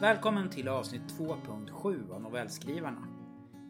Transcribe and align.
Välkommen 0.00 0.50
till 0.50 0.68
avsnitt 0.68 1.02
2.7 1.02 2.12
av 2.12 2.22
Novellskrivarna. 2.22 3.08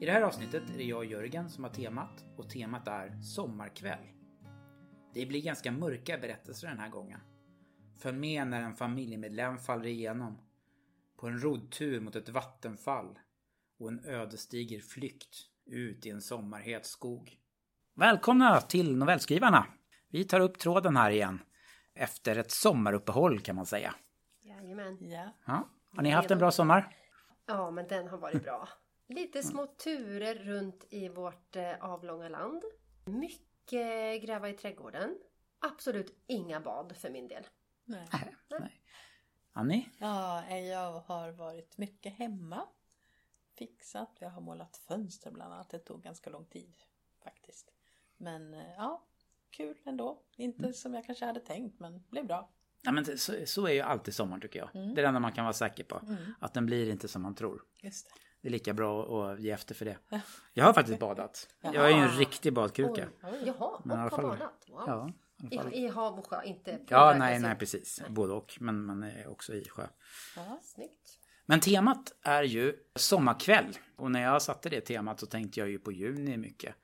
I 0.00 0.06
det 0.06 0.12
här 0.12 0.22
avsnittet 0.22 0.70
är 0.70 0.78
det 0.78 0.84
jag 0.84 0.98
och 0.98 1.04
Jörgen 1.04 1.50
som 1.50 1.64
har 1.64 1.70
temat 1.70 2.24
och 2.36 2.50
temat 2.50 2.88
är 2.88 3.22
Sommarkväll. 3.22 4.06
Det 5.14 5.26
blir 5.26 5.42
ganska 5.42 5.72
mörka 5.72 6.18
berättelser 6.18 6.68
den 6.68 6.78
här 6.78 6.88
gången. 6.88 7.20
Följ 7.98 8.18
med 8.18 8.46
när 8.46 8.62
en 8.62 8.74
familjemedlem 8.74 9.58
faller 9.58 9.86
igenom. 9.86 10.38
På 11.16 11.26
en 11.26 11.42
roddtur 11.42 12.00
mot 12.00 12.16
ett 12.16 12.28
vattenfall 12.28 13.18
och 13.78 13.88
en 13.88 14.04
ödesdiger 14.04 14.80
flykt 14.80 15.36
ut 15.66 16.06
i 16.06 16.10
en 16.10 16.22
sommarhet 16.22 16.86
skog. 16.86 17.38
Välkomna 17.94 18.60
till 18.60 18.96
Novellskrivarna! 18.96 19.66
Vi 20.08 20.24
tar 20.24 20.40
upp 20.40 20.58
tråden 20.58 20.96
här 20.96 21.10
igen. 21.10 21.40
Efter 21.94 22.36
ett 22.36 22.50
sommaruppehåll 22.50 23.40
kan 23.40 23.56
man 23.56 23.66
säga. 23.66 23.94
Jajamän. 24.42 24.98
Ja. 25.00 25.32
Ja. 25.46 25.68
Har 25.98 26.02
ni 26.02 26.10
haft 26.10 26.30
en 26.30 26.38
bra 26.38 26.50
sommar? 26.50 26.96
Ja, 27.46 27.70
men 27.70 27.88
den 27.88 28.08
har 28.08 28.18
varit 28.18 28.42
bra. 28.42 28.68
Lite 29.06 29.42
små 29.42 29.66
turer 29.66 30.34
runt 30.34 30.86
i 30.90 31.08
vårt 31.08 31.56
eh, 31.56 31.84
avlånga 31.84 32.28
land. 32.28 32.62
Mycket 33.04 34.22
gräva 34.22 34.48
i 34.48 34.52
trädgården. 34.52 35.18
Absolut 35.58 36.22
inga 36.26 36.60
bad 36.60 36.96
för 36.96 37.10
min 37.10 37.28
del. 37.28 37.46
Nej. 37.84 38.08
Nej. 38.50 38.82
Annie? 39.52 39.88
Ja, 39.98 40.50
jag 40.56 41.00
har 41.00 41.30
varit 41.30 41.78
mycket 41.78 42.12
hemma. 42.12 42.68
Fixat. 43.56 44.16
Jag 44.18 44.30
har 44.30 44.40
målat 44.40 44.76
fönster 44.76 45.30
bland 45.30 45.52
annat. 45.52 45.70
Det 45.70 45.78
tog 45.78 46.02
ganska 46.02 46.30
lång 46.30 46.44
tid 46.44 46.76
faktiskt. 47.24 47.72
Men 48.16 48.54
eh, 48.54 48.74
ja, 48.76 49.04
kul 49.50 49.76
ändå. 49.84 50.22
Inte 50.36 50.72
som 50.72 50.94
jag 50.94 51.04
kanske 51.04 51.24
hade 51.24 51.40
tänkt 51.40 51.80
men 51.80 52.04
blev 52.10 52.26
bra. 52.26 52.50
Ja, 52.82 52.92
men 52.92 53.18
så, 53.18 53.32
så 53.44 53.66
är 53.66 53.72
ju 53.72 53.80
alltid 53.80 54.14
sommaren 54.14 54.40
tycker 54.40 54.58
jag. 54.58 54.76
Mm. 54.76 54.94
Det 54.94 55.00
är 55.00 55.02
det 55.02 55.08
enda 55.08 55.20
man 55.20 55.32
kan 55.32 55.44
vara 55.44 55.52
säker 55.52 55.84
på. 55.84 56.00
Att 56.40 56.54
den 56.54 56.66
blir 56.66 56.90
inte 56.90 57.08
som 57.08 57.22
man 57.22 57.34
tror. 57.34 57.62
Just 57.82 58.06
det. 58.06 58.12
Det 58.42 58.48
är 58.48 58.52
lika 58.52 58.74
bra 58.74 59.02
att 59.02 59.40
ge 59.40 59.50
efter 59.50 59.74
för 59.74 59.84
det. 59.84 59.98
Jag 60.54 60.64
har 60.64 60.72
faktiskt 60.72 60.98
badat. 60.98 61.48
Jag 61.60 61.74
är 61.74 61.88
ju 61.88 62.02
en 62.02 62.18
riktig 62.18 62.52
badkruka. 62.52 63.08
Oj, 63.22 63.42
jaha, 63.46 63.80
Men 63.84 64.04
och 64.04 64.10
har 64.10 64.22
badat. 64.22 64.64
Wow. 64.68 64.84
Ja, 64.86 65.12
i. 65.72 65.84
I, 65.84 65.88
hav 65.88 66.18
och 66.18 66.26
sjö, 66.26 66.42
inte 66.44 66.80
Ja, 66.88 67.14
nej, 67.18 67.38
nej 67.38 67.54
precis. 67.54 68.02
Både 68.08 68.32
och. 68.32 68.56
Men 68.60 68.84
man 68.84 69.02
är 69.02 69.26
också 69.26 69.54
i 69.54 69.68
sjö. 69.68 69.86
Ja. 70.36 70.60
Snyggt. 70.62 71.18
Men 71.46 71.60
temat 71.60 72.12
är 72.22 72.42
ju 72.42 72.76
sommarkväll. 72.94 73.78
Och 73.96 74.10
när 74.10 74.22
jag 74.22 74.42
satte 74.42 74.68
det 74.68 74.80
temat 74.80 75.20
så 75.20 75.26
tänkte 75.26 75.60
jag 75.60 75.68
ju 75.68 75.78
på 75.78 75.92
juni 75.92 76.36
mycket. 76.36 76.74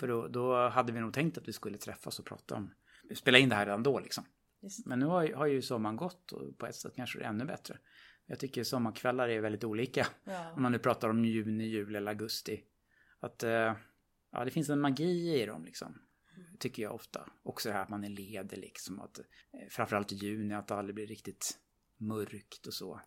För 0.00 0.08
då, 0.08 0.28
då 0.28 0.68
hade 0.68 0.92
vi 0.92 1.00
nog 1.00 1.12
tänkt 1.12 1.38
att 1.38 1.48
vi 1.48 1.52
skulle 1.52 1.78
träffas 1.78 2.18
och 2.18 2.24
prata 2.24 2.54
om, 2.54 2.70
spela 3.14 3.38
in 3.38 3.48
det 3.48 3.54
här 3.54 3.66
redan 3.66 3.82
då 3.82 4.00
liksom. 4.00 4.24
Just. 4.64 4.86
Men 4.86 4.98
nu 4.98 5.06
har, 5.06 5.22
ju- 5.26 5.34
har 5.34 5.46
ju 5.46 5.62
sommaren 5.62 5.96
gått 5.96 6.32
och 6.32 6.58
på 6.58 6.66
ett 6.66 6.74
sätt 6.74 6.92
kanske 6.96 7.18
det 7.18 7.24
är 7.24 7.28
ännu 7.28 7.44
bättre. 7.44 7.78
Jag 8.26 8.38
tycker 8.38 8.64
sommarkvällar 8.64 9.28
är 9.28 9.40
väldigt 9.40 9.64
olika. 9.64 10.06
Ja. 10.24 10.52
Om 10.52 10.62
man 10.62 10.72
nu 10.72 10.78
pratar 10.78 11.08
om 11.08 11.24
juni, 11.24 11.64
juli 11.64 11.96
eller 11.96 12.10
augusti. 12.10 12.64
Att 13.20 13.42
eh, 13.42 13.74
ja, 14.32 14.44
det 14.44 14.50
finns 14.50 14.68
en 14.70 14.80
magi 14.80 15.42
i 15.42 15.46
dem 15.46 15.64
liksom. 15.64 15.98
Tycker 16.58 16.82
jag 16.82 16.94
ofta. 16.94 17.28
Också 17.42 17.68
det 17.68 17.72
här 17.72 17.82
att 17.82 17.88
man 17.88 18.04
är 18.04 18.08
ledig 18.08 18.58
liksom. 18.58 19.00
Att, 19.00 19.18
eh, 19.18 19.24
framförallt 19.70 20.12
i 20.12 20.14
juni, 20.14 20.54
att 20.54 20.68
det 20.68 20.74
aldrig 20.74 20.94
blir 20.94 21.06
riktigt 21.06 21.58
mörkt 21.96 22.66
och 22.66 22.74
så. 22.74 23.00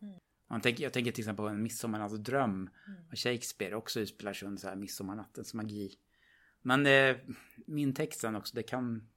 Man 0.50 0.62
tänker, 0.62 0.84
jag 0.84 0.94
tänker 0.94 1.12
till 1.12 1.22
exempel 1.22 1.44
på 1.44 1.50
en 1.50 1.64
midsommarnatts 1.64 2.16
dröm 2.18 2.70
av 3.12 3.16
Shakespeare. 3.16 3.76
Också 3.76 4.00
utspelar 4.00 4.34
sig 4.34 4.48
under 4.48 4.60
så 4.60 4.68
här 4.68 4.76
midsommarnattens 4.76 5.54
magi. 5.54 5.92
Men 6.62 6.86
eh, 6.86 7.18
min 7.68 7.94
text 7.94 8.20
sen 8.20 8.36
också, 8.36 8.56
det 8.56 8.64
kan 8.64 9.10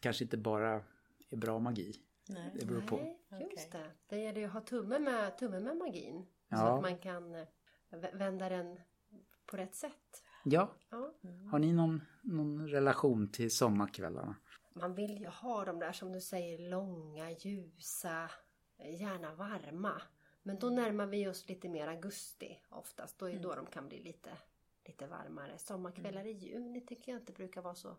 kanske 0.00 0.24
inte 0.24 0.36
bara 0.36 0.82
är 1.30 1.36
bra 1.36 1.58
magi. 1.58 1.94
Nej. 2.28 2.50
Det 2.60 2.66
beror 2.66 2.80
på. 2.80 3.16
Nej, 3.28 3.48
just 3.50 3.72
det. 3.72 3.90
Det 4.06 4.16
gäller 4.16 4.40
ju 4.40 4.46
att 4.46 4.52
ha 4.52 4.60
tumme 4.60 4.98
med, 4.98 5.38
tumme 5.38 5.60
med 5.60 5.76
magin. 5.76 6.26
Så 6.48 6.54
Ja. 6.56 6.76
att 6.76 6.82
man 6.82 6.98
kan 6.98 7.34
eh, 7.34 7.46
vä- 7.90 8.16
vända 8.18 8.48
den 8.48 8.80
på 9.46 9.56
rätt 9.56 9.74
sätt. 9.74 10.22
Ja, 10.44 10.72
Ja. 10.90 11.12
har 11.50 11.58
ni 11.58 11.72
någon, 11.72 12.02
någon 12.22 12.68
relation 12.68 13.28
till 13.32 13.50
sommarkvällarna? 13.50 14.36
Man 14.74 14.94
vill 14.94 15.18
ju 15.20 15.26
ha 15.26 15.64
de 15.64 15.78
där 15.78 15.92
som 15.92 16.12
du 16.12 16.20
säger 16.20 16.70
långa, 16.70 17.30
ljusa, 17.30 18.30
gärna 18.78 19.34
varma. 19.34 20.02
Men 20.42 20.58
då 20.58 20.70
närmar 20.70 21.06
vi 21.06 21.28
oss 21.28 21.48
lite 21.48 21.68
mer 21.68 21.88
augusti 21.88 22.58
oftast. 22.68 23.18
Då 23.18 23.30
är 23.30 23.38
då 23.38 23.54
de 23.54 23.66
kan 23.66 23.88
bli 23.88 24.02
lite, 24.02 24.30
lite 24.84 25.06
varmare. 25.06 25.58
Sommarkvällar 25.58 26.24
i 26.26 26.30
juni 26.32 26.80
tycker 26.86 27.12
jag 27.12 27.20
inte 27.22 27.32
brukar 27.32 27.62
vara 27.62 27.74
så 27.74 27.96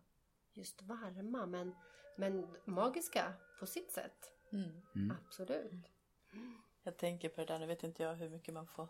just 0.58 0.82
varma. 0.82 1.46
Men, 1.46 1.76
men 2.16 2.56
magiska 2.66 3.34
på 3.60 3.66
sitt 3.66 3.92
sätt. 3.92 4.32
Mm. 4.52 5.12
Absolut. 5.26 5.86
Jag 6.84 6.98
tänker 6.98 7.30
på 7.30 7.42
det 7.42 7.46
där, 7.48 7.60
nu 7.60 7.66
vet 7.66 7.84
inte 7.84 8.04
jag 8.04 8.16
hur 8.16 8.30
mycket 8.30 8.54
man 8.54 8.68
får 8.68 8.88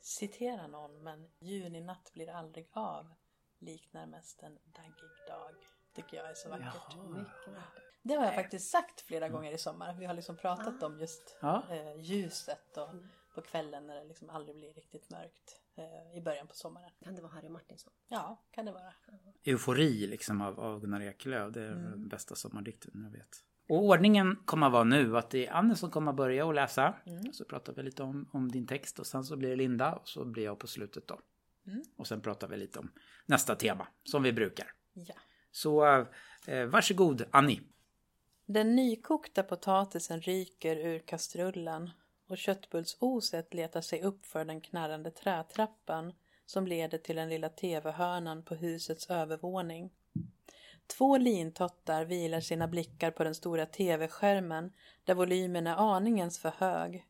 citera 0.00 0.66
någon, 0.66 1.02
men 1.02 1.30
juninatt 1.38 2.10
blir 2.14 2.30
aldrig 2.30 2.68
av. 2.72 3.14
Liknar 3.58 4.06
mest 4.06 4.42
en 4.42 4.58
daggig 4.64 5.10
dag. 5.28 5.54
Tycker 5.94 6.16
jag 6.16 6.30
är 6.30 6.34
så 6.34 6.48
vackert. 6.48 6.94
Vackert. 6.96 7.82
Det 8.02 8.14
har 8.14 8.24
jag 8.24 8.34
faktiskt 8.34 8.70
sagt 8.70 9.00
flera 9.00 9.28
gånger 9.28 9.52
i 9.52 9.58
sommar. 9.58 9.94
Vi 9.94 10.04
har 10.06 10.14
liksom 10.14 10.36
pratat 10.36 10.82
om 10.82 11.00
just 11.00 11.36
Ja. 11.40 11.62
eh, 11.70 12.00
ljuset 12.00 12.76
och 12.76 12.88
på 13.34 13.42
kvällen 13.42 13.86
när 13.86 13.94
det 13.94 14.04
liksom 14.04 14.30
aldrig 14.30 14.56
blir 14.56 14.72
riktigt 14.72 15.10
mörkt 15.10 15.60
eh, 15.76 16.18
i 16.18 16.20
början 16.20 16.46
på 16.46 16.54
sommaren. 16.54 16.90
Kan 17.04 17.14
det 17.14 17.22
vara 17.22 17.32
Harry 17.32 17.48
Martinsson? 17.48 17.92
Ja, 18.08 18.44
kan 18.50 18.64
det 18.64 18.72
vara. 18.72 18.94
Eufori 19.44 20.06
liksom 20.06 20.40
av, 20.40 20.60
av 20.60 20.80
Gunnar 20.80 21.00
Ekelöf. 21.00 21.52
Det 21.52 21.62
är 21.62 21.68
den 21.70 22.08
bästa 22.08 22.34
sommardikten 22.34 23.02
jag 23.04 23.10
vet. 23.10 23.44
Och 23.68 23.84
ordningen 23.84 24.36
kommer 24.44 24.66
att 24.66 24.72
vara 24.72 24.84
nu 24.84 25.16
att 25.18 25.30
det 25.30 25.46
är 25.46 25.52
Anne 25.52 25.76
som 25.76 25.90
kommer 25.90 26.10
att 26.10 26.16
börja 26.16 26.46
och 26.46 26.54
läsa. 26.54 26.94
Så 27.32 27.44
pratar 27.44 27.72
vi 27.72 27.82
lite 27.82 28.02
om, 28.02 28.28
om 28.32 28.52
din 28.52 28.66
text 28.66 28.98
och 28.98 29.06
sen 29.06 29.24
så 29.24 29.36
blir 29.36 29.48
det 29.48 29.56
Linda 29.56 29.94
och 29.94 30.08
så 30.08 30.24
blir 30.24 30.44
jag 30.44 30.58
på 30.58 30.66
slutet 30.66 31.08
då. 31.08 31.20
Och 31.96 32.06
sen 32.06 32.20
pratar 32.20 32.48
vi 32.48 32.56
lite 32.56 32.78
om 32.78 32.92
nästa 33.26 33.54
tema 33.54 33.88
som 34.04 34.22
vi 34.22 34.32
brukar. 34.32 34.66
Ja. 34.92 35.14
Så 35.50 35.84
eh, 36.46 36.66
varsågod 36.66 37.24
Annie. 37.30 37.60
Den 38.46 38.76
nykokta 38.76 39.42
potatisen 39.42 40.20
ryker 40.20 40.76
ur 40.76 40.98
kastrullen 40.98 41.90
och 42.26 42.38
köttbullsoset 42.38 43.54
letar 43.54 43.80
sig 43.80 44.02
upp 44.02 44.26
för 44.26 44.44
den 44.44 44.60
knarrande 44.60 45.10
trätrappan 45.10 46.12
som 46.46 46.66
leder 46.66 46.98
till 46.98 47.16
den 47.16 47.28
lilla 47.28 47.48
tv-hörnan 47.48 48.42
på 48.42 48.54
husets 48.54 49.10
övervåning. 49.10 49.90
Två 50.86 51.16
lintottar 51.16 52.04
vilar 52.04 52.40
sina 52.40 52.68
blickar 52.68 53.10
på 53.10 53.24
den 53.24 53.34
stora 53.34 53.66
tv-skärmen 53.66 54.72
där 55.04 55.14
volymen 55.14 55.66
är 55.66 55.94
aningens 55.94 56.38
för 56.38 56.52
hög. 56.58 57.06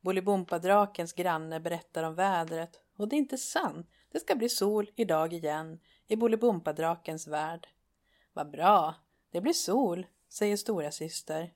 Bolibompadrakens 0.00 1.12
granne 1.12 1.60
berättar 1.60 2.02
om 2.02 2.14
vädret 2.14 2.80
och 2.96 3.08
det 3.08 3.16
är 3.16 3.18
inte 3.18 3.38
sant. 3.38 3.86
Det 4.12 4.20
ska 4.20 4.34
bli 4.34 4.48
sol 4.48 4.90
idag 4.96 5.32
igen 5.32 5.80
i 6.06 6.16
Bolibompadrakens 6.16 7.26
värld. 7.26 7.68
Vad 8.32 8.50
bra, 8.50 8.94
det 9.30 9.40
blir 9.40 9.52
sol, 9.52 10.06
säger 10.28 10.56
stora 10.56 10.90
syster. 10.90 11.52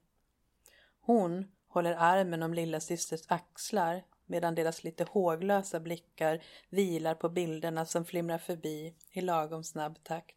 Hon 1.01 1.53
håller 1.71 1.95
armen 1.99 2.43
om 2.43 2.55
lilla 2.55 2.81
systers 2.81 3.23
axlar 3.27 4.03
medan 4.27 4.55
deras 4.55 4.85
lite 4.85 5.05
håglösa 5.05 5.81
blickar 5.81 6.43
vilar 6.69 7.15
på 7.15 7.29
bilderna 7.29 7.87
som 7.87 8.05
flimrar 8.05 8.39
förbi 8.39 8.95
i 9.13 9.21
lagom 9.21 9.65
snabb 9.65 9.99
takt. 10.03 10.37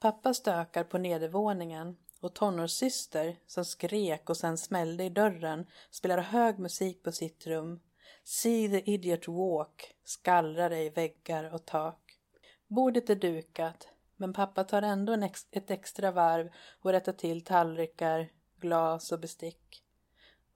Pappa 0.00 0.34
stökar 0.34 0.84
på 0.84 0.98
nedervåningen 0.98 1.96
och 2.20 2.34
tonårssyster 2.34 3.36
som 3.46 3.64
skrek 3.64 4.30
och 4.30 4.36
sen 4.36 4.58
smällde 4.58 5.04
i 5.04 5.10
dörren 5.10 5.66
spelar 5.90 6.18
hög 6.18 6.58
musik 6.58 7.02
på 7.02 7.12
sitt 7.12 7.46
rum. 7.46 7.80
See 8.24 8.68
the 8.68 8.90
idiot 8.90 9.28
walk 9.28 9.94
skallrar 10.04 10.72
i 10.72 10.90
väggar 10.90 11.54
och 11.54 11.66
tak. 11.66 12.18
Bordet 12.66 13.10
är 13.10 13.14
dukat, 13.14 13.88
men 14.16 14.32
pappa 14.32 14.64
tar 14.64 14.82
ändå 14.82 15.12
ex- 15.24 15.46
ett 15.50 15.70
extra 15.70 16.10
varv 16.10 16.50
och 16.80 16.92
rättar 16.92 17.12
till 17.12 17.44
tallrikar, 17.44 18.28
glas 18.60 19.12
och 19.12 19.20
bestick. 19.20 19.84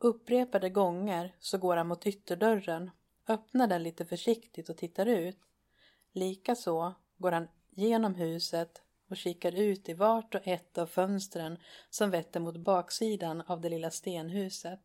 Upprepade 0.05 0.71
gånger 0.71 1.35
så 1.39 1.59
går 1.59 1.77
han 1.77 1.87
mot 1.87 2.07
ytterdörren, 2.07 2.91
öppnar 3.29 3.67
den 3.67 3.83
lite 3.83 4.05
försiktigt 4.05 4.69
och 4.69 4.77
tittar 4.77 5.07
ut. 5.07 5.39
Likaså 6.13 6.95
går 7.17 7.33
han 7.33 7.49
genom 7.71 8.15
huset 8.15 8.83
och 9.09 9.17
kikar 9.17 9.55
ut 9.55 9.89
i 9.89 9.95
vart 9.95 10.35
och 10.35 10.41
ett 10.45 10.79
av 10.79 10.87
fönstren 10.87 11.59
som 11.91 12.11
vetter 12.11 12.41
mot 12.41 12.57
baksidan 12.57 13.41
av 13.41 13.61
det 13.61 13.69
lilla 13.69 13.91
stenhuset. 13.91 14.81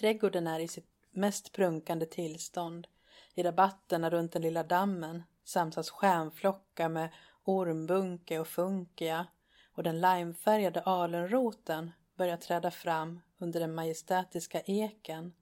Trädgården 0.00 0.46
är 0.46 0.60
i 0.60 0.68
sitt 0.68 0.90
mest 1.10 1.52
prunkande 1.52 2.06
tillstånd. 2.06 2.86
I 3.34 3.42
rabatterna 3.42 4.10
runt 4.10 4.32
den 4.32 4.42
lilla 4.42 4.62
dammen 4.62 5.22
samsas 5.44 5.90
stjärnflockar 5.90 6.88
med 6.88 7.08
ormbunke 7.44 8.38
och 8.38 8.48
funkia 8.48 9.26
och 9.72 9.82
den 9.82 10.00
limefärgade 10.00 10.80
alunroten 10.82 11.90
börjar 12.16 12.36
träda 12.36 12.70
fram 12.70 13.20
under 13.44 13.60
den 13.60 13.74
majestätiska 13.74 14.60
eken. 14.60 15.32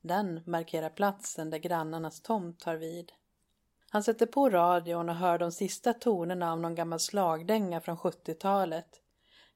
Den 0.00 0.40
markerar 0.46 0.90
platsen 0.90 1.50
där 1.50 1.58
grannarnas 1.58 2.20
tomt 2.20 2.60
tar 2.60 2.76
vid. 2.76 3.12
Han 3.90 4.02
sätter 4.02 4.26
på 4.26 4.50
radion 4.50 5.08
och 5.08 5.14
hör 5.14 5.38
de 5.38 5.52
sista 5.52 5.92
tonerna 5.92 6.52
av 6.52 6.60
någon 6.60 6.74
gammal 6.74 7.00
slagdänga 7.00 7.80
från 7.80 7.96
70-talet. 7.96 9.00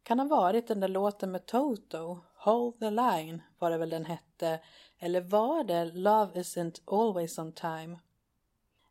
Kan 0.03 0.19
ha 0.19 0.27
varit 0.27 0.69
den 0.69 0.81
där 0.81 0.89
låten 0.89 1.31
med 1.31 1.47
Toto, 1.47 2.21
Hold 2.35 2.79
the 2.79 2.91
line 2.91 3.43
var 3.59 3.71
det 3.71 3.79
väl 3.79 3.91
den 3.91 4.05
hette. 4.05 4.61
Eller 4.99 5.21
var 5.21 5.65
det 5.65 5.85
Love 5.85 6.41
isn't 6.41 6.81
always 6.87 7.39
on 7.39 7.53
time? 7.53 7.99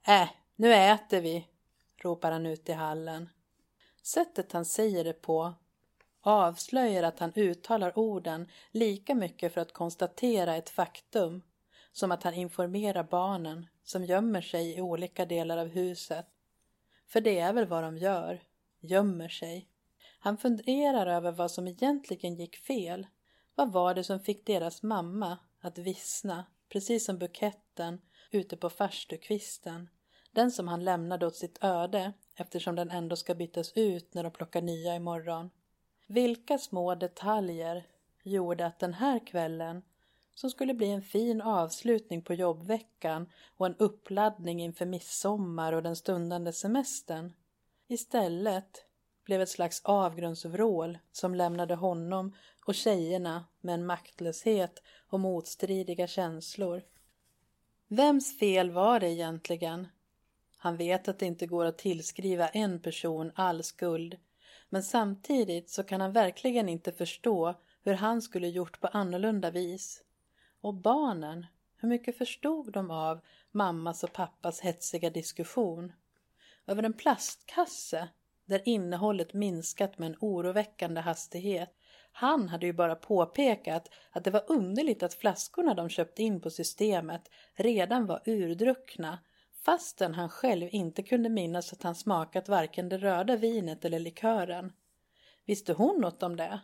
Äh, 0.07 0.29
nu 0.55 0.73
äter 0.73 1.21
vi, 1.21 1.47
ropar 1.97 2.31
han 2.31 2.45
ut 2.45 2.69
i 2.69 2.71
hallen. 2.71 3.29
Sättet 4.03 4.51
han 4.51 4.65
säger 4.65 5.03
det 5.03 5.13
på 5.13 5.53
avslöjar 6.29 7.03
att 7.03 7.19
han 7.19 7.33
uttalar 7.35 7.99
orden 7.99 8.47
lika 8.71 9.15
mycket 9.15 9.53
för 9.53 9.61
att 9.61 9.73
konstatera 9.73 10.55
ett 10.55 10.69
faktum 10.69 11.41
som 11.91 12.11
att 12.11 12.23
han 12.23 12.33
informerar 12.33 13.03
barnen 13.03 13.67
som 13.83 14.05
gömmer 14.05 14.41
sig 14.41 14.77
i 14.77 14.81
olika 14.81 15.25
delar 15.25 15.57
av 15.57 15.67
huset. 15.67 16.25
För 17.07 17.21
det 17.21 17.39
är 17.39 17.53
väl 17.53 17.67
vad 17.67 17.83
de 17.83 17.97
gör, 17.97 18.41
gömmer 18.79 19.29
sig. 19.29 19.69
Han 20.19 20.37
funderar 20.37 21.07
över 21.07 21.31
vad 21.31 21.51
som 21.51 21.67
egentligen 21.67 22.35
gick 22.35 22.55
fel. 22.55 23.07
Vad 23.55 23.71
var 23.71 23.93
det 23.93 24.03
som 24.03 24.19
fick 24.19 24.45
deras 24.45 24.83
mamma 24.83 25.37
att 25.61 25.77
vissna, 25.77 26.45
precis 26.69 27.05
som 27.05 27.17
buketten 27.17 28.01
ute 28.31 28.57
på 28.57 28.69
farstukvisten? 28.69 29.89
Den 30.31 30.51
som 30.51 30.67
han 30.67 30.83
lämnade 30.83 31.27
åt 31.27 31.35
sitt 31.35 31.63
öde 31.63 32.13
eftersom 32.35 32.75
den 32.75 32.89
ändå 32.89 33.15
ska 33.15 33.35
bytas 33.35 33.71
ut 33.75 34.13
när 34.13 34.23
de 34.23 34.31
plockar 34.31 34.61
nya 34.61 34.95
imorgon. 34.95 35.49
Vilka 36.11 36.57
små 36.57 36.95
detaljer 36.95 37.87
gjorde 38.23 38.65
att 38.65 38.79
den 38.79 38.93
här 38.93 39.27
kvällen, 39.27 39.81
som 40.35 40.49
skulle 40.49 40.73
bli 40.73 40.91
en 40.91 41.01
fin 41.01 41.41
avslutning 41.41 42.21
på 42.21 42.33
jobbveckan 42.33 43.29
och 43.57 43.65
en 43.65 43.75
uppladdning 43.75 44.61
inför 44.61 44.85
midsommar 44.85 45.73
och 45.73 45.83
den 45.83 45.95
stundande 45.95 46.53
semestern, 46.53 47.33
istället 47.87 48.85
blev 49.23 49.41
ett 49.41 49.49
slags 49.49 49.81
avgrundsvrål 49.83 50.97
som 51.11 51.35
lämnade 51.35 51.75
honom 51.75 52.35
och 52.65 52.75
tjejerna 52.75 53.45
med 53.61 53.73
en 53.73 53.85
maktlöshet 53.85 54.83
och 55.09 55.19
motstridiga 55.19 56.07
känslor. 56.07 56.83
Vems 57.87 58.39
fel 58.39 58.71
var 58.71 58.99
det 58.99 59.09
egentligen? 59.09 59.87
Han 60.57 60.77
vet 60.77 61.07
att 61.07 61.19
det 61.19 61.25
inte 61.25 61.47
går 61.47 61.65
att 61.65 61.77
tillskriva 61.77 62.47
en 62.47 62.81
person 62.81 63.31
all 63.35 63.63
skuld 63.63 64.17
men 64.69 64.83
samtidigt 64.83 65.69
så 65.69 65.83
kan 65.83 66.01
han 66.01 66.11
verkligen 66.11 66.69
inte 66.69 66.91
förstå 66.91 67.55
hur 67.83 67.93
han 67.93 68.21
skulle 68.21 68.47
gjort 68.47 68.79
på 68.79 68.87
annorlunda 68.87 69.51
vis. 69.51 70.03
Och 70.61 70.73
barnen, 70.73 71.45
hur 71.77 71.89
mycket 71.89 72.17
förstod 72.17 72.73
de 72.73 72.91
av 72.91 73.19
mammas 73.51 74.03
och 74.03 74.13
pappas 74.13 74.59
hetsiga 74.59 75.09
diskussion? 75.09 75.93
Över 76.67 76.83
en 76.83 76.93
plastkasse 76.93 78.09
där 78.45 78.61
innehållet 78.65 79.33
minskat 79.33 79.97
med 79.97 80.07
en 80.07 80.17
oroväckande 80.19 81.01
hastighet. 81.01 81.75
Han 82.11 82.49
hade 82.49 82.65
ju 82.65 82.73
bara 82.73 82.95
påpekat 82.95 83.89
att 84.11 84.23
det 84.23 84.31
var 84.31 84.43
underligt 84.47 85.03
att 85.03 85.13
flaskorna 85.13 85.73
de 85.73 85.89
köpt 85.89 86.19
in 86.19 86.41
på 86.41 86.49
systemet 86.49 87.29
redan 87.55 88.05
var 88.05 88.21
urdruckna 88.25 89.19
fastän 89.61 90.13
han 90.13 90.29
själv 90.29 90.69
inte 90.71 91.03
kunde 91.03 91.29
minnas 91.29 91.73
att 91.73 91.83
han 91.83 91.95
smakat 91.95 92.49
varken 92.49 92.89
det 92.89 92.97
röda 92.97 93.35
vinet 93.35 93.85
eller 93.85 93.99
likören. 93.99 94.73
Visste 95.45 95.73
hon 95.73 96.01
något 96.01 96.23
om 96.23 96.35
det? 96.35 96.59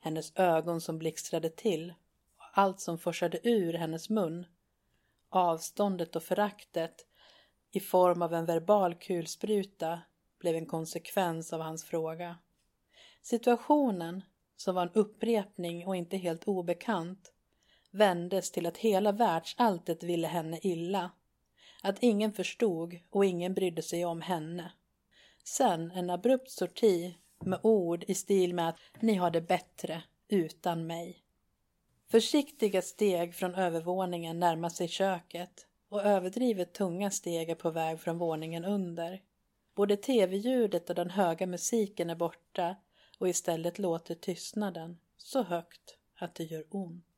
Hennes 0.00 0.36
ögon 0.36 0.80
som 0.80 0.98
blixtrade 0.98 1.50
till 1.50 1.94
och 2.36 2.44
allt 2.52 2.80
som 2.80 2.98
forsade 2.98 3.48
ur 3.48 3.72
hennes 3.72 4.10
mun. 4.10 4.46
Avståndet 5.28 6.16
och 6.16 6.22
föraktet 6.22 7.06
i 7.70 7.80
form 7.80 8.22
av 8.22 8.34
en 8.34 8.46
verbal 8.46 8.94
kulspruta 8.94 10.00
blev 10.38 10.56
en 10.56 10.66
konsekvens 10.66 11.52
av 11.52 11.60
hans 11.60 11.84
fråga. 11.84 12.38
Situationen, 13.22 14.24
som 14.56 14.74
var 14.74 14.82
en 14.82 14.92
upprepning 14.94 15.86
och 15.86 15.96
inte 15.96 16.16
helt 16.16 16.44
obekant, 16.44 17.32
vändes 17.90 18.50
till 18.50 18.66
att 18.66 18.76
hela 18.76 19.12
världsalltet 19.12 20.02
ville 20.02 20.26
henne 20.26 20.58
illa 20.62 21.10
att 21.84 22.02
ingen 22.02 22.32
förstod 22.32 22.98
och 23.10 23.24
ingen 23.24 23.54
brydde 23.54 23.82
sig 23.82 24.04
om 24.04 24.20
henne. 24.20 24.72
Sen 25.44 25.90
en 25.90 26.10
abrupt 26.10 26.50
sorti 26.50 27.18
med 27.44 27.60
ord 27.62 28.04
i 28.08 28.14
stil 28.14 28.54
med 28.54 28.68
att 28.68 28.78
ni 29.00 29.14
har 29.14 29.30
det 29.30 29.40
bättre 29.40 30.02
utan 30.28 30.86
mig. 30.86 31.22
Försiktiga 32.10 32.82
steg 32.82 33.34
från 33.34 33.54
övervåningen 33.54 34.40
närmar 34.40 34.68
sig 34.68 34.88
köket 34.88 35.66
och 35.88 36.02
överdrivet 36.02 36.72
tunga 36.72 37.10
steg 37.10 37.50
är 37.50 37.54
på 37.54 37.70
väg 37.70 38.00
från 38.00 38.18
våningen 38.18 38.64
under. 38.64 39.22
Både 39.74 39.96
tv-ljudet 39.96 40.90
och 40.90 40.96
den 40.96 41.10
höga 41.10 41.46
musiken 41.46 42.10
är 42.10 42.16
borta 42.16 42.76
och 43.18 43.28
istället 43.28 43.78
låter 43.78 44.14
tystnaden 44.14 44.98
så 45.16 45.42
högt 45.42 45.96
att 46.18 46.34
det 46.34 46.44
gör 46.44 46.64
ont. 46.70 47.13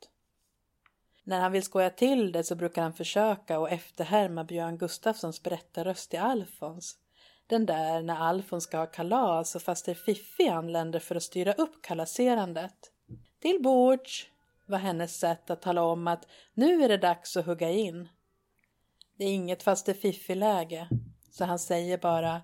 När 1.28 1.40
han 1.40 1.52
vill 1.52 1.62
skoja 1.62 1.90
till 1.90 2.32
det 2.32 2.44
så 2.44 2.54
brukar 2.54 2.82
han 2.82 2.92
försöka 2.92 3.58
och 3.58 3.70
efterhärma 3.70 4.44
Björn 4.44 4.78
Gustafssons 4.78 5.42
berättarröst 5.42 6.14
i 6.14 6.16
Alfons. 6.16 6.98
Den 7.46 7.66
där 7.66 8.02
när 8.02 8.16
Alfons 8.16 8.64
ska 8.64 8.78
ha 8.78 8.86
kalas 8.86 9.54
och 9.56 9.62
faster 9.62 9.94
Fiffi 9.94 10.48
anländer 10.48 10.98
för 10.98 11.14
att 11.14 11.22
styra 11.22 11.52
upp 11.52 11.82
kalaserandet. 11.82 12.92
Till 13.40 13.62
bords 13.62 14.26
var 14.66 14.78
hennes 14.78 15.18
sätt 15.18 15.50
att 15.50 15.62
tala 15.62 15.82
om 15.82 16.06
att 16.06 16.26
nu 16.54 16.84
är 16.84 16.88
det 16.88 16.96
dags 16.96 17.36
att 17.36 17.46
hugga 17.46 17.70
in. 17.70 18.08
Det 19.16 19.24
är 19.24 19.34
inget 19.34 19.62
faster 19.62 19.94
Fiffi-läge, 19.94 20.88
så 21.30 21.44
han 21.44 21.58
säger 21.58 21.98
bara 21.98 22.42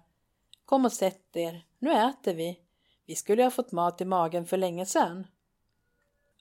Kom 0.64 0.84
och 0.84 0.92
sätt 0.92 1.36
er, 1.36 1.66
nu 1.78 1.92
äter 1.92 2.34
vi. 2.34 2.60
Vi 3.06 3.14
skulle 3.14 3.42
ha 3.42 3.50
fått 3.50 3.72
mat 3.72 4.00
i 4.00 4.04
magen 4.04 4.46
för 4.46 4.56
länge 4.56 4.86
sedan. 4.86 5.26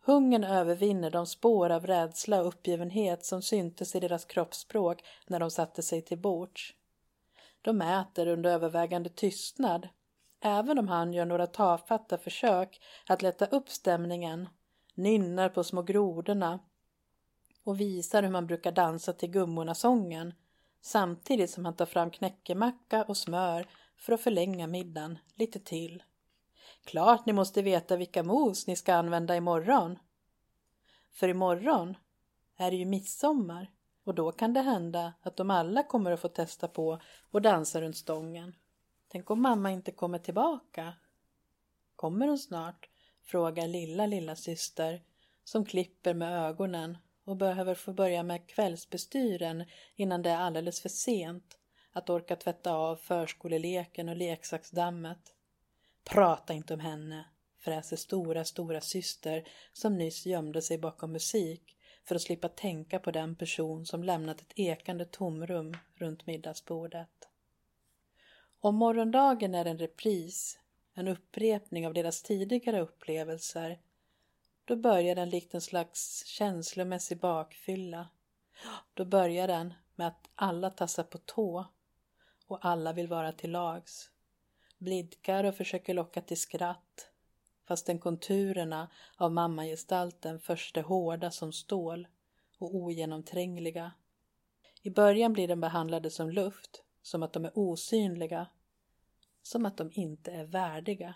Hungern 0.03 0.43
övervinner 0.43 1.11
de 1.11 1.25
spår 1.25 1.69
av 1.69 1.87
rädsla 1.87 2.41
och 2.41 2.47
uppgivenhet 2.47 3.25
som 3.25 3.41
syntes 3.41 3.95
i 3.95 3.99
deras 3.99 4.25
kroppsspråk 4.25 5.03
när 5.27 5.39
de 5.39 5.51
satte 5.51 5.81
sig 5.81 6.01
till 6.01 6.17
bords. 6.17 6.73
De 7.61 7.81
äter 7.81 8.27
under 8.27 8.49
övervägande 8.49 9.09
tystnad, 9.09 9.87
även 10.41 10.79
om 10.79 10.87
han 10.87 11.13
gör 11.13 11.25
några 11.25 11.47
tafatta 11.47 12.17
försök 12.17 12.81
att 13.07 13.21
lätta 13.21 13.45
upp 13.45 13.69
stämningen, 13.69 14.49
nynnar 14.95 15.49
på 15.49 15.63
små 15.63 15.81
grodorna 15.81 16.59
och 17.63 17.79
visar 17.79 18.23
hur 18.23 18.29
man 18.29 18.47
brukar 18.47 18.71
dansa 18.71 19.13
till 19.13 19.31
gummorna-sången 19.31 20.33
samtidigt 20.81 21.49
som 21.49 21.65
han 21.65 21.75
tar 21.75 21.85
fram 21.85 22.11
knäckemacka 22.11 23.03
och 23.03 23.17
smör 23.17 23.67
för 23.97 24.13
att 24.13 24.21
förlänga 24.21 24.67
middagen 24.67 25.17
lite 25.35 25.59
till. 25.59 26.03
Klart 26.83 27.25
ni 27.25 27.33
måste 27.33 27.61
veta 27.61 27.97
vilka 27.97 28.23
mos 28.23 28.67
ni 28.67 28.75
ska 28.75 28.93
använda 28.93 29.35
imorgon. 29.35 29.99
För 31.11 31.27
imorgon 31.27 31.97
är 32.57 32.71
det 32.71 32.77
ju 32.77 32.85
midsommar 32.85 33.71
och 34.03 34.15
då 34.15 34.31
kan 34.31 34.53
det 34.53 34.61
hända 34.61 35.13
att 35.21 35.37
de 35.37 35.51
alla 35.51 35.83
kommer 35.83 36.11
att 36.11 36.19
få 36.19 36.27
testa 36.27 36.67
på 36.67 37.01
och 37.31 37.41
dansa 37.41 37.81
runt 37.81 37.97
stången. 37.97 38.55
Tänk 39.07 39.31
om 39.31 39.41
mamma 39.41 39.71
inte 39.71 39.91
kommer 39.91 40.19
tillbaka? 40.19 40.93
Kommer 41.95 42.27
hon 42.27 42.37
snart? 42.37 42.87
frågar 43.23 43.67
lilla, 43.67 44.05
lilla 44.05 44.35
syster 44.35 45.01
som 45.43 45.65
klipper 45.65 46.13
med 46.13 46.45
ögonen 46.45 46.97
och 47.23 47.37
behöver 47.37 47.75
få 47.75 47.93
börja 47.93 48.23
med 48.23 48.47
kvällsbestyren 48.47 49.63
innan 49.95 50.21
det 50.21 50.29
är 50.29 50.37
alldeles 50.37 50.81
för 50.81 50.89
sent 50.89 51.57
att 51.91 52.09
orka 52.09 52.35
tvätta 52.35 52.73
av 52.73 52.95
förskoleleken 52.95 54.09
och 54.09 54.15
leksaksdammet. 54.15 55.35
Prata 56.03 56.53
inte 56.53 56.73
om 56.73 56.79
henne, 56.79 57.25
fräser 57.59 57.95
stora, 57.97 58.45
stora 58.45 58.81
syster 58.81 59.47
som 59.73 59.97
nyss 59.97 60.25
gömde 60.25 60.61
sig 60.61 60.77
bakom 60.77 61.11
musik 61.11 61.77
för 62.05 62.15
att 62.15 62.21
slippa 62.21 62.49
tänka 62.49 62.99
på 62.99 63.11
den 63.11 63.35
person 63.35 63.85
som 63.85 64.03
lämnat 64.03 64.41
ett 64.41 64.53
ekande 64.55 65.05
tomrum 65.05 65.77
runt 65.95 66.25
middagsbordet. 66.25 67.29
Om 68.59 68.75
morgondagen 68.75 69.55
är 69.55 69.65
en 69.65 69.77
repris, 69.77 70.59
en 70.93 71.07
upprepning 71.07 71.87
av 71.87 71.93
deras 71.93 72.23
tidigare 72.23 72.81
upplevelser, 72.81 73.79
då 74.65 74.75
börjar 74.75 75.15
den 75.15 75.29
likt 75.29 75.53
en 75.53 75.61
slags 75.61 76.25
känslomässig 76.25 77.19
bakfylla. 77.19 78.09
Då 78.93 79.05
börjar 79.05 79.47
den 79.47 79.73
med 79.95 80.07
att 80.07 80.29
alla 80.35 80.69
tassar 80.69 81.03
på 81.03 81.17
tå 81.17 81.65
och 82.47 82.65
alla 82.65 82.93
vill 82.93 83.07
vara 83.07 83.31
till 83.31 83.51
lags 83.51 84.10
blidkar 84.81 85.43
och 85.43 85.55
försöker 85.55 85.93
locka 85.93 86.21
till 86.21 86.39
skratt 86.39 87.11
fastän 87.67 87.99
konturerna 87.99 88.89
av 89.15 89.31
mammagestalten 89.31 90.39
först 90.39 90.77
är 90.77 90.81
hårda 90.81 91.31
som 91.31 91.53
stål 91.53 92.07
och 92.57 92.75
ogenomträngliga. 92.75 93.91
I 94.81 94.89
början 94.89 95.33
blir 95.33 95.47
de 95.47 95.61
behandlade 95.61 96.09
som 96.09 96.29
luft, 96.29 96.83
som 97.01 97.23
att 97.23 97.33
de 97.33 97.45
är 97.45 97.51
osynliga, 97.57 98.47
som 99.41 99.65
att 99.65 99.77
de 99.77 99.91
inte 99.93 100.31
är 100.31 100.45
värdiga. 100.45 101.15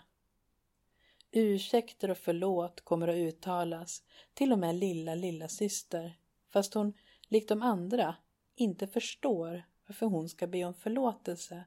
Ursäkter 1.30 2.10
och 2.10 2.18
förlåt 2.18 2.80
kommer 2.80 3.08
att 3.08 3.16
uttalas, 3.16 4.02
till 4.34 4.52
och 4.52 4.58
med 4.58 4.74
lilla, 4.74 5.14
lilla 5.14 5.48
syster, 5.48 6.18
fast 6.52 6.74
hon, 6.74 6.92
likt 7.28 7.48
de 7.48 7.62
andra, 7.62 8.16
inte 8.54 8.86
förstår 8.86 9.62
varför 9.86 10.06
hon 10.06 10.28
ska 10.28 10.46
be 10.46 10.64
om 10.64 10.74
förlåtelse, 10.74 11.64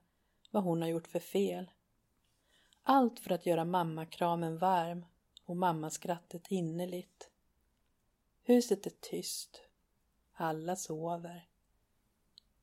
vad 0.52 0.64
hon 0.64 0.82
har 0.82 0.90
gjort 0.90 1.08
för 1.08 1.20
fel. 1.20 1.70
Allt 2.92 3.20
för 3.20 3.32
att 3.32 3.46
göra 3.46 3.66
mammakramen 3.66 4.58
varm 4.58 5.06
och 5.46 5.58
mammaskrattet 5.58 6.52
innerligt. 6.52 7.30
Huset 8.44 8.86
är 8.86 8.92
tyst. 9.00 9.62
Alla 10.34 10.76
sover. 10.76 11.48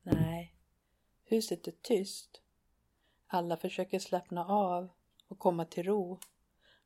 Nej, 0.01 0.55
huset 1.23 1.67
är 1.67 1.73
tyst. 1.81 2.41
Alla 3.27 3.57
försöker 3.57 3.99
slappna 3.99 4.45
av 4.45 4.89
och 5.27 5.39
komma 5.39 5.65
till 5.65 5.83
ro 5.83 6.19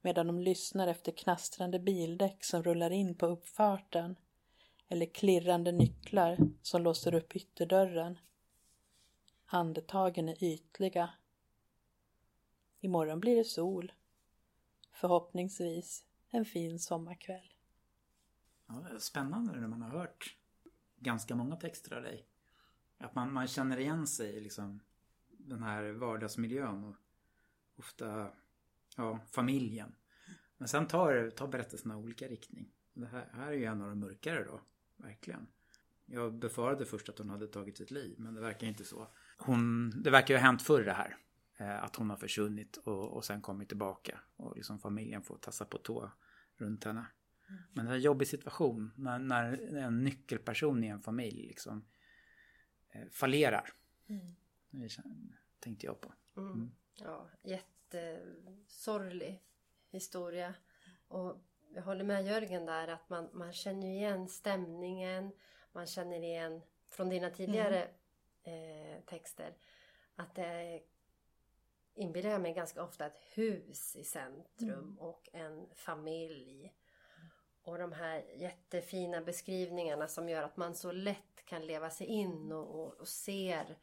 medan 0.02 0.28
de 0.28 0.40
lyssnar 0.40 0.88
efter 0.88 1.12
knastrande 1.12 1.80
bildäck 1.80 2.44
som 2.44 2.64
rullar 2.64 2.92
in 2.92 3.16
på 3.16 3.26
uppfarten 3.26 4.16
eller 4.88 5.06
klirrande 5.06 5.72
nycklar 5.72 6.38
som 6.62 6.82
låser 6.82 7.14
upp 7.14 7.36
ytterdörren. 7.36 8.20
Andetagen 9.46 10.30
är 10.30 10.44
ytliga. 10.44 11.10
Imorgon 12.84 13.20
blir 13.20 13.36
det 13.36 13.44
sol. 13.44 13.92
Förhoppningsvis 14.92 16.06
en 16.30 16.46
fin 16.46 16.80
sommarkväll. 16.80 17.54
Ja, 18.68 19.00
spännande 19.00 19.60
när 19.60 19.68
man 19.68 19.82
har 19.82 19.90
hört 19.90 20.38
ganska 21.00 21.36
många 21.36 21.56
texter 21.56 21.96
av 21.96 22.04
dig. 22.04 22.28
Att 22.98 23.16
man, 23.16 23.34
man 23.34 23.48
känner 23.48 23.78
igen 23.78 24.08
sig 24.08 24.30
i 24.30 24.40
liksom 24.40 24.80
den 25.30 25.64
här 25.64 25.92
vardagsmiljön 25.92 26.84
och 26.84 26.96
ofta 27.76 28.32
ja, 28.98 29.20
familjen. 29.32 29.96
Men 30.58 30.68
sen 30.68 30.88
tar, 30.88 31.30
tar 31.30 31.48
berättelserna 31.48 31.98
olika 31.98 32.28
riktning. 32.28 32.72
Det 32.94 33.06
här, 33.06 33.30
här 33.34 33.48
är 33.48 33.52
ju 33.52 33.66
en 33.66 33.82
av 33.82 33.90
de 33.90 34.00
mörkare 34.00 34.44
då, 34.44 34.62
verkligen. 34.98 35.48
Jag 36.06 36.34
befarade 36.34 36.86
först 36.86 37.10
att 37.10 37.18
hon 37.18 37.30
hade 37.30 37.48
tagit 37.48 37.78
sitt 37.78 37.92
liv, 37.92 38.16
men 38.18 38.34
det 38.34 38.42
verkar 38.42 38.68
inte 38.68 38.84
så. 38.84 39.08
Hon, 39.38 39.90
det 40.04 40.10
verkar 40.10 40.34
ju 40.34 40.38
ha 40.38 40.46
hänt 40.46 40.62
förr 40.62 40.84
det 40.84 40.94
här. 40.94 41.18
Eh, 41.62 41.84
att 41.84 41.96
hon 41.96 42.10
har 42.10 42.18
försvunnit 42.18 42.78
och, 42.78 43.14
och 43.14 43.26
sen 43.26 43.42
kommit 43.42 43.68
tillbaka. 43.68 44.20
Och 44.36 44.56
liksom 44.56 44.80
familjen 44.80 45.24
får 45.24 45.38
tassa 45.38 45.66
på 45.66 45.78
tå 45.78 46.12
runt 46.56 46.84
henne. 46.84 47.06
Mm. 47.50 47.62
Men 47.74 47.86
det 47.86 47.92
är 47.92 47.96
en 47.96 48.02
jobbig 48.02 48.28
situation 48.28 48.92
när, 48.96 49.20
när 49.20 49.76
en 49.78 50.04
nyckelperson 50.04 50.84
i 50.84 50.88
en 50.88 51.02
familj 51.02 51.48
liksom 51.48 51.86
eh, 52.90 53.08
fallerar. 53.12 53.74
Mm. 54.08 54.36
Det 54.70 54.90
tänkte 55.60 55.86
jag 55.86 56.02
på. 56.02 56.14
Mm. 56.38 56.52
mm. 56.52 56.72
Ja, 56.96 57.30
jättesorglig 57.44 59.44
historia. 59.90 60.54
Och 61.08 61.44
jag 61.74 61.82
håller 61.82 62.04
med 62.04 62.26
Jörgen 62.26 62.66
där 62.66 62.88
att 62.88 63.10
man, 63.10 63.30
man 63.34 63.54
känner 63.54 63.88
igen 63.88 64.28
stämningen. 64.28 65.32
Man 65.72 65.88
känner 65.88 66.24
igen 66.24 66.62
från 66.90 67.10
dina 67.10 67.30
tidigare 67.30 67.88
mm. 68.44 68.96
eh, 68.96 69.02
texter 69.02 69.56
att 70.16 70.36
det 70.36 70.82
inbillar 71.94 72.30
jag 72.30 72.42
mig 72.42 72.54
ganska 72.54 72.84
ofta 72.84 73.06
ett 73.06 73.20
hus 73.34 73.96
i 73.96 74.04
centrum 74.04 74.70
mm. 74.70 75.00
och 75.00 75.30
en 75.34 75.68
familj. 75.76 76.74
Och 77.64 77.78
de 77.78 77.92
här 77.92 78.24
jättefina 78.36 79.22
beskrivningarna 79.22 80.08
som 80.08 80.30
gör 80.30 80.44
att 80.44 80.58
man 80.58 80.76
så 80.76 80.92
lätt 80.92 81.46
kan 81.46 81.66
leva 81.66 81.90
sig 81.90 82.08
in 82.08 82.52
och, 82.52 82.80
och, 82.80 82.94
och 82.94 83.08
ser 83.08 83.78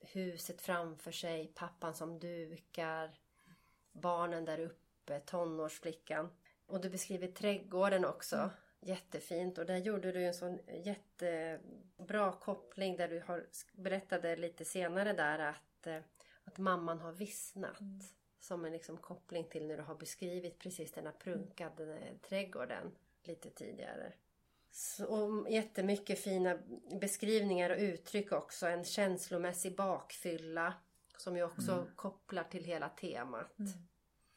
huset 0.00 0.60
framför 0.60 1.12
sig, 1.12 1.52
pappan 1.54 1.94
som 1.94 2.18
dukar, 2.18 3.18
barnen 3.92 4.44
där 4.44 4.60
uppe, 4.60 5.20
tonårsflickan. 5.20 6.30
Och 6.66 6.80
du 6.80 6.90
beskriver 6.90 7.28
trädgården 7.28 8.04
också. 8.04 8.36
Mm. 8.36 8.50
Jättefint 8.80 9.58
och 9.58 9.66
där 9.66 9.76
gjorde 9.76 10.12
du 10.12 10.24
en 10.24 10.34
sån 10.34 10.58
jättebra 10.66 12.32
koppling 12.32 12.96
där 12.96 13.08
du 13.08 13.20
har, 13.26 13.46
berättade 13.72 14.36
lite 14.36 14.64
senare 14.64 15.12
där 15.12 15.38
att, 15.38 15.86
eh, 15.86 16.00
att 16.48 16.58
mamman 16.58 17.00
har 17.00 17.12
vissnat. 17.12 17.80
Mm. 17.80 18.00
Som 18.40 18.64
en 18.64 18.72
liksom 18.72 18.96
koppling 18.96 19.44
till 19.44 19.66
när 19.66 19.76
du 19.76 19.82
har 19.82 19.94
beskrivit 19.94 20.58
precis 20.58 20.92
den 20.92 21.06
här 21.06 21.12
prunkade 21.12 21.98
trädgården 22.28 22.92
lite 23.22 23.50
tidigare. 23.50 24.12
Så, 24.70 25.46
jättemycket 25.48 26.18
fina 26.18 26.58
beskrivningar 27.00 27.70
och 27.70 27.78
uttryck 27.78 28.32
också. 28.32 28.66
En 28.66 28.84
känslomässig 28.84 29.76
bakfylla. 29.76 30.74
Som 31.16 31.36
ju 31.36 31.42
också 31.42 31.72
mm. 31.72 31.86
kopplar 31.96 32.44
till 32.44 32.64
hela 32.64 32.88
temat. 32.88 33.58
Mm. 33.58 33.72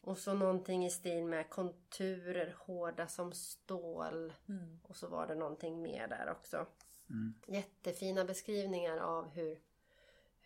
Och 0.01 0.17
så 0.17 0.33
någonting 0.33 0.85
i 0.85 0.89
stil 0.89 1.25
med 1.25 1.49
konturer 1.49 2.55
hårda 2.57 3.07
som 3.07 3.33
stål. 3.33 4.33
Mm. 4.49 4.79
Och 4.83 4.95
så 4.95 5.07
var 5.07 5.27
det 5.27 5.35
någonting 5.35 5.81
mer 5.81 6.07
där 6.07 6.31
också. 6.31 6.67
Mm. 7.09 7.33
Jättefina 7.47 8.25
beskrivningar 8.25 8.97
av 8.97 9.29
hur, 9.29 9.59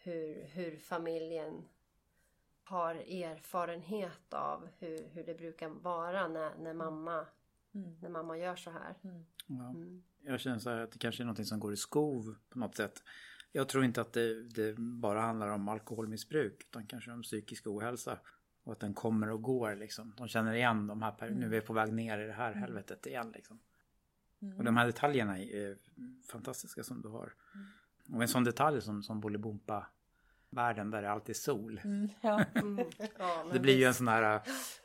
hur, 0.06 0.44
hur 0.44 0.78
familjen 0.78 1.66
har 2.64 2.96
erfarenhet 2.96 4.34
av 4.34 4.68
hur, 4.80 5.10
hur 5.14 5.24
det 5.24 5.36
brukar 5.36 5.70
vara 5.70 6.28
när, 6.28 6.56
när 6.56 6.74
mamma 6.74 7.26
Mm. 7.76 7.96
När 8.02 8.10
mamma 8.10 8.38
gör 8.38 8.56
så 8.56 8.72
här. 8.72 8.96
Mm. 9.04 9.26
Ja. 9.48 9.70
Mm. 9.70 10.04
Jag 10.22 10.40
känner 10.40 10.60
så 10.60 10.70
här 10.70 10.80
att 10.80 10.92
det 10.92 11.00
kanske 11.00 11.24
är 11.24 11.26
något 11.26 11.48
som 11.48 11.60
går 11.60 11.74
i 11.74 11.78
skov 11.78 12.36
på 12.50 12.60
något 12.60 12.76
sätt. 12.76 13.04
Jag 13.52 13.70
tror 13.70 13.84
inte 13.84 14.02
att 14.02 14.14
det, 14.14 14.44
det, 14.44 14.76
bara 14.78 15.22
handlar 15.22 15.48
om 15.48 15.70
alkoholmissbruk 15.70 16.66
utan 16.70 16.88
kanske 16.88 17.12
om 17.12 17.22
psykisk 17.22 17.68
ohälsa. 17.68 18.20
Och 18.64 18.72
att 18.72 18.80
den 18.80 18.94
kommer 18.94 19.30
och 19.30 19.42
går 19.42 19.76
liksom. 19.76 20.14
De 20.18 20.28
känner 20.28 20.54
igen 20.54 20.88
de 20.88 21.02
här, 21.02 21.16
mm. 21.20 21.40
nu 21.40 21.46
är 21.46 21.50
vi 21.50 21.62
på 21.62 21.74
väg 21.74 21.94
ner 21.94 22.20
i 22.20 22.28
det 22.28 22.34
här 22.34 22.52
mm. 22.52 22.60
helvetet 22.60 23.06
igen 23.06 23.32
liksom. 23.36 23.60
Mm. 24.42 24.58
Och 24.58 24.64
de 24.64 24.78
här 24.78 24.86
detaljerna 24.86 25.40
är 25.40 25.78
fantastiska 26.32 26.84
som 26.84 27.02
du 27.02 27.10
har. 27.10 27.34
Och 28.14 28.22
en 28.22 28.28
sån 28.28 28.44
detalj 28.44 28.82
som, 28.82 29.04
som 29.04 29.20
Bolibompa 29.20 29.88
världen 30.56 30.92
där 30.92 31.02
det 31.02 31.12
alltid 31.12 31.36
är 31.36 31.40
sol. 31.40 31.82
Mm, 31.84 32.10
ja. 32.22 32.44
Mm. 32.56 32.90
Ja, 33.18 33.46
det 33.54 33.60
blir 33.60 33.78
ju 33.78 33.84
en 33.84 33.94
sån 33.94 34.08
här 34.08 34.42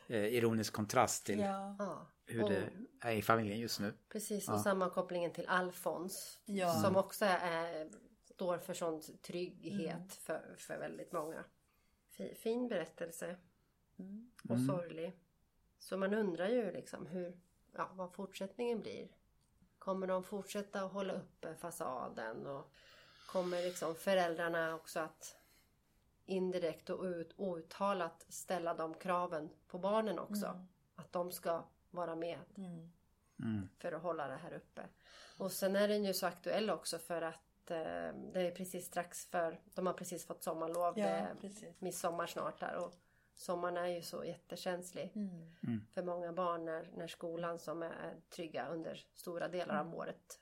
eh, 0.08 0.24
ironisk 0.24 0.72
kontrast 0.72 1.26
till 1.26 1.38
ja. 1.38 2.06
hur 2.26 2.48
det 2.48 2.70
är 3.00 3.12
i 3.12 3.22
familjen 3.22 3.58
just 3.58 3.80
nu. 3.80 3.94
Precis, 4.08 4.48
och 4.48 4.60
sammankopplingen 4.60 5.32
till 5.32 5.46
Alfons. 5.48 6.38
Som 6.82 6.96
också 6.96 7.24
är, 7.24 7.88
står 8.24 8.58
för 8.58 8.74
sån 8.74 9.02
trygghet 9.22 9.94
mm. 9.94 10.08
för, 10.08 10.54
för 10.58 10.78
väldigt 10.78 11.12
många. 11.12 11.44
Fin 12.34 12.68
berättelse. 12.68 13.36
Mm. 13.98 14.30
Och 14.44 14.56
mm. 14.56 14.66
sorglig. 14.66 15.12
Så 15.78 15.96
man 15.96 16.14
undrar 16.14 16.48
ju 16.48 16.72
liksom 16.72 17.06
hur, 17.06 17.40
ja, 17.72 17.90
vad 17.94 18.12
fortsättningen 18.12 18.80
blir. 18.80 19.08
Kommer 19.78 20.06
de 20.06 20.24
fortsätta 20.24 20.82
att 20.82 20.92
hålla 20.92 21.12
uppe 21.12 21.54
fasaden? 21.54 22.46
Och 22.46 22.72
kommer 23.26 23.62
liksom 23.62 23.94
föräldrarna 23.94 24.74
också 24.74 25.00
att 25.00 25.39
indirekt 26.30 26.90
och 26.90 27.04
outtalat 27.36 28.26
ställa 28.28 28.74
de 28.74 28.94
kraven 28.94 29.50
på 29.66 29.78
barnen 29.78 30.18
också. 30.18 30.46
Mm. 30.46 30.66
Att 30.96 31.12
de 31.12 31.32
ska 31.32 31.64
vara 31.90 32.16
med. 32.16 32.38
Mm. 32.56 32.90
mm. 33.38 33.68
För 33.78 33.92
att 33.92 34.02
hålla 34.02 34.28
det 34.28 34.36
här 34.36 34.52
uppe. 34.52 34.82
Och 35.38 35.52
sen 35.52 35.76
är 35.76 35.88
den 35.88 36.04
ju 36.04 36.14
så 36.14 36.26
aktuell 36.26 36.70
också 36.70 36.98
för 36.98 37.22
att 37.22 37.70
eh, 37.70 37.76
det 38.32 38.40
är 38.40 38.50
precis 38.50 38.86
strax 38.86 39.26
för, 39.26 39.60
de 39.74 39.86
har 39.86 39.94
precis 39.94 40.26
fått 40.26 40.42
sommarlov. 40.42 40.98
Ja, 40.98 41.06
det 41.40 41.46
är 41.46 41.74
midsommar 41.78 42.26
snart 42.26 42.60
där. 42.60 42.76
Och 42.76 42.94
sommaren 43.34 43.76
är 43.76 43.86
ju 43.86 44.02
så 44.02 44.24
jättekänslig 44.24 45.12
mm. 45.14 45.54
mm. 45.62 45.86
för 45.90 46.02
många 46.02 46.32
barn 46.32 46.64
när, 46.64 46.90
när 46.96 47.06
skolan 47.06 47.58
som 47.58 47.82
är 47.82 48.16
trygga 48.30 48.68
under 48.68 49.04
stora 49.14 49.48
delar 49.48 49.74
av 49.74 49.86
mm. 49.86 49.94
året 49.94 50.40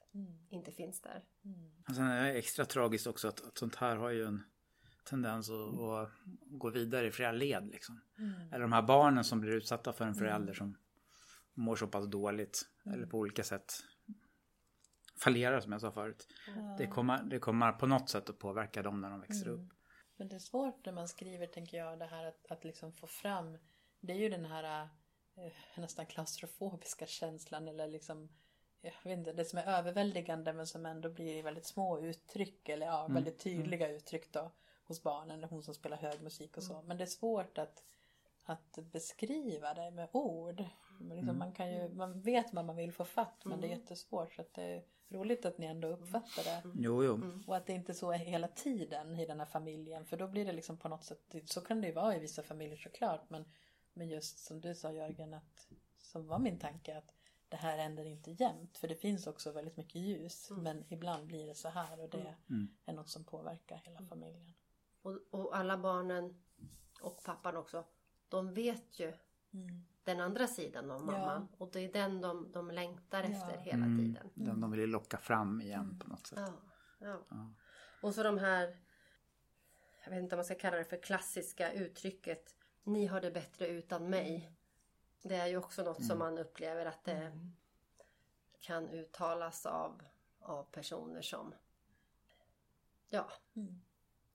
inte 0.48 0.72
finns 0.72 1.00
där. 1.00 1.24
Mm. 1.44 1.84
Sen 1.94 2.06
är 2.06 2.24
det 2.24 2.38
extra 2.38 2.64
tragiskt 2.64 3.06
också 3.06 3.28
att, 3.28 3.46
att 3.46 3.58
sånt 3.58 3.76
här 3.76 3.96
har 3.96 4.10
ju 4.10 4.24
en 4.24 4.42
tendens 5.08 5.50
att, 5.50 5.80
att 5.80 6.10
gå 6.46 6.70
vidare 6.70 7.06
i 7.06 7.10
flera 7.10 7.32
led. 7.32 7.66
Liksom. 7.66 8.00
Mm. 8.18 8.52
Eller 8.52 8.60
de 8.60 8.72
här 8.72 8.82
barnen 8.82 9.24
som 9.24 9.40
blir 9.40 9.52
utsatta 9.52 9.92
för 9.92 10.04
en 10.04 10.12
mm. 10.12 10.18
förälder 10.18 10.52
som 10.52 10.76
mår 11.54 11.76
så 11.76 11.86
pass 11.86 12.06
dåligt 12.06 12.62
mm. 12.86 12.98
eller 12.98 13.06
på 13.06 13.18
olika 13.18 13.44
sätt 13.44 13.72
fallerar 15.20 15.60
som 15.60 15.72
jag 15.72 15.80
sa 15.80 15.92
förut. 15.92 16.28
Ja. 16.56 16.74
Det, 16.78 16.86
kommer, 16.86 17.22
det 17.22 17.38
kommer 17.38 17.72
på 17.72 17.86
något 17.86 18.10
sätt 18.10 18.30
att 18.30 18.38
påverka 18.38 18.82
dem 18.82 19.00
när 19.00 19.10
de 19.10 19.20
växer 19.20 19.46
mm. 19.46 19.60
upp. 19.60 19.72
Men 20.16 20.28
det 20.28 20.34
är 20.34 20.40
svårt 20.40 20.86
när 20.86 20.92
man 20.92 21.08
skriver 21.08 21.46
tänker 21.46 21.78
jag 21.78 21.98
det 21.98 22.06
här 22.06 22.26
att, 22.26 22.46
att 22.50 22.64
liksom 22.64 22.92
få 22.92 23.06
fram 23.06 23.58
det 24.00 24.12
är 24.12 24.16
ju 24.16 24.28
den 24.28 24.44
här 24.44 24.88
eh, 25.36 25.80
nästan 25.80 26.06
klaustrofobiska 26.06 27.06
känslan 27.06 27.68
eller 27.68 27.88
liksom 27.88 28.28
jag 28.80 28.92
vet 29.04 29.18
inte, 29.18 29.32
det 29.32 29.44
som 29.44 29.58
är 29.58 29.78
överväldigande 29.78 30.52
men 30.52 30.66
som 30.66 30.86
ändå 30.86 31.10
blir 31.10 31.42
väldigt 31.42 31.66
små 31.66 32.00
uttryck 32.00 32.68
eller 32.68 32.86
ja, 32.86 33.04
mm. 33.04 33.14
väldigt 33.14 33.38
tydliga 33.38 33.86
mm. 33.86 33.96
uttryck 33.96 34.32
då 34.32 34.52
hos 34.88 35.02
barnen, 35.02 35.44
hon 35.44 35.62
som 35.62 35.74
spelar 35.74 35.96
hög 35.96 36.22
musik 36.22 36.56
och 36.56 36.62
så. 36.62 36.74
Mm. 36.74 36.86
Men 36.86 36.96
det 36.96 37.04
är 37.04 37.06
svårt 37.06 37.58
att, 37.58 37.82
att 38.44 38.78
beskriva 38.92 39.74
det 39.74 39.90
med 39.90 40.08
ord. 40.12 40.64
Liksom 41.00 41.18
mm. 41.18 41.38
man, 41.38 41.52
kan 41.52 41.72
ju, 41.72 41.88
man 41.88 42.20
vet 42.20 42.54
vad 42.54 42.64
man 42.64 42.76
vill 42.76 42.92
få 42.92 43.04
fatt 43.04 43.44
men 43.44 43.60
det 43.60 43.66
är 43.66 43.72
mm. 43.72 43.80
jättesvårt. 43.80 44.34
Så 44.34 44.42
att 44.42 44.54
det 44.54 44.62
är 44.62 44.84
roligt 45.08 45.46
att 45.46 45.58
ni 45.58 45.66
ändå 45.66 45.88
uppfattar 45.88 46.44
det. 46.44 46.60
Mm. 46.64 46.76
Jo, 46.80 47.04
jo. 47.04 47.42
Och 47.46 47.56
att 47.56 47.66
det 47.66 47.72
inte 47.72 47.94
så 47.94 48.12
är 48.12 48.18
hela 48.18 48.48
tiden 48.48 49.16
i 49.16 49.26
den 49.26 49.38
här 49.38 49.46
familjen. 49.46 50.04
För 50.04 50.16
då 50.16 50.28
blir 50.28 50.44
det 50.44 50.52
liksom 50.52 50.76
på 50.76 50.88
något 50.88 51.04
sätt, 51.04 51.34
så 51.44 51.60
kan 51.60 51.80
det 51.80 51.86
ju 51.86 51.92
vara 51.92 52.16
i 52.16 52.18
vissa 52.18 52.42
familjer 52.42 52.76
såklart. 52.76 53.30
Men, 53.30 53.44
men 53.92 54.08
just 54.08 54.38
som 54.38 54.60
du 54.60 54.74
sa 54.74 54.92
Jörgen, 54.92 55.34
att, 55.34 55.68
som 55.98 56.26
var 56.26 56.38
min 56.38 56.58
tanke 56.58 56.98
att 56.98 57.14
det 57.48 57.56
här 57.56 57.78
händer 57.78 58.04
inte 58.04 58.30
jämt. 58.30 58.78
För 58.78 58.88
det 58.88 58.94
finns 58.94 59.26
också 59.26 59.52
väldigt 59.52 59.76
mycket 59.76 60.02
ljus. 60.02 60.50
Mm. 60.50 60.62
Men 60.62 60.84
ibland 60.88 61.26
blir 61.26 61.46
det 61.46 61.54
så 61.54 61.68
här 61.68 62.00
och 62.00 62.10
det 62.10 62.34
mm. 62.50 62.68
är 62.84 62.92
något 62.92 63.08
som 63.08 63.24
påverkar 63.24 63.76
hela 63.76 64.02
familjen. 64.02 64.54
Och, 65.08 65.18
och 65.40 65.56
alla 65.56 65.78
barnen 65.78 66.42
och 67.00 67.22
pappan 67.24 67.56
också, 67.56 67.84
de 68.28 68.54
vet 68.54 69.00
ju 69.00 69.12
Mm. 69.52 69.84
den 70.04 70.20
andra 70.20 70.46
sidan 70.46 70.90
av 70.90 71.04
mamman. 71.04 71.48
Och 71.58 71.70
det 71.72 71.80
är 71.80 71.92
den 71.92 72.20
de, 72.20 72.52
de 72.52 72.70
längtar 72.70 73.22
Ja. 73.22 73.28
efter 73.30 73.56
hela 73.58 73.84
Mm, 73.84 73.98
tiden. 73.98 74.30
Den 74.34 74.60
de 74.60 74.70
vill 74.70 74.90
locka 74.90 75.18
fram 75.18 75.60
igen 75.60 75.98
på 75.98 76.08
något 76.08 76.26
sätt. 76.26 76.38
Ja, 76.38 76.52
ja. 76.98 77.22
Ja. 77.28 77.50
Och 78.02 78.14
så 78.14 78.22
de 78.22 78.38
här, 78.38 78.76
jag 80.04 80.10
vet 80.10 80.22
inte 80.22 80.34
om 80.34 80.38
man 80.38 80.44
ska 80.44 80.54
kalla 80.54 80.76
det 80.76 80.84
för 80.84 81.02
klassiska 81.02 81.72
uttrycket, 81.72 82.54
ni 82.82 83.06
har 83.06 83.20
det 83.20 83.30
bättre 83.30 83.68
utan 83.68 84.10
mig. 84.10 84.52
Det 85.22 85.34
är 85.36 85.46
ju 85.46 85.56
också 85.56 85.82
något 85.84 86.04
som 86.04 86.18
man 86.18 86.38
upplever 86.38 86.86
att 86.86 87.04
det 87.04 87.32
kan 88.60 88.88
uttalas 88.88 89.66
av, 89.66 90.02
av 90.40 90.64
personer 90.64 91.22
som, 91.22 91.54
ja, 93.08 93.30
Mm. 93.56 93.80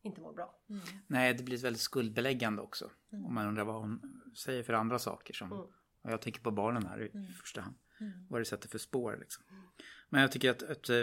Inte 0.03 0.21
mår 0.21 0.33
bra. 0.33 0.59
Nej, 1.07 1.33
det 1.33 1.43
blir 1.43 1.57
väldigt 1.57 1.81
skuldbeläggande 1.81 2.61
också. 2.61 2.91
Om 3.11 3.33
man 3.33 3.47
undrar 3.47 3.63
vad 3.63 3.75
hon 3.81 4.21
säger 4.35 4.63
för 4.63 4.73
andra 4.73 4.99
saker. 4.99 5.33
Som, 5.33 5.51
Mm. 5.51 5.59
och 6.01 6.11
jag 6.11 6.21
tänker 6.21 6.41
på 6.41 6.51
barnen 6.51 6.85
här 6.85 7.01
i 7.01 7.33
första 7.41 7.61
hand. 7.61 7.75
Mm. 7.99 8.27
Vad 8.29 8.41
det 8.41 8.45
sätter 8.45 8.69
för 8.69 8.77
spår 8.77 9.17
liksom. 9.19 9.43
Men 10.09 10.21
jag 10.21 10.31
tycker 10.31 10.51
att, 10.51 10.63
att 10.63 10.89
eh, 10.89 10.95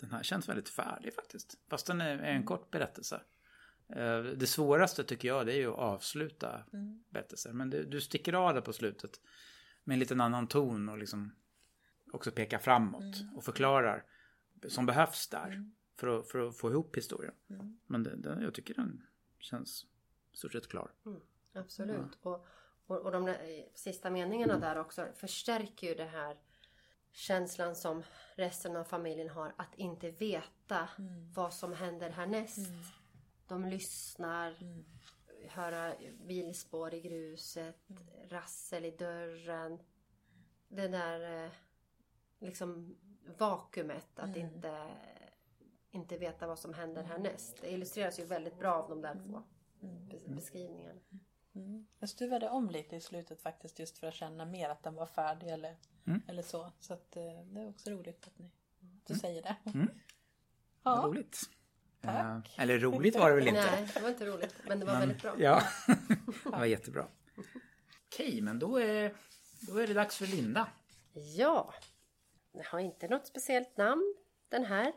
den 0.00 0.10
här 0.10 0.22
känns 0.22 0.48
väldigt 0.48 0.68
färdig 0.68 1.14
faktiskt. 1.14 1.54
Fast 1.70 1.86
den 1.86 2.00
är, 2.00 2.18
en 2.18 2.42
kort 2.46 2.70
berättelse. 2.70 3.22
Eh, 3.88 4.22
Det 4.22 4.46
svåraste 4.46 5.04
tycker 5.04 5.28
jag 5.28 5.46
det 5.46 5.52
är 5.52 5.56
ju 5.56 5.68
att 5.70 5.78
avsluta 5.78 6.64
Mm. 6.72 7.04
berättelser. 7.08 7.52
Men 7.52 7.70
det, 7.70 7.84
du 7.84 8.00
sticker 8.00 8.32
av 8.32 8.54
det 8.54 8.62
på 8.62 8.72
slutet. 8.72 9.20
Med 9.84 9.94
en 9.94 10.00
liten 10.00 10.20
annan 10.20 10.46
ton 10.46 10.88
och 10.88 10.98
liksom 10.98 11.34
också 12.12 12.30
pekar 12.30 12.58
framåt. 12.58 13.16
Och 13.36 13.44
förklarar 13.44 14.04
som 14.68 14.86
behövs 14.86 15.28
där. 15.28 15.70
För, 16.00 16.18
att, 16.18 16.28
för 16.28 16.48
att 16.48 16.56
få 16.56 16.70
ihop 16.70 16.96
historien. 16.96 17.34
Mm. 17.50 17.78
Men 17.86 18.02
det, 18.02 18.16
det, 18.16 18.42
jag 18.42 18.54
tycker 18.54 18.74
den 18.74 19.02
känns 19.38 19.86
stort 20.32 20.52
sett 20.52 20.68
klar. 20.68 20.92
Absolut. 21.52 22.18
Och, 22.22 22.46
och, 22.86 22.96
och 22.96 23.12
de 23.12 23.24
där, 23.24 23.32
eh, 23.32 23.64
sista 23.74 24.10
meningarna 24.10 24.58
där 24.58 24.78
också 24.78 25.06
förstärker 25.14 25.88
ju 25.88 25.94
det 25.94 26.04
här 26.04 26.36
känslan 27.12 27.76
som 27.76 28.02
resten 28.34 28.76
av 28.76 28.84
familjen 28.84 29.28
har 29.28 29.54
att 29.56 29.74
inte 29.74 30.10
veta 30.10 30.88
vad 31.34 31.54
som 31.54 31.72
händer 31.72 32.10
härnäst. 32.10 32.68
De 33.46 33.64
lyssnar, 33.64 34.56
höra 35.48 35.94
bilspår 36.26 36.94
i 36.94 37.00
gruset, 37.00 37.76
rassel 38.28 38.84
i 38.84 38.90
dörren. 38.90 39.78
Det 40.68 40.88
där 40.88 41.44
eh, 41.44 41.50
liksom 42.38 42.96
vakuumet 43.38 44.18
att 44.18 44.36
inte, 44.36 44.88
inte 45.90 46.18
veta 46.18 46.46
vad 46.46 46.58
som 46.58 46.74
händer 46.74 47.02
härnäst. 47.02 47.56
Det 47.60 47.70
illustreras 47.72 48.18
ju 48.20 48.24
väldigt 48.24 48.58
bra 48.58 48.74
av 48.74 48.88
de 48.88 49.00
där 49.02 49.14
två 49.14 49.42
bes- 49.80 50.34
beskrivningarna. 50.34 51.00
Mm. 51.54 51.86
Jag 51.98 52.08
stuvade 52.08 52.48
om 52.48 52.70
lite 52.70 52.96
i 52.96 53.00
slutet 53.00 53.42
faktiskt 53.42 53.78
just 53.78 53.98
för 53.98 54.06
att 54.06 54.14
känna 54.14 54.44
mer 54.44 54.68
att 54.68 54.82
den 54.82 54.94
var 54.94 55.06
färdig 55.06 55.48
eller, 55.48 55.76
Mm. 56.06 56.22
eller 56.28 56.42
så. 56.42 56.72
Så 56.80 56.94
att, 56.94 57.16
eh, 57.16 57.22
det 57.44 57.60
är 57.60 57.68
också 57.68 57.90
roligt 57.90 58.26
att 58.26 58.38
ni 58.38 58.50
du 59.06 59.14
säger 59.14 59.42
det. 59.42 59.56
Mm. 59.74 59.88
Ja. 60.82 60.96
Vad 60.96 61.04
roligt. 61.04 61.40
Tack. 62.00 62.54
Eh, 62.58 62.62
eller 62.62 62.78
roligt 62.78 63.16
var 63.16 63.30
det 63.30 63.36
väl 63.36 63.48
inte? 63.48 63.60
Nej, 63.70 63.88
det 63.94 64.00
var 64.00 64.08
inte 64.08 64.26
roligt. 64.26 64.54
Men 64.68 64.80
det 64.80 64.86
var 64.86 64.92
Men- 64.92 65.00
väldigt 65.00 65.22
bra. 65.22 65.34
Ja, 65.38 65.62
det 66.44 66.50
var 66.50 66.64
jättebra. 66.64 67.06
Okej, 68.06 68.40
men 68.40 68.58
då 68.58 68.80
är, 68.80 69.14
då 69.60 69.76
är 69.78 69.86
det 69.86 69.94
dags 69.94 70.16
för 70.16 70.26
Linda. 70.26 70.68
Ja, 71.36 71.74
den 72.52 72.62
har 72.66 72.78
inte 72.78 73.08
något 73.08 73.26
speciellt 73.26 73.76
namn. 73.76 74.14
Den 74.48 74.64
här 74.64 74.92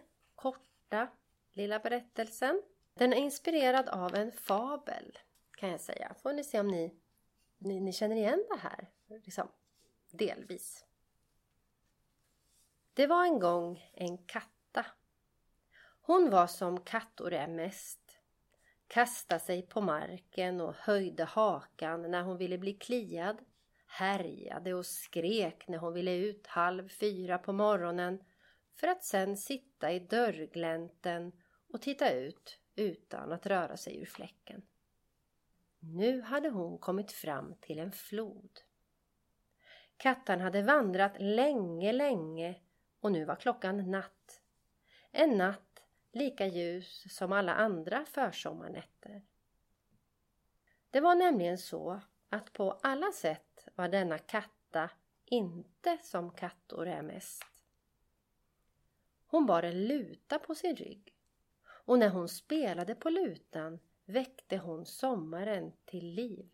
korta 0.94 1.12
lilla 1.54 1.80
berättelsen. 1.80 2.62
Den 2.94 3.14
är 3.14 3.18
inspirerad 3.18 3.90
av 3.90 4.16
en 4.16 4.32
fabel 4.32 5.18
kan 5.58 5.70
jag 5.70 5.82
säga. 5.82 6.16
Får 6.22 6.34
ni 6.34 6.44
se 6.44 6.60
om 6.60 6.68
ni, 6.68 6.94
ni, 7.58 7.80
ni 7.80 7.94
känner 7.94 8.16
igen 8.16 8.46
det 8.50 8.60
här. 8.60 8.90
Liksom, 9.08 9.48
delvis. 10.12 10.86
Det 12.94 13.08
var 13.08 13.26
en 13.26 13.40
gång 13.40 13.92
en 13.94 14.18
katta. 14.18 14.86
Hon 16.02 16.30
var 16.30 16.48
som 16.48 16.80
kattor 16.80 17.34
är 17.34 17.48
mest. 17.48 18.20
Kastade 18.88 19.40
sig 19.40 19.62
på 19.62 19.82
marken 19.82 20.62
och 20.62 20.76
höjde 20.76 21.24
hakan 21.24 22.12
när 22.12 22.22
hon 22.22 22.38
ville 22.38 22.58
bli 22.58 22.74
kliad 22.74 23.38
härjade 23.88 24.74
och 24.74 24.86
skrek 24.86 25.68
när 25.68 25.78
hon 25.78 25.94
ville 25.94 26.12
ut 26.12 26.48
halv 26.48 26.90
fyra 26.90 27.38
på 27.38 27.54
morgonen 27.54 28.20
för 28.76 28.88
att 28.88 29.04
sen 29.04 29.38
sitta 29.38 29.92
i 29.92 30.00
dörrglänten 30.00 31.32
och 31.74 31.82
titta 31.82 32.14
ut 32.14 32.60
utan 32.76 33.32
att 33.32 33.46
röra 33.46 33.78
sig 33.78 34.02
ur 34.02 34.06
fläcken. 34.06 34.62
Nu 35.80 36.22
hade 36.22 36.50
hon 36.50 36.78
kommit 36.78 37.12
fram 37.12 37.56
till 37.62 37.80
en 37.80 37.92
flod. 37.92 38.60
Kattan 39.98 40.42
hade 40.42 40.62
vandrat 40.62 41.14
länge, 41.20 41.92
länge 41.92 42.56
och 43.00 43.12
nu 43.12 43.26
var 43.26 43.36
klockan 43.36 43.92
natt. 43.92 44.42
En 45.12 45.38
natt 45.38 45.84
lika 46.12 46.46
ljus 46.46 47.16
som 47.16 47.32
alla 47.32 47.54
andra 47.54 48.06
försommarnätter. 48.06 49.22
Det 50.90 51.00
var 51.00 51.16
nämligen 51.16 51.58
så 51.58 52.02
att 52.30 52.54
på 52.54 52.72
alla 52.72 53.12
sätt 53.12 53.68
var 53.76 53.88
denna 53.88 54.18
katta 54.18 54.90
inte 55.26 55.98
som 56.02 56.32
kattor 56.32 56.88
är 56.88 57.02
mest. 57.02 57.53
Hon 59.34 59.46
bar 59.46 59.64
en 59.64 59.88
luta 59.88 60.40
på 60.40 60.56
sin 60.56 60.76
rygg 60.76 61.14
och 61.66 62.00
när 62.00 62.10
hon 62.10 62.30
spelade 62.30 62.96
på 62.96 63.10
lutan 63.10 63.80
väckte 64.06 64.58
hon 64.58 64.86
sommaren 64.86 65.72
till 65.86 66.06
liv. 66.06 66.50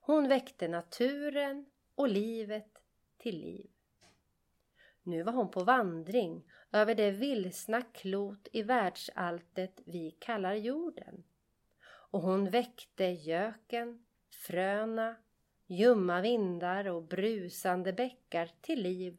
Hon 0.00 0.28
väckte 0.28 0.68
naturen 0.68 1.66
och 1.94 2.08
livet 2.08 2.82
till 3.18 3.38
liv. 3.40 3.70
Nu 5.02 5.22
var 5.22 5.32
hon 5.32 5.50
på 5.50 5.64
vandring 5.64 6.44
över 6.70 6.94
det 6.94 7.10
vilsna 7.10 7.82
klot 7.82 8.48
i 8.52 8.62
världsalltet 8.62 9.80
vi 9.84 10.10
kallar 10.10 10.54
jorden. 10.54 11.24
Och 11.84 12.20
hon 12.20 12.50
väckte 12.50 13.04
göken, 13.04 14.04
fröna, 14.30 15.16
ljumma 15.66 16.20
vindar 16.20 16.88
och 16.88 17.02
brusande 17.02 17.92
bäckar 17.92 18.50
till 18.60 18.82
liv 18.82 19.16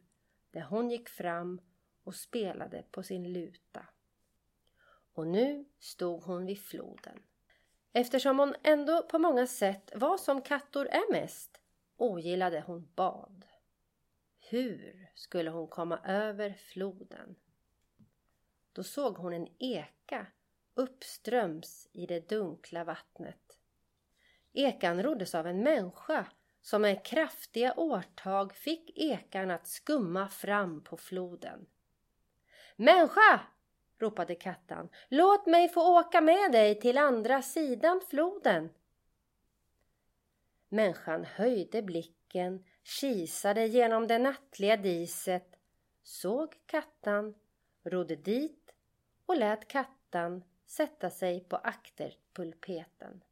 där 0.51 0.61
hon 0.61 0.91
gick 0.91 1.09
fram 1.09 1.61
och 2.03 2.15
spelade 2.15 2.83
på 2.91 3.03
sin 3.03 3.33
luta. 3.33 3.85
Och 5.13 5.27
nu 5.27 5.65
stod 5.79 6.23
hon 6.23 6.45
vid 6.45 6.61
floden. 6.61 7.23
Eftersom 7.93 8.39
hon 8.39 8.55
ändå 8.63 9.03
på 9.03 9.19
många 9.19 9.47
sätt 9.47 9.91
var 9.95 10.17
som 10.17 10.41
kattor 10.41 10.87
är 10.87 11.11
mest 11.11 11.61
ogillade 11.97 12.63
hon 12.67 12.89
bad. 12.95 13.45
Hur 14.39 15.09
skulle 15.15 15.49
hon 15.49 15.67
komma 15.67 15.99
över 16.05 16.53
floden? 16.53 17.35
Då 18.73 18.83
såg 18.83 19.17
hon 19.17 19.33
en 19.33 19.47
eka 19.59 20.27
uppströms 20.73 21.87
i 21.91 22.05
det 22.05 22.29
dunkla 22.29 22.83
vattnet. 22.83 23.57
Ekan 24.53 25.03
roddes 25.03 25.35
av 25.35 25.47
en 25.47 25.63
människa 25.63 26.25
som 26.61 26.81
med 26.81 27.05
kraftiga 27.05 27.73
årtag 27.77 28.55
fick 28.55 28.91
ekan 28.95 29.51
att 29.51 29.67
skumma 29.67 30.29
fram 30.29 30.83
på 30.83 30.97
floden. 30.97 31.65
Människa! 32.75 33.39
ropade 33.97 34.35
kattan. 34.35 34.89
Låt 35.09 35.45
mig 35.45 35.69
få 35.69 35.99
åka 35.99 36.21
med 36.21 36.51
dig 36.51 36.79
till 36.79 36.97
andra 36.97 37.41
sidan 37.41 38.01
floden. 38.09 38.69
Människan 40.69 41.25
höjde 41.25 41.81
blicken, 41.81 42.65
kisade 42.83 43.65
genom 43.65 44.07
det 44.07 44.19
nattliga 44.19 44.77
diset, 44.77 45.55
såg 46.03 46.55
kattan, 46.65 47.35
rodde 47.83 48.15
dit 48.15 48.73
och 49.25 49.37
lät 49.37 49.67
kattan 49.67 50.43
sätta 50.65 51.09
sig 51.09 51.43
på 51.43 51.55
akterpulpeten. 51.55 53.23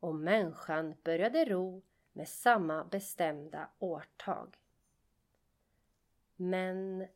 Och 0.00 0.14
människan 0.14 0.94
började 1.04 1.44
ro 1.44 1.82
med 2.12 2.28
samma 2.28 2.84
bestämda 2.84 3.68
årtag. 3.78 4.56
Men 6.36 7.06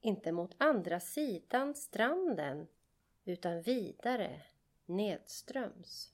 inte 0.00 0.32
mot 0.32 0.54
andra 0.58 1.00
sidan 1.00 1.74
stranden 1.74 2.66
utan 3.24 3.62
vidare 3.62 4.42
nedströms. 4.86 6.12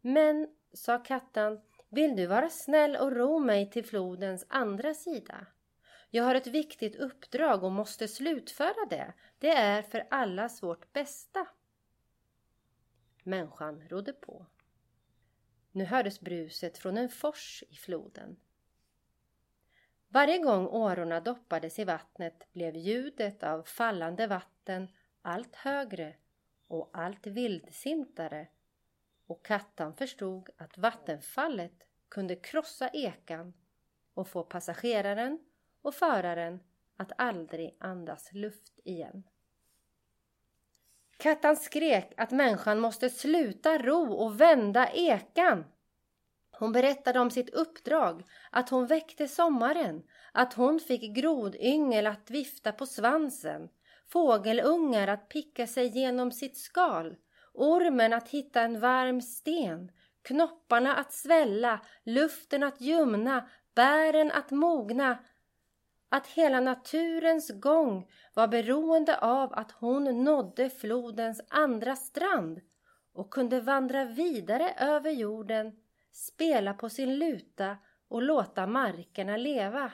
Men, 0.00 0.48
sa 0.72 0.98
kattan, 0.98 1.60
vill 1.88 2.16
du 2.16 2.26
vara 2.26 2.50
snäll 2.50 2.96
och 2.96 3.12
ro 3.12 3.38
mig 3.38 3.70
till 3.70 3.84
flodens 3.84 4.46
andra 4.48 4.94
sida? 4.94 5.46
Jag 6.10 6.24
har 6.24 6.34
ett 6.34 6.46
viktigt 6.46 6.96
uppdrag 6.96 7.64
och 7.64 7.72
måste 7.72 8.08
slutföra 8.08 8.86
det. 8.90 9.12
Det 9.38 9.50
är 9.50 9.82
för 9.82 10.06
allas 10.10 10.62
vårt 10.62 10.92
bästa. 10.92 11.46
Människan 13.22 13.88
rodde 13.88 14.12
på. 14.12 14.46
Nu 15.72 15.84
hördes 15.84 16.20
bruset 16.20 16.78
från 16.78 16.98
en 16.98 17.08
fors 17.08 17.64
i 17.70 17.74
floden. 17.74 18.36
Varje 20.14 20.38
gång 20.38 20.66
årorna 20.66 21.20
doppades 21.20 21.78
i 21.78 21.84
vattnet 21.84 22.52
blev 22.52 22.76
ljudet 22.76 23.42
av 23.42 23.62
fallande 23.62 24.26
vatten 24.26 24.88
allt 25.22 25.54
högre 25.56 26.14
och 26.68 26.90
allt 26.92 27.26
vildsintare 27.26 28.46
och 29.26 29.44
Kattan 29.44 29.94
förstod 29.94 30.48
att 30.56 30.78
vattenfallet 30.78 31.72
kunde 32.08 32.36
krossa 32.36 32.88
ekan 32.88 33.54
och 34.14 34.28
få 34.28 34.42
passageraren 34.42 35.38
och 35.82 35.94
föraren 35.94 36.60
att 36.96 37.12
aldrig 37.16 37.76
andas 37.80 38.32
luft 38.32 38.78
igen. 38.84 39.22
Kattan 41.16 41.56
skrek 41.56 42.12
att 42.16 42.30
människan 42.30 42.80
måste 42.80 43.10
sluta 43.10 43.78
ro 43.78 44.12
och 44.12 44.40
vända 44.40 44.90
ekan. 44.92 45.64
Hon 46.58 46.72
berättade 46.72 47.20
om 47.20 47.30
sitt 47.30 47.50
uppdrag, 47.50 48.24
att 48.50 48.68
hon 48.68 48.86
väckte 48.86 49.28
sommaren, 49.28 50.02
att 50.32 50.54
hon 50.54 50.80
fick 50.80 51.16
grodyngel 51.16 52.06
att 52.06 52.30
vifta 52.30 52.72
på 52.72 52.86
svansen, 52.86 53.68
fågelungar 54.12 55.08
att 55.08 55.28
picka 55.28 55.66
sig 55.66 55.86
genom 55.86 56.32
sitt 56.32 56.56
skal, 56.56 57.16
ormen 57.52 58.12
att 58.12 58.28
hitta 58.28 58.60
en 58.60 58.80
varm 58.80 59.20
sten, 59.20 59.90
knopparna 60.22 60.96
att 60.96 61.12
svälla, 61.12 61.80
luften 62.04 62.62
att 62.62 62.80
ljumna, 62.80 63.48
bären 63.74 64.30
att 64.30 64.50
mogna, 64.50 65.18
att 66.08 66.26
hela 66.26 66.60
naturens 66.60 67.50
gång 67.60 68.08
var 68.34 68.48
beroende 68.48 69.18
av 69.18 69.52
att 69.52 69.72
hon 69.72 70.24
nådde 70.24 70.70
flodens 70.70 71.40
andra 71.48 71.96
strand 71.96 72.60
och 73.12 73.30
kunde 73.30 73.60
vandra 73.60 74.04
vidare 74.04 74.74
över 74.78 75.10
jorden, 75.10 75.72
spela 76.14 76.74
på 76.74 76.90
sin 76.90 77.18
luta 77.18 77.76
och 78.08 78.22
låta 78.22 78.66
markerna 78.66 79.36
leva. 79.36 79.92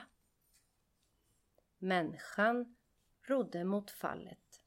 Människan 1.77 2.75
rodde 3.27 3.63
mot 3.63 3.91
fallet. 3.91 4.61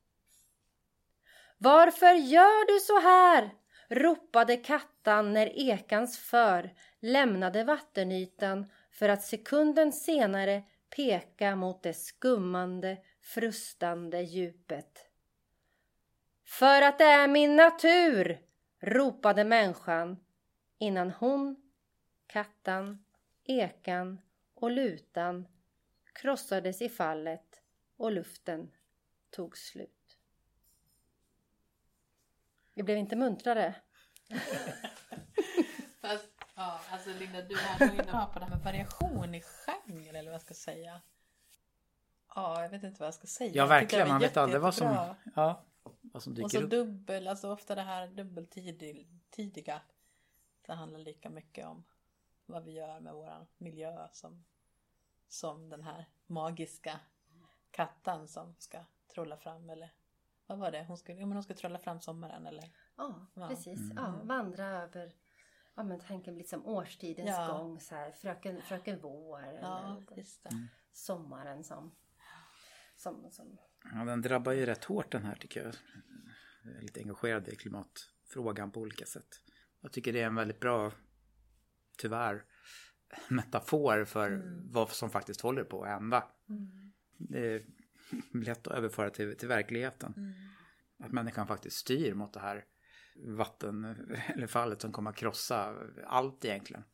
Varför 1.59 2.13
gör 2.15 2.67
du 2.75 2.81
så 2.81 3.01
här? 3.01 3.51
ropade 3.89 4.57
Kattan 4.57 5.33
när 5.33 5.59
ekans 5.59 6.19
för 6.19 6.75
lämnade 7.01 7.65
vattenytan 7.65 8.71
för 8.91 9.09
att 9.09 9.23
sekunden 9.23 9.93
senare 9.93 10.63
peka 10.97 11.57
mot 11.57 11.83
det 11.83 11.95
skummande, 11.95 12.99
frustande 13.23 14.21
djupet. 14.21 15.11
För 16.45 16.83
att 16.83 16.99
det 16.99 17.05
är 17.05 17.29
min 17.29 17.57
natur! 17.57 18.39
ropade 18.81 19.45
människan 19.45 20.24
innan 20.79 21.11
hon, 21.11 21.71
kattan, 22.27 23.05
ekan 23.45 24.21
och 24.55 24.71
lutan 24.71 25.47
krossades 26.13 26.83
i 26.83 26.89
fallet 26.89 27.63
och 27.97 28.13
luften 28.13 28.71
tog 29.31 29.59
slut. 29.59 30.19
Vi 32.75 32.83
blev 32.83 32.99
inte 32.99 33.17
muntrare. 33.17 33.75
Fast, 36.01 36.29
ja, 36.55 36.81
alltså 36.91 37.11
Linda, 37.11 37.43
du 37.43 37.55
var 37.55 37.93
inne 37.93 38.03
på 38.33 38.39
det 38.39 38.45
här 38.45 38.51
med 38.51 38.65
variation 38.65 39.35
i 39.35 39.41
genre 39.41 40.19
eller 40.19 40.31
vad 40.31 40.35
jag 40.35 40.41
ska 40.43 40.55
säga. 40.55 41.01
Ja, 42.35 42.63
jag 42.63 42.69
vet 42.69 42.83
inte 42.83 43.01
vad 43.01 43.07
jag 43.07 43.15
ska 43.15 43.27
säga. 43.27 43.53
Ja, 43.55 43.67
verkligen. 43.67 44.09
Man 44.09 44.21
vet 44.21 44.37
aldrig 44.37 44.61
vad 44.61 44.75
som, 44.75 45.15
ja, 45.35 45.65
vad 46.01 46.23
som 46.23 46.33
Och 46.33 46.37
dyker 46.37 46.49
så 46.49 46.61
upp. 46.61 46.71
dubbel, 46.71 47.29
alltså 47.29 47.53
ofta 47.53 47.75
det 47.75 47.83
här 47.83 48.07
dubbeltidiga. 48.07 49.81
Det 50.67 50.73
handlar 50.75 50.99
lika 50.99 51.31
mycket 51.31 51.67
om 51.67 51.85
vad 52.47 52.65
vi 52.65 52.73
gör 52.73 53.01
med 53.01 53.15
våran 53.15 53.47
miljö 53.59 54.09
som, 54.13 54.45
som 55.29 55.69
den 55.69 55.83
här 55.83 56.09
magiska 56.27 57.01
katten 57.71 58.29
som 58.29 58.55
ska 58.59 58.85
trolla 59.15 59.37
fram 59.37 59.71
eller 59.71 59.93
vad 60.47 60.59
var 60.59 60.71
det? 60.71 60.85
Hon 60.85 60.99
skulle, 60.99 61.19
ja, 61.21 61.27
men 61.27 61.37
hon 61.37 61.43
ska 61.43 61.55
trolla 61.55 61.79
fram 61.79 62.01
sommaren 62.01 62.47
eller? 62.47 62.71
Ja, 62.97 63.27
Ja. 63.35 63.49
precis. 63.49 63.79
Mm. 63.81 63.97
Ja, 63.97 64.21
vandra 64.23 64.65
över 64.67 65.13
ja, 65.75 65.83
men 65.83 66.01
tanken 66.01 66.39
liksom 66.39 66.67
årstidens 66.67 67.29
Ja. 67.31 67.47
gång. 67.53 67.81
Så 67.81 67.95
här, 67.95 68.13
fröken, 68.13 68.63
fröken 68.63 69.01
vår 69.01 69.41
Ja, 69.41 69.49
eller 69.49 70.17
just 70.17 70.43
det. 70.43 70.49
Mm. 70.49 70.67
sommaren 70.93 71.65
som, 71.65 71.95
som, 72.97 73.31
som 73.31 73.59
Ja, 73.93 74.05
den 74.05 74.23
drabbar 74.23 74.53
ju 74.53 74.67
rätt 74.67 74.85
hårt 74.85 75.13
den 75.13 75.25
här 75.25 75.35
tycker 75.35 75.65
jag. 75.65 75.75
Jag 76.65 76.77
är 76.77 76.81
lite 76.81 77.01
engagerad 77.01 77.49
i 77.49 77.57
klimatfrågan 77.57 78.71
på 78.71 78.81
olika 78.81 79.07
sätt. 79.07 79.41
Jag 79.85 79.93
tycker 79.93 80.13
det 80.13 80.21
är 80.21 80.27
en 80.27 80.35
väldigt 80.35 80.61
bra, 80.61 80.93
tyvärr, 81.99 82.45
metafor 83.29 84.05
för 84.05 84.31
Mm. 84.31 84.73
vad 84.73 84.91
som 84.91 85.11
faktiskt 85.11 85.41
håller 85.41 85.65
på 85.65 85.83
att 85.83 85.89
hända. 85.89 86.29
Det 87.19 87.39
är 87.55 87.65
lätt 88.33 88.67
att 88.67 88.75
överföra 88.75 89.11
till, 89.11 89.37
till 89.37 89.49
verkligheten. 89.49 90.15
Mm. 90.17 90.33
Att 90.99 91.13
människan 91.13 91.47
faktiskt 91.47 91.77
styr 91.77 92.15
mot 92.15 92.33
det 92.33 92.41
här 92.41 92.65
vatten 93.27 93.85
eller 94.35 94.47
fallet 94.47 94.81
som 94.81 94.93
kommer 94.93 95.11
att 95.11 95.17
krossa 95.17 95.77
allt 96.07 96.45
egentligen. 96.45 96.85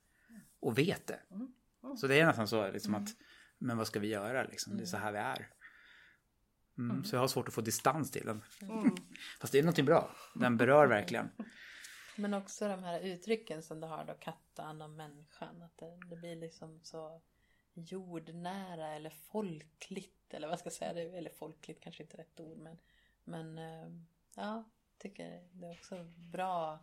Och 0.61 0.79
vet 0.79 1.07
det. 1.07 1.20
Mm. 1.31 1.53
Mm. 1.85 1.96
Så 1.96 2.07
det 2.07 2.20
är 2.20 2.26
nästan 2.26 2.48
så 2.48 2.70
liksom 2.70 2.94
att, 2.94 3.09
men 3.59 3.76
vad 3.76 3.87
ska 3.87 4.00
vi 4.00 4.09
göra 4.09 4.42
liksom? 4.44 4.76
Det 4.76 4.83
är 4.83 4.87
så 4.87 4.96
här 4.96 5.12
vi 5.12 5.18
är. 5.18 5.48
Mm, 6.79 7.05
så 7.05 7.16
jag 7.16 7.20
har 7.20 7.29
svårt 7.29 7.48
att 7.48 7.55
få 7.55 7.61
distans 7.61 8.11
till 8.11 8.26
den. 8.26 8.42
mm. 8.62 8.96
Fast 9.40 9.53
det 9.53 9.59
är 9.59 9.62
någonting 9.62 9.85
bra. 9.85 10.16
Den 10.35 10.57
berör 10.57 10.87
verkligen. 10.87 11.31
Men 12.20 12.35
också 12.35 12.68
de 12.68 12.83
här 12.83 13.00
uttrycken 13.00 13.62
som 13.62 13.80
du 13.80 13.87
har 13.87 14.04
då, 14.04 14.14
kattan 14.14 14.83
och 14.83 14.90
människan. 14.90 15.62
Att 15.62 15.78
det, 15.78 15.98
det 16.11 16.16
blir 16.16 16.37
liksom 16.37 16.80
så 16.83 17.20
jordnära 17.74 18.88
eller 18.88 19.11
folkligt. 19.11 20.35
Eller 20.35 20.48
vad 20.48 20.59
ska 20.59 20.66
jag 20.66 20.72
säga? 20.72 20.92
Det- 20.92 21.18
Eller 21.18 21.30
folkligt 21.30 21.80
kanske 21.80 22.02
inte 22.02 22.16
är 22.16 22.18
rätt 22.18 22.40
ord. 22.40 22.59
Men, 22.59 22.78
men 23.24 23.59
eh, 23.59 23.88
ja, 24.37 24.64
tycker 24.98 25.48
det 25.52 25.66
är 25.66 25.72
också 25.72 26.04
bra 26.33 26.78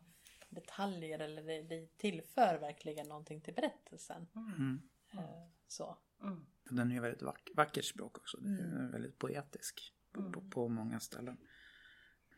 detaljer. 0.50 1.20
Eller 1.20 1.44
det, 1.44 1.62
det 1.62 1.98
tillför 1.98 2.58
verkligen 2.60 3.08
någonting 3.08 3.42
till 3.42 3.54
berättelsen. 3.54 4.28
Mm. 4.36 4.82
Eh, 5.14 5.48
Så. 5.68 5.98
Mm. 6.22 6.46
Den 6.64 6.92
är 6.92 6.96
ju 6.96 7.02
väldigt 7.02 7.22
vack, 7.22 7.50
vackert 7.56 7.86
språk 7.86 8.18
också. 8.18 8.38
Den 8.38 8.60
är 8.60 8.64
Mm. 8.80 8.92
väldigt 8.92 9.18
poetisk 9.20 9.94
på, 10.12 10.32
på, 10.32 10.42
på 10.50 10.68
många 10.68 11.00
ställen. 11.00 11.38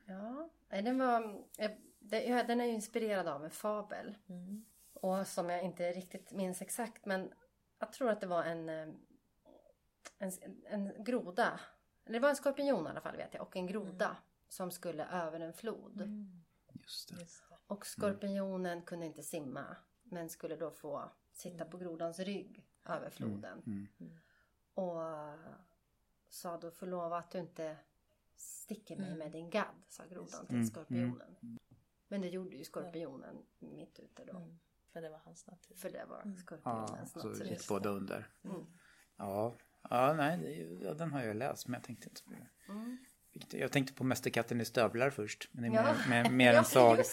Ja, 0.06 0.50
den 0.70 0.98
var... 0.98 1.46
eh, 1.58 1.72
det- 2.00 2.24
ja, 2.26 2.44
Den 2.44 2.62
är 2.62 2.66
ju 2.66 2.72
inspirerad 2.72 3.28
av 3.28 3.46
en 3.46 3.52
fabel. 3.52 4.18
Mm. 4.30 4.66
Och 4.94 5.28
som 5.28 5.50
jag 5.50 5.64
inte 5.64 5.92
riktigt 5.92 6.32
minns 6.32 6.62
exakt 6.62 7.06
men 7.06 7.34
jag 7.80 7.94
tror 7.94 8.10
att 8.10 8.22
det 8.22 8.28
var 8.28 8.44
en, 8.44 8.70
eh, 8.70 8.88
en, 10.18 10.32
en 10.66 11.04
groda. 11.04 11.60
Eller 12.06 12.14
det 12.14 12.20
var 12.20 12.30
en 12.30 12.36
skorpion 12.36 12.86
i 12.88 12.90
alla 12.90 13.02
fall 13.02 13.18
vet 13.18 13.34
jag 13.34 13.42
och 13.42 13.56
en 13.56 13.68
groda 13.68 14.18
som 14.48 14.72
skulle 14.72 15.06
över 15.06 15.40
en 15.40 15.54
flod. 15.54 16.02
Mm. 16.02 16.44
Just 16.74 17.10
det. 17.10 17.20
Just 17.20 17.50
det. 17.50 17.56
Och 17.68 17.86
skorpionen 17.86 18.82
kunde 18.82 19.06
inte 19.06 19.24
simma 19.24 19.76
men 20.04 20.30
skulle 20.30 20.56
då 20.56 20.72
få 20.72 21.12
sitta 21.32 21.66
på 21.66 21.78
grodans 21.78 22.20
rygg 22.20 22.66
över 22.86 23.10
floden. 23.10 23.64
Mm. 23.66 23.88
Och 24.74 25.02
sa 26.30 26.58
då 26.58 26.72
förlova 26.72 27.18
att 27.18 27.32
du 27.32 27.40
inte 27.40 27.78
sticker 28.36 28.98
mig 28.98 29.16
med 29.16 29.32
din 29.32 29.50
gadd, 29.50 29.76
sa 29.90 30.06
grodan 30.06 30.46
till 30.46 30.56
Mm, 30.56 30.68
skorpionen. 30.68 31.36
Men 32.10 32.22
det 32.22 32.28
gjorde 32.28 32.56
ju 32.58 32.64
skorpionen 32.64 33.36
mitt 33.60 34.00
ute 34.00 34.26
då. 34.26 34.38
Mm. 34.38 34.60
För 34.94 35.02
det 35.02 35.10
var 35.10 35.18
hans 35.26 35.48
natur. 35.48 35.76
För 35.76 35.90
det 35.90 36.06
var 36.10 36.22
Ja, 36.26 36.32
skorpionens 36.42 37.12
så 37.12 37.28
natur. 37.28 37.46
gick 37.46 37.68
båda 37.68 37.90
under. 37.90 38.28
Mm. 38.44 38.66
Ja, 39.18 39.56
ja 39.90 40.14
nej, 40.14 40.38
det 40.38 40.86
ja, 40.86 40.94
den 40.94 41.12
har 41.12 41.24
jag 41.24 41.36
läst 41.36 41.68
men 41.68 41.74
jag 41.74 41.84
tänkte 41.84 42.10
inte 42.10 42.24
på 42.24 42.30
det. 42.32 42.72
Mm. 42.74 42.98
Jag 43.52 43.72
tänkte 43.72 43.94
på 43.94 44.04
Mästerkatten 44.04 44.62
i 44.62 44.66
stövlar 44.66 45.10
först. 45.10 45.50
Men 45.52 45.72
det 45.72 45.78
är 45.78 45.84
Ja. 45.84 45.94
mer, 46.10 46.24
mer, 46.24 46.30
mer 46.38 46.54
Ja, 46.54 46.60
en 46.60 46.66
saga. 46.66 47.04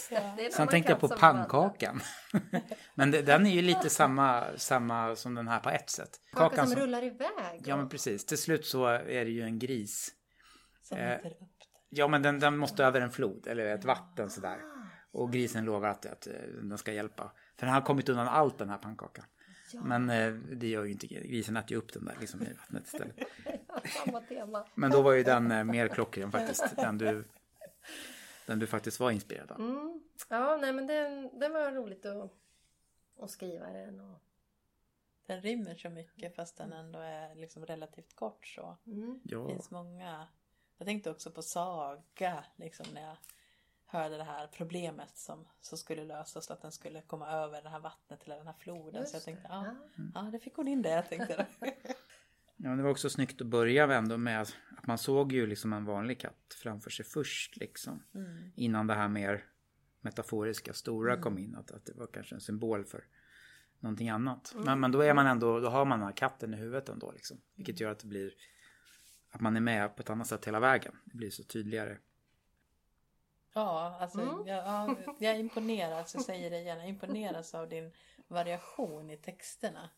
Sen 0.53 0.69
tänkte 0.69 0.93
jag 0.93 1.01
på 1.01 1.09
pannkakan. 1.09 2.01
men 2.95 3.11
det, 3.11 3.23
den 3.23 3.47
är 3.47 3.51
ju 3.51 3.63
lite 3.63 3.91
samma, 3.91 4.45
samma 4.57 5.17
som 5.17 5.35
den 5.35 5.49
här 5.49 5.61
på 5.61 5.71
ett 5.71 5.91
sätt. 5.91 6.21
Kaka 6.33 6.57
som 6.57 6.67
som- 6.73 6.81
rullar 6.83 7.03
iväg. 7.05 7.63
Ja 7.65 7.77
men 7.77 7.89
precis. 7.89 8.27
Till 8.27 8.39
slut 8.39 8.67
så 8.67 8.87
är 8.87 9.25
det 9.25 9.31
ju 9.31 9.43
en 9.43 9.59
gris. 9.59 10.15
Som 10.83 10.99
Eh, 10.99 11.17
upp 11.17 11.23
det. 11.23 11.37
Ja 11.89 12.09
men 12.09 12.23
den, 12.23 12.41
den 12.41 12.57
måste 12.57 12.85
över 12.85 13.01
en 13.01 13.11
flod 13.11 13.47
eller 13.47 13.67
ett 13.67 13.85
vatten 13.85 14.31
sådär. 14.31 14.61
Och 15.17 15.33
grisen 15.33 15.65
lovar 15.65 15.89
att, 15.89 16.07
att 16.07 16.27
eh, 16.27 16.33
den 16.63 16.79
ska 16.79 16.93
hjälpa. 16.93 17.33
För 17.57 17.67
den 17.67 17.75
har 17.75 17.81
kommit 17.83 18.09
undan 18.09 18.29
allt 18.29 18.59
den 18.59 18.69
här 18.69 18.79
pannkakan. 18.79 19.25
Ja. 19.73 19.81
Men 19.85 20.11
eh, 20.11 20.33
det 20.33 20.69
gör 20.69 20.85
ju 20.85 20.93
inte 20.93 21.07
grisen 21.07 21.57
äter 21.57 21.71
ju 21.73 21.77
upp 21.79 21.93
den 21.93 22.05
där 22.05 22.17
liksom 22.21 22.43
i 22.43 22.53
vattnet 22.53 22.87
istället. 22.87 23.17
Samma 24.05 24.21
tema. 24.21 24.67
Men 24.75 24.91
då 24.91 25.03
var 25.03 25.13
ju 25.13 25.23
den 25.23 25.51
eh, 25.51 25.65
mer 25.65 25.89
klockren 25.89 26.33
faktiskt. 26.33 26.77
Den 26.77 26.99
du, 26.99 27.25
den 28.47 28.59
du 28.59 28.67
faktiskt 28.67 29.01
var 29.01 29.11
inspirerad 29.11 29.51
av. 29.53 29.61
Mm. 29.61 30.01
Ja, 30.29 30.57
nej 30.61 30.73
men 30.73 30.87
den, 30.87 31.39
den 31.39 31.53
var 31.53 31.73
roligt 31.73 32.07
att, 32.07 32.33
att 33.21 33.31
skriva 33.31 33.67
den. 33.67 34.01
Och, 34.01 34.23
Den 35.27 35.41
rymmer 35.41 35.75
så 35.75 35.91
mycket 35.91 36.37
fast 36.37 36.57
den 36.57 36.73
ändå 36.73 36.99
är 36.99 37.35
liksom 37.35 37.67
relativt 37.67 38.17
kort 38.17 38.47
så. 38.47 38.77
mm. 38.87 39.21
Det 39.25 39.35
Ja. 39.35 39.49
finns 39.49 39.71
många. 39.71 40.27
Jag 40.79 40.87
tänkte 40.87 41.11
också 41.11 41.31
på 41.31 41.43
saga 41.43 42.45
liksom 42.57 42.87
när 42.95 43.03
jag 43.03 43.17
hörde 43.87 44.17
det 44.17 44.25
här 44.25 44.47
problemet 44.47 45.17
som, 45.17 45.49
som 45.61 45.79
skulle 45.79 46.05
lösas. 46.05 46.51
Att 46.51 46.63
den 46.63 46.73
skulle 46.73 47.03
komma 47.03 47.31
över 47.31 47.63
det 47.63 47.69
här 47.69 47.81
vattnet 47.81 48.23
eller 48.25 48.37
den 48.37 48.47
här 48.47 48.57
floden. 48.59 49.01
Just 49.01 49.11
så 49.11 49.17
jag 49.17 49.25
tänkte, 49.25 49.49
det. 49.49 49.55
ja, 49.55 49.75
Ja. 49.97 50.05
ja 50.15 50.31
det 50.33 50.39
fick 50.39 50.55
hon 50.55 50.69
in 50.69 50.83
det 50.83 50.91
jag 50.91 51.09
tänkte. 51.09 51.47
ja, 52.57 52.69
men 52.69 52.77
det 52.77 52.83
var 52.83 52.91
också 52.91 53.11
snyggt 53.11 53.41
att 53.41 53.47
börja 53.47 53.95
ändå 53.95 54.17
med 54.17 54.41
att 54.43 54.55
man 54.83 54.99
såg 54.99 55.33
ju 55.33 55.47
liksom 55.47 55.73
en 55.73 55.85
vanlig 55.85 56.21
katt 56.21 56.57
framför 56.63 56.91
sig 56.91 57.05
först 57.05 57.57
liksom. 57.57 58.03
Mm. 58.15 58.53
Innan 58.57 58.87
det 58.87 58.95
här 58.95 59.09
mer 59.09 59.45
metaforiska 60.01 60.73
stora 60.73 61.17
kom 61.17 61.39
in. 61.39 61.57
Att, 61.57 61.71
att 61.71 61.87
det 61.87 61.95
var 61.95 62.07
kanske 62.07 62.35
en 62.35 62.41
symbol 62.41 62.85
för 62.85 63.05
någonting 63.81 64.09
annat. 64.09 64.55
Men, 64.57 64.81
men 64.81 64.93
då 64.93 65.01
är 65.01 65.15
man 65.15 65.27
ändå, 65.27 65.61
då 65.61 65.69
har 65.69 65.85
man 65.85 65.99
den 65.99 66.07
här 66.07 66.17
katten 66.17 66.55
i 66.55 66.57
huvudet 66.57 66.89
ändå 66.89 67.13
liksom. 67.13 67.41
Vilket 67.55 67.81
gör 67.81 67.91
att 67.91 67.99
det 67.99 68.07
blir 68.07 68.33
att 69.31 69.41
man 69.41 69.57
är 69.57 69.61
med 69.61 69.97
på 69.97 70.03
ett 70.03 70.11
annat 70.11 70.27
sätt 70.27 70.47
hela 70.47 70.61
vägen. 70.61 70.95
Det 71.05 71.17
blir 71.17 71.31
så 71.31 71.45
tydligare. 71.45 71.99
Ja, 73.57 73.97
alltså 74.01 74.21
Mm. 74.21 74.47
jag, 74.47 74.67
ja, 74.67 74.97
jag 75.19 75.39
imponeras, 75.41 76.15
jag 76.15 76.25
säger 76.25 76.51
det 76.51 76.63
jag 76.63 76.89
imponeras 76.89 77.55
av 77.55 77.69
din 77.69 77.93
variation 78.29 79.11
i 79.11 79.17
texterna. 79.17 79.91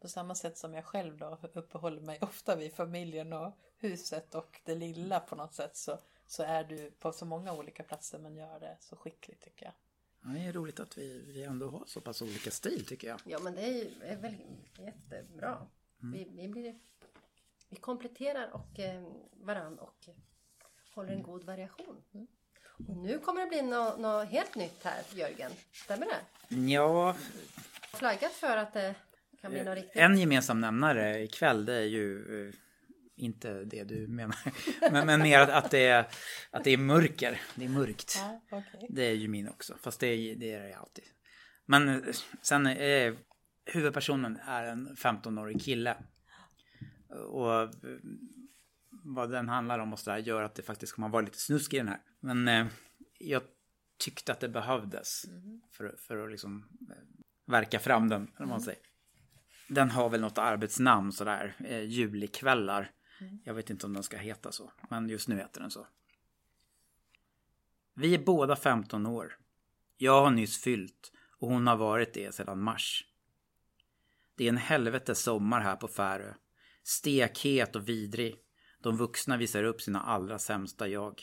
På 0.00 0.08
samma 0.08 0.34
sätt 0.34 0.58
som 0.58 0.74
jag 0.74 0.84
själv 0.84 1.16
då 1.18 1.38
uppehåller 1.54 2.00
mig 2.00 2.18
ofta 2.22 2.56
vid 2.56 2.72
familjen 2.74 3.32
och 3.32 3.52
huset 3.76 4.34
och 4.34 4.60
det 4.64 4.74
lilla 4.74 5.20
på 5.20 5.36
något 5.36 5.54
sätt 5.54 5.76
så, 5.76 5.98
så 6.26 6.42
är 6.42 6.64
du 6.64 6.90
på 6.90 7.12
så 7.12 7.24
många 7.24 7.52
olika 7.52 7.82
platser 7.82 8.18
men 8.18 8.36
gör 8.36 8.60
det 8.60 8.76
så 8.80 8.96
skickligt 8.96 9.42
tycker 9.44 9.66
jag. 9.66 9.74
Ja, 10.22 10.28
det 10.38 10.46
är 10.46 10.52
roligt 10.52 10.80
att 10.80 10.98
vi, 10.98 11.22
vi 11.26 11.42
ändå 11.44 11.68
har 11.70 11.84
så 11.86 12.00
pass 12.00 12.22
olika 12.22 12.50
stil 12.50 12.86
tycker 12.86 13.08
jag. 13.08 13.20
Ja 13.24 13.38
men 13.38 13.54
det 13.54 13.62
är, 13.62 13.72
ju- 13.72 14.02
är 14.02 14.16
väl 14.16 14.34
jättebra. 14.78 15.66
Vi, 15.96 16.24
vi, 16.30 16.48
blir, 16.48 16.78
vi 17.68 17.76
kompletterar 17.76 18.50
och, 18.50 18.78
eh, 18.78 19.08
varann 19.32 19.78
och 19.78 20.08
håller 20.94 21.12
en 21.12 21.22
god 21.22 21.44
variation. 21.44 22.02
Och 22.88 22.96
nu 22.96 23.18
kommer 23.18 23.40
det 23.40 23.46
bli 23.46 23.62
något 23.62 23.98
nå 23.98 24.22
helt 24.24 24.54
nytt 24.54 24.84
här 24.84 25.02
Jörgen. 25.14 25.50
Stämmer 25.72 26.06
det? 26.06 26.56
Ja, 26.56 27.16
Flaggat 27.94 28.32
för 28.32 28.56
att 28.56 28.72
det 28.72 28.94
kan 29.40 29.50
bli 29.50 29.64
något 29.64 29.74
riktigt. 29.74 29.96
en 29.96 30.18
gemensam 30.18 30.60
nämnare 30.60 31.22
ikväll 31.22 31.64
det 31.64 31.74
är 31.74 31.84
ju 31.84 32.46
eh, 32.48 32.54
inte 33.16 33.64
det 33.64 33.84
du 33.84 34.08
menar. 34.08 34.36
Men, 34.90 35.06
men 35.06 35.22
mer 35.22 35.40
att, 35.40 35.50
att, 35.50 35.70
det 35.70 35.86
är, 35.86 36.04
att 36.50 36.64
det 36.64 36.70
är 36.70 36.78
mörker. 36.78 37.40
Det 37.54 37.64
är 37.64 37.68
mörkt. 37.68 38.14
Ja, 38.18 38.40
okej. 38.50 38.86
Det 38.90 39.02
är 39.02 39.14
ju 39.14 39.28
min 39.28 39.48
också, 39.48 39.76
fast 39.82 40.00
det 40.00 40.34
det 40.34 40.52
är 40.52 40.62
det 40.62 40.74
alltid. 40.74 41.04
Men 41.66 41.88
eh, 41.88 42.14
sen 42.42 42.66
är 42.66 43.16
huvudpersonen 43.64 44.38
är 44.46 44.64
en 44.64 44.96
15-årig 44.96 45.62
kille. 45.62 45.96
Och 47.28 47.62
eh, 47.62 47.68
vad 49.14 49.30
den 49.30 49.48
handlar 49.48 49.78
om 49.78 49.92
och 49.92 49.98
sådär 49.98 50.18
gör 50.18 50.42
att 50.42 50.54
det 50.54 50.62
faktiskt 50.62 50.92
kommer 50.92 51.08
vara 51.08 51.22
lite 51.22 51.38
snusk 51.38 51.74
i 51.74 51.76
den 51.76 51.88
här. 51.88 52.00
Men 52.20 52.48
eh, 52.48 52.66
jag 53.18 53.42
tyckte 53.98 54.32
att 54.32 54.40
det 54.40 54.48
behövdes 54.48 55.24
för, 55.72 55.96
för 55.98 56.24
att 56.24 56.30
liksom 56.30 56.68
eh, 56.90 56.96
verka 57.46 57.78
fram 57.78 58.08
den, 58.08 58.30
vad 58.38 58.48
man 58.48 58.60
säger. 58.60 58.80
Den 59.68 59.90
har 59.90 60.08
väl 60.08 60.20
något 60.20 60.38
arbetsnamn 60.38 61.12
sådär, 61.12 61.54
eh, 61.58 61.82
julikvällar. 61.82 62.90
Jag 63.44 63.54
vet 63.54 63.70
inte 63.70 63.86
om 63.86 63.94
den 63.94 64.02
ska 64.02 64.16
heta 64.16 64.52
så, 64.52 64.72
men 64.90 65.08
just 65.08 65.28
nu 65.28 65.36
heter 65.36 65.60
den 65.60 65.70
så. 65.70 65.86
Vi 67.94 68.14
är 68.14 68.24
båda 68.24 68.56
15 68.56 69.06
år. 69.06 69.38
Jag 69.96 70.22
har 70.22 70.30
nyss 70.30 70.62
fyllt 70.62 71.12
och 71.38 71.48
hon 71.48 71.66
har 71.66 71.76
varit 71.76 72.14
det 72.14 72.34
sedan 72.34 72.62
mars. 72.62 73.04
Det 74.36 74.44
är 74.44 74.48
en 74.48 74.56
helvetes 74.56 75.20
sommar 75.22 75.60
här 75.60 75.76
på 75.76 75.88
Färö. 75.88 76.34
Stekhet 76.82 77.76
och 77.76 77.88
vidrig. 77.88 78.36
De 78.82 78.96
vuxna 78.96 79.36
visar 79.36 79.64
upp 79.64 79.80
sina 79.80 80.00
allra 80.00 80.38
sämsta 80.38 80.88
jag. 80.88 81.22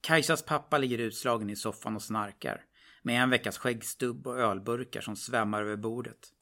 Kajsas 0.00 0.42
pappa 0.42 0.78
ligger 0.78 0.98
utslagen 0.98 1.50
i 1.50 1.56
soffan 1.56 1.96
och 1.96 2.02
snarkar. 2.02 2.64
Med 3.02 3.22
en 3.22 3.30
veckas 3.30 3.58
skäggstubb 3.58 4.26
och 4.26 4.38
ölburkar 4.38 5.00
som 5.00 5.16
svämmar 5.16 5.62
över 5.62 5.76
bordet. 5.76 6.32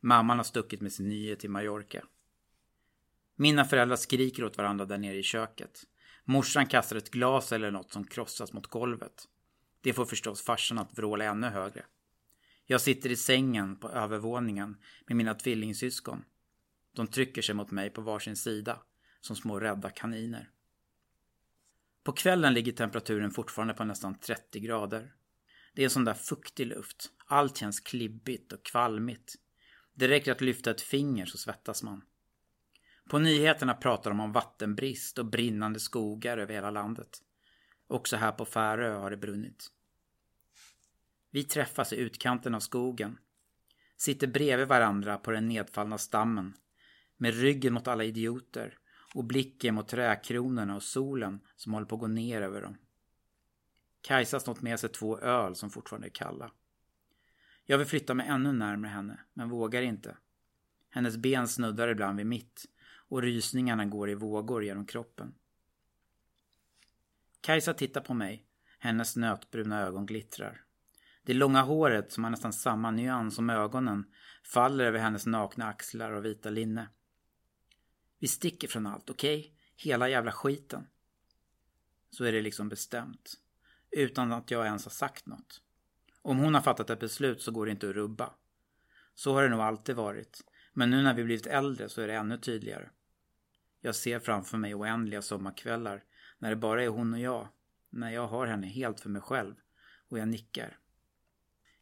Mamman 0.00 0.36
har 0.36 0.44
stuckit 0.44 0.80
med 0.80 0.92
sin 0.92 1.08
nye 1.08 1.36
till 1.36 1.50
Mallorca. 1.50 2.04
Mina 3.36 3.64
föräldrar 3.64 3.96
skriker 3.96 4.44
åt 4.44 4.58
varandra 4.58 4.84
där 4.84 4.98
nere 4.98 5.16
i 5.16 5.22
köket. 5.22 5.84
Morsan 6.24 6.66
kastar 6.66 6.96
ett 6.96 7.10
glas 7.10 7.52
eller 7.52 7.70
något 7.70 7.92
som 7.92 8.04
krossas 8.04 8.52
mot 8.52 8.66
golvet. 8.66 9.28
Det 9.80 9.92
får 9.92 10.04
förstås 10.04 10.42
farsan 10.42 10.78
att 10.78 10.98
vråla 10.98 11.24
ännu 11.24 11.46
högre. 11.46 11.84
Jag 12.64 12.80
sitter 12.80 13.10
i 13.10 13.16
sängen 13.16 13.76
på 13.76 13.90
övervåningen 13.90 14.76
med 15.06 15.16
mina 15.16 15.34
tvillingsyskon. 15.34 16.24
De 16.96 17.06
trycker 17.06 17.42
sig 17.42 17.54
mot 17.54 17.70
mig 17.70 17.90
på 17.90 18.00
varsin 18.00 18.36
sida, 18.36 18.82
som 19.20 19.36
små 19.36 19.60
rädda 19.60 19.90
kaniner. 19.90 20.50
På 22.02 22.12
kvällen 22.12 22.54
ligger 22.54 22.72
temperaturen 22.72 23.30
fortfarande 23.30 23.74
på 23.74 23.84
nästan 23.84 24.18
30 24.18 24.60
grader. 24.60 25.14
Det 25.74 25.82
är 25.82 25.84
en 25.84 25.90
sån 25.90 26.04
där 26.04 26.14
fuktig 26.14 26.66
luft. 26.66 27.10
Allt 27.26 27.56
känns 27.56 27.80
klibbigt 27.80 28.52
och 28.52 28.64
kvalmigt. 28.64 29.34
Det 29.94 30.08
räcker 30.08 30.32
att 30.32 30.40
lyfta 30.40 30.70
ett 30.70 30.80
finger 30.80 31.26
så 31.26 31.38
svettas 31.38 31.82
man. 31.82 32.04
På 33.08 33.18
nyheterna 33.18 33.74
pratar 33.74 34.10
de 34.10 34.20
om 34.20 34.32
vattenbrist 34.32 35.18
och 35.18 35.26
brinnande 35.26 35.80
skogar 35.80 36.38
över 36.38 36.54
hela 36.54 36.70
landet. 36.70 37.18
Också 37.86 38.16
här 38.16 38.32
på 38.32 38.44
Färö 38.44 38.94
har 38.94 39.10
det 39.10 39.16
brunnit. 39.16 39.66
Vi 41.30 41.44
träffas 41.44 41.92
i 41.92 41.96
utkanten 41.96 42.54
av 42.54 42.60
skogen. 42.60 43.18
Sitter 43.96 44.26
bredvid 44.26 44.68
varandra 44.68 45.18
på 45.18 45.30
den 45.30 45.48
nedfallna 45.48 45.98
stammen. 45.98 46.54
Med 47.16 47.34
ryggen 47.34 47.74
mot 47.74 47.88
alla 47.88 48.04
idioter 48.04 48.78
och 49.14 49.24
blicken 49.24 49.74
mot 49.74 49.88
trädkronorna 49.88 50.76
och 50.76 50.82
solen 50.82 51.40
som 51.56 51.74
håller 51.74 51.86
på 51.86 51.94
att 51.94 52.00
gå 52.00 52.06
ner 52.06 52.42
över 52.42 52.62
dem. 52.62 52.76
Kajsa 54.00 54.34
har 54.34 54.40
snott 54.40 54.62
med 54.62 54.80
sig 54.80 54.90
två 54.90 55.18
öl 55.18 55.54
som 55.54 55.70
fortfarande 55.70 56.08
är 56.08 56.10
kalla. 56.10 56.50
Jag 57.64 57.78
vill 57.78 57.86
flytta 57.86 58.14
mig 58.14 58.26
ännu 58.28 58.52
närmare 58.52 58.90
henne, 58.90 59.20
men 59.32 59.48
vågar 59.48 59.82
inte. 59.82 60.16
Hennes 60.90 61.16
ben 61.16 61.48
snuddar 61.48 61.88
ibland 61.88 62.16
vid 62.16 62.26
mitt 62.26 62.64
och 63.08 63.22
rysningarna 63.22 63.84
går 63.84 64.10
i 64.10 64.14
vågor 64.14 64.64
genom 64.64 64.86
kroppen. 64.86 65.34
Kajsa 67.40 67.74
tittar 67.74 68.00
på 68.00 68.14
mig. 68.14 68.46
Hennes 68.78 69.16
nötbruna 69.16 69.80
ögon 69.80 70.06
glittrar. 70.06 70.64
Det 71.22 71.34
långa 71.34 71.62
håret, 71.62 72.12
som 72.12 72.24
har 72.24 72.30
nästan 72.30 72.52
samma 72.52 72.90
nyans 72.90 73.34
som 73.34 73.50
ögonen, 73.50 74.04
faller 74.42 74.84
över 74.84 74.98
hennes 74.98 75.26
nakna 75.26 75.68
axlar 75.68 76.12
och 76.12 76.24
vita 76.24 76.50
linne. 76.50 76.88
Vi 78.26 78.30
sticker 78.30 78.68
från 78.68 78.86
allt, 78.86 79.10
okej? 79.10 79.38
Okay? 79.38 79.52
Hela 79.76 80.08
jävla 80.08 80.32
skiten. 80.32 80.86
Så 82.10 82.24
är 82.24 82.32
det 82.32 82.40
liksom 82.40 82.68
bestämt. 82.68 83.34
Utan 83.90 84.32
att 84.32 84.50
jag 84.50 84.66
ens 84.66 84.84
har 84.84 84.90
sagt 84.90 85.26
något. 85.26 85.62
Om 86.22 86.38
hon 86.38 86.54
har 86.54 86.60
fattat 86.60 86.90
ett 86.90 87.00
beslut 87.00 87.42
så 87.42 87.50
går 87.50 87.66
det 87.66 87.72
inte 87.72 87.88
att 87.88 87.94
rubba. 87.94 88.34
Så 89.14 89.34
har 89.34 89.42
det 89.42 89.48
nog 89.48 89.60
alltid 89.60 89.96
varit. 89.96 90.44
Men 90.72 90.90
nu 90.90 91.02
när 91.02 91.14
vi 91.14 91.24
blivit 91.24 91.46
äldre 91.46 91.88
så 91.88 92.00
är 92.00 92.06
det 92.06 92.14
ännu 92.14 92.38
tydligare. 92.38 92.90
Jag 93.80 93.94
ser 93.94 94.18
framför 94.18 94.58
mig 94.58 94.74
oändliga 94.74 95.22
sommarkvällar 95.22 96.04
när 96.38 96.50
det 96.50 96.56
bara 96.56 96.84
är 96.84 96.88
hon 96.88 97.14
och 97.14 97.20
jag. 97.20 97.48
När 97.90 98.10
jag 98.10 98.26
har 98.26 98.46
henne 98.46 98.66
helt 98.66 99.00
för 99.00 99.10
mig 99.10 99.22
själv. 99.22 99.54
Och 100.08 100.18
jag 100.18 100.28
nickar. 100.28 100.78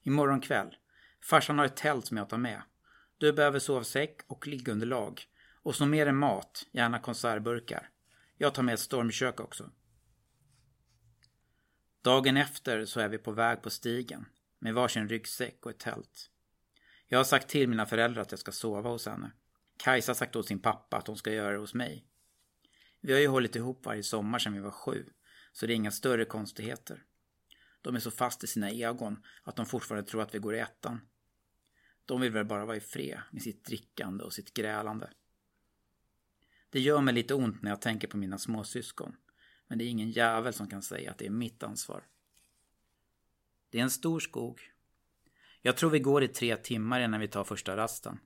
Imorgon 0.02 0.40
kväll. 0.40 0.76
Farsan 1.22 1.58
har 1.58 1.66
ett 1.66 1.76
tält 1.76 2.06
som 2.06 2.16
jag 2.16 2.28
tar 2.28 2.38
med. 2.38 2.62
Du 3.18 3.32
behöver 3.32 3.58
sovsäck 3.58 4.20
och 4.26 4.46
liggunderlag. 4.46 5.28
Och 5.64 5.74
så 5.74 5.86
mer 5.86 6.06
än 6.06 6.16
mat, 6.16 6.66
gärna 6.72 6.98
konservburkar. 6.98 7.90
Jag 8.36 8.54
tar 8.54 8.62
med 8.62 8.74
ett 8.74 8.80
stormkök 8.80 9.40
också. 9.40 9.70
Dagen 12.02 12.36
efter 12.36 12.84
så 12.84 13.00
är 13.00 13.08
vi 13.08 13.18
på 13.18 13.32
väg 13.32 13.62
på 13.62 13.70
stigen. 13.70 14.26
Med 14.58 14.74
varsin 14.74 15.08
ryggsäck 15.08 15.66
och 15.66 15.70
ett 15.70 15.78
tält. 15.78 16.30
Jag 17.06 17.18
har 17.18 17.24
sagt 17.24 17.48
till 17.48 17.68
mina 17.68 17.86
föräldrar 17.86 18.22
att 18.22 18.30
jag 18.30 18.40
ska 18.40 18.52
sova 18.52 18.90
hos 18.90 19.06
henne. 19.06 19.32
Kajsa 19.76 20.10
har 20.10 20.14
sagt 20.14 20.36
åt 20.36 20.46
sin 20.46 20.62
pappa 20.62 20.96
att 20.96 21.06
hon 21.06 21.16
ska 21.16 21.32
göra 21.32 21.52
det 21.52 21.58
hos 21.58 21.74
mig. 21.74 22.06
Vi 23.00 23.12
har 23.12 23.20
ju 23.20 23.28
hållit 23.28 23.56
ihop 23.56 23.86
varje 23.86 24.02
sommar 24.02 24.38
sedan 24.38 24.52
vi 24.52 24.60
var 24.60 24.70
sju. 24.70 25.04
Så 25.52 25.66
det 25.66 25.72
är 25.72 25.76
inga 25.76 25.90
större 25.90 26.24
konstigheter. 26.24 27.02
De 27.82 27.96
är 27.96 28.00
så 28.00 28.10
fast 28.10 28.44
i 28.44 28.46
sina 28.46 28.70
egon 28.70 29.22
att 29.42 29.56
de 29.56 29.66
fortfarande 29.66 30.10
tror 30.10 30.22
att 30.22 30.34
vi 30.34 30.38
går 30.38 30.54
i 30.54 30.58
ettan. 30.58 31.00
De 32.04 32.20
vill 32.20 32.32
väl 32.32 32.44
bara 32.44 32.64
vara 32.64 32.76
i 32.76 32.80
fred 32.80 33.20
med 33.32 33.42
sitt 33.42 33.64
drickande 33.64 34.24
och 34.24 34.32
sitt 34.32 34.54
grälande. 34.54 35.10
Det 36.74 36.80
gör 36.80 37.00
mig 37.00 37.14
lite 37.14 37.34
ont 37.34 37.62
när 37.62 37.70
jag 37.70 37.80
tänker 37.80 38.08
på 38.08 38.16
mina 38.16 38.38
småsyskon. 38.38 39.16
Men 39.68 39.78
det 39.78 39.84
är 39.84 39.88
ingen 39.88 40.10
jävel 40.10 40.52
som 40.52 40.68
kan 40.68 40.82
säga 40.82 41.10
att 41.10 41.18
det 41.18 41.26
är 41.26 41.30
mitt 41.30 41.62
ansvar. 41.62 42.04
Det 43.70 43.78
är 43.78 43.82
en 43.82 43.90
stor 43.90 44.20
skog. 44.20 44.60
Jag 45.62 45.76
tror 45.76 45.90
vi 45.90 45.98
går 45.98 46.22
i 46.22 46.28
tre 46.28 46.56
timmar 46.56 47.00
innan 47.00 47.20
vi 47.20 47.28
tar 47.28 47.44
första 47.44 47.76
rasten. 47.76 48.18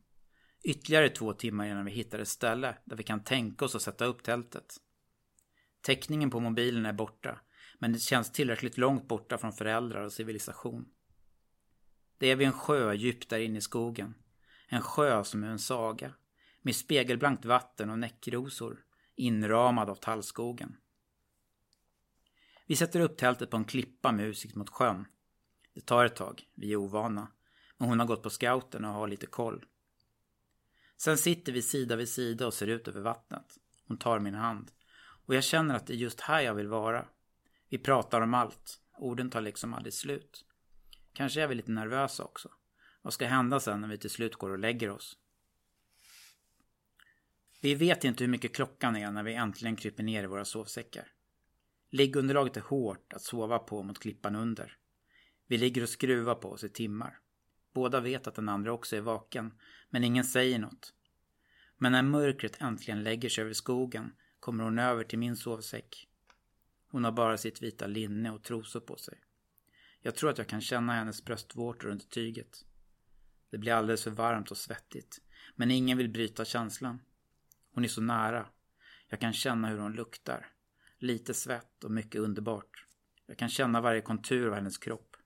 Ytterligare 0.62 1.08
två 1.08 1.32
timmar 1.32 1.66
innan 1.66 1.84
vi 1.84 1.90
hittar 1.90 2.18
ett 2.18 2.28
ställe 2.28 2.76
där 2.84 2.96
vi 2.96 3.02
kan 3.02 3.24
tänka 3.24 3.64
oss 3.64 3.74
att 3.74 3.82
sätta 3.82 4.04
upp 4.04 4.22
tältet. 4.22 4.76
Täckningen 5.80 6.30
på 6.30 6.40
mobilen 6.40 6.86
är 6.86 6.92
borta, 6.92 7.40
men 7.78 7.92
det 7.92 7.98
känns 7.98 8.32
tillräckligt 8.32 8.78
långt 8.78 9.08
borta 9.08 9.38
från 9.38 9.52
föräldrar 9.52 10.02
och 10.02 10.12
civilisation. 10.12 10.88
Det 12.18 12.26
är 12.26 12.36
vid 12.36 12.46
en 12.46 12.52
sjö 12.52 12.94
djupt 12.94 13.28
där 13.28 13.38
inne 13.38 13.58
i 13.58 13.62
skogen. 13.62 14.14
En 14.68 14.82
sjö 14.82 15.24
som 15.24 15.44
är 15.44 15.48
en 15.48 15.58
saga. 15.58 16.14
Med 16.68 16.76
spegelblankt 16.76 17.44
vatten 17.44 17.90
och 17.90 17.98
näckrosor. 17.98 18.84
Inramad 19.14 19.90
av 19.90 19.94
tallskogen. 19.94 20.76
Vi 22.66 22.76
sätter 22.76 23.00
upp 23.00 23.16
tältet 23.16 23.50
på 23.50 23.56
en 23.56 23.64
klippa 23.64 24.12
med 24.12 24.26
utsikt 24.26 24.54
mot 24.54 24.70
sjön. 24.70 25.04
Det 25.74 25.80
tar 25.80 26.04
ett 26.04 26.16
tag, 26.16 26.48
vi 26.54 26.72
är 26.72 26.76
ovana. 26.76 27.28
Men 27.78 27.88
hon 27.88 28.00
har 28.00 28.06
gått 28.06 28.22
på 28.22 28.30
scouten 28.30 28.84
och 28.84 28.92
har 28.92 29.08
lite 29.08 29.26
koll. 29.26 29.64
Sen 30.96 31.18
sitter 31.18 31.52
vi 31.52 31.62
sida 31.62 31.96
vid 31.96 32.08
sida 32.08 32.46
och 32.46 32.54
ser 32.54 32.66
ut 32.66 32.88
över 32.88 33.00
vattnet. 33.00 33.58
Hon 33.86 33.98
tar 33.98 34.18
min 34.18 34.34
hand. 34.34 34.70
Och 35.26 35.34
jag 35.34 35.44
känner 35.44 35.74
att 35.74 35.86
det 35.86 35.92
är 35.92 35.96
just 35.96 36.20
här 36.20 36.40
jag 36.40 36.54
vill 36.54 36.68
vara. 36.68 37.06
Vi 37.68 37.78
pratar 37.78 38.20
om 38.20 38.34
allt. 38.34 38.80
Orden 38.98 39.30
tar 39.30 39.40
liksom 39.40 39.74
aldrig 39.74 39.94
slut. 39.94 40.44
Kanske 41.12 41.42
är 41.42 41.46
vi 41.46 41.54
lite 41.54 41.70
nervösa 41.70 42.24
också. 42.24 42.48
Vad 43.02 43.12
ska 43.12 43.26
hända 43.26 43.60
sen 43.60 43.80
när 43.80 43.88
vi 43.88 43.98
till 43.98 44.10
slut 44.10 44.34
går 44.34 44.50
och 44.50 44.58
lägger 44.58 44.90
oss? 44.90 45.18
Vi 47.60 47.74
vet 47.74 48.04
inte 48.04 48.24
hur 48.24 48.30
mycket 48.30 48.54
klockan 48.54 48.96
är 48.96 49.10
när 49.10 49.22
vi 49.22 49.34
äntligen 49.34 49.76
kryper 49.76 50.02
ner 50.02 50.22
i 50.22 50.26
våra 50.26 50.44
sovsäckar. 50.44 51.12
Liggunderlaget 51.90 52.56
är 52.56 52.60
hårt 52.60 53.12
att 53.12 53.22
sova 53.22 53.58
på 53.58 53.82
mot 53.82 53.98
klippan 53.98 54.36
under. 54.36 54.76
Vi 55.46 55.58
ligger 55.58 55.82
och 55.82 55.88
skruvar 55.88 56.34
på 56.34 56.50
oss 56.50 56.64
i 56.64 56.68
timmar. 56.68 57.18
Båda 57.74 58.00
vet 58.00 58.26
att 58.26 58.34
den 58.34 58.48
andra 58.48 58.72
också 58.72 58.96
är 58.96 59.00
vaken, 59.00 59.52
men 59.90 60.04
ingen 60.04 60.24
säger 60.24 60.58
något. 60.58 60.94
Men 61.76 61.92
när 61.92 62.02
mörkret 62.02 62.60
äntligen 62.60 63.02
lägger 63.02 63.28
sig 63.28 63.44
över 63.44 63.52
skogen 63.52 64.12
kommer 64.40 64.64
hon 64.64 64.78
över 64.78 65.04
till 65.04 65.18
min 65.18 65.36
sovsäck. 65.36 66.08
Hon 66.90 67.04
har 67.04 67.12
bara 67.12 67.38
sitt 67.38 67.62
vita 67.62 67.86
linne 67.86 68.30
och 68.30 68.42
trosor 68.42 68.80
på 68.80 68.96
sig. 68.96 69.18
Jag 70.02 70.14
tror 70.14 70.30
att 70.30 70.38
jag 70.38 70.46
kan 70.46 70.60
känna 70.60 70.92
hennes 70.92 71.24
bröstvårtor 71.24 71.88
under 71.88 72.04
tyget. 72.04 72.64
Det 73.50 73.58
blir 73.58 73.72
alldeles 73.72 74.04
för 74.04 74.10
varmt 74.10 74.50
och 74.50 74.56
svettigt, 74.56 75.20
men 75.56 75.70
ingen 75.70 75.98
vill 75.98 76.08
bryta 76.08 76.44
känslan. 76.44 77.00
Hon 77.78 77.84
är 77.84 77.88
så 77.88 78.00
nära. 78.00 78.46
Jag 79.08 79.20
kan 79.20 79.32
känna 79.32 79.68
hur 79.68 79.78
hon 79.78 79.92
luktar. 79.92 80.46
Lite 80.98 81.34
svett 81.34 81.84
och 81.84 81.90
mycket 81.90 82.20
underbart. 82.20 82.86
Jag 83.26 83.38
kan 83.38 83.48
känna 83.48 83.80
varje 83.80 84.00
kontur 84.00 84.48
av 84.48 84.54
hennes 84.54 84.78
kropp. 84.78 85.16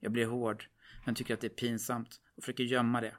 Jag 0.00 0.12
blir 0.12 0.26
hård, 0.26 0.64
men 1.04 1.14
tycker 1.14 1.34
att 1.34 1.40
det 1.40 1.46
är 1.46 1.48
pinsamt 1.48 2.20
och 2.36 2.42
försöker 2.42 2.64
gömma 2.64 3.00
det. 3.00 3.16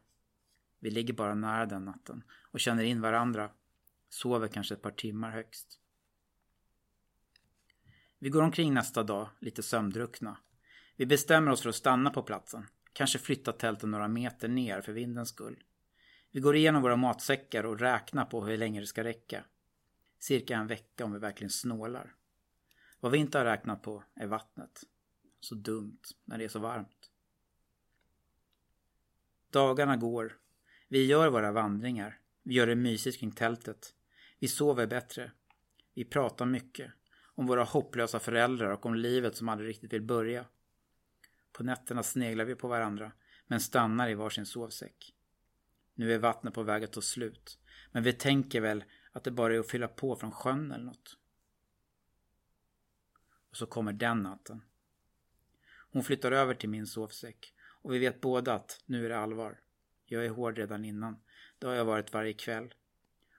Vi 0.80 0.92
ligger 0.92 1.14
bara 1.14 1.36
nära 1.36 1.66
den 1.66 1.86
natten 1.86 2.24
och 2.52 2.60
känner 2.60 2.84
in 2.84 3.02
varandra. 3.02 3.52
Sover 4.10 4.48
kanske 4.48 4.74
ett 4.74 4.82
par 4.82 4.92
timmar 4.92 5.32
högst. 5.32 5.80
Vi 8.20 8.30
går 8.30 8.42
omkring 8.42 8.74
nästa 8.74 9.04
dag, 9.04 9.30
lite 9.40 9.64
sömndruckna. 9.64 10.38
Vi 10.96 11.06
bestämmer 11.06 11.52
oss 11.52 11.62
för 11.62 11.70
att 11.70 11.76
stanna 11.76 12.10
på 12.10 12.24
platsen. 12.24 12.68
Kanske 12.94 13.20
flytta 13.20 13.52
tälten 13.52 13.92
några 13.92 14.08
meter 14.08 14.48
ner 14.48 14.82
för 14.82 14.94
vindens 14.94 15.30
skull. 15.30 15.64
Vi 16.32 16.40
går 16.40 16.56
igenom 16.56 16.82
våra 16.82 16.96
matsäckar 16.96 17.64
och 17.64 17.80
räknar 17.80 18.26
på 18.26 18.46
hur 18.46 18.58
länge 18.58 18.80
det 18.80 18.88
ska 18.88 19.04
räcka. 19.04 19.44
Cirka 20.20 20.58
en 20.58 20.68
vecka 20.68 21.06
om 21.06 21.14
vi 21.14 21.20
verkligen 21.20 21.50
snålar. 21.50 22.16
Vad 23.00 23.12
vi 23.12 23.18
inte 23.18 23.38
har 23.38 23.46
räknat 23.46 23.84
på 23.84 24.04
är 24.16 24.28
vattnet. 24.28 24.84
Så 25.40 25.56
dumt 25.56 26.02
när 26.26 26.38
det 26.38 26.44
är 26.44 26.50
så 26.50 26.60
varmt. 26.60 27.12
Dagarna 29.50 29.98
går. 29.98 30.38
Vi 30.88 31.06
gör 31.06 31.30
våra 31.30 31.52
vandringar. 31.52 32.20
Vi 32.44 32.54
gör 32.54 32.68
det 32.68 32.76
mysigt 32.76 33.20
kring 33.20 33.32
tältet. 33.32 33.94
Vi 34.40 34.48
sover 34.48 34.88
bättre. 34.88 35.32
Vi 35.94 36.06
pratar 36.06 36.46
mycket. 36.46 36.92
Om 37.36 37.48
våra 37.48 37.64
hopplösa 37.64 38.20
föräldrar 38.20 38.70
och 38.70 38.86
om 38.86 38.96
livet 38.96 39.36
som 39.36 39.50
aldrig 39.50 39.70
riktigt 39.70 39.94
vill 39.94 40.02
börja. 40.02 40.46
På 41.52 41.64
nätterna 41.64 42.04
sneglar 42.04 42.46
vi 42.46 42.56
på 42.56 42.68
varandra 42.68 43.12
men 43.48 43.60
stannar 43.60 44.10
i 44.10 44.14
varsin 44.14 44.46
sovsäck. 44.46 45.16
Nu 46.02 46.14
är 46.14 46.20
vattnet 46.20 46.54
på 46.54 46.64
väg 46.64 46.84
att 46.84 46.94
ta 46.94 47.02
slut. 47.02 47.60
Men 47.92 48.04
vi 48.04 48.14
tänker 48.14 48.62
väl 48.62 48.84
att 49.12 49.24
det 49.24 49.32
bara 49.32 49.56
är 49.56 49.60
att 49.60 49.70
fylla 49.70 49.88
på 49.88 50.16
från 50.16 50.32
sjön 50.32 50.72
eller 50.72 50.86
något. 50.86 51.18
Och 53.50 53.58
så 53.58 53.66
kommer 53.66 53.94
den 53.94 54.24
natten. 54.24 54.64
Hon 55.92 56.04
flyttar 56.04 56.32
över 56.32 56.54
till 56.54 56.70
min 56.70 56.88
sovsäck 56.88 57.54
och 57.82 57.94
vi 57.94 58.00
vet 58.00 58.22
båda 58.22 58.54
att 58.54 58.84
nu 58.86 59.06
är 59.06 59.10
det 59.10 59.18
allvar. 59.18 59.60
Jag 60.06 60.26
är 60.26 60.30
hård 60.30 60.58
redan 60.58 60.86
innan. 60.86 61.22
Det 61.60 61.68
har 61.68 61.74
jag 61.74 61.86
varit 61.86 62.14
varje 62.14 62.34
kväll. 62.34 62.74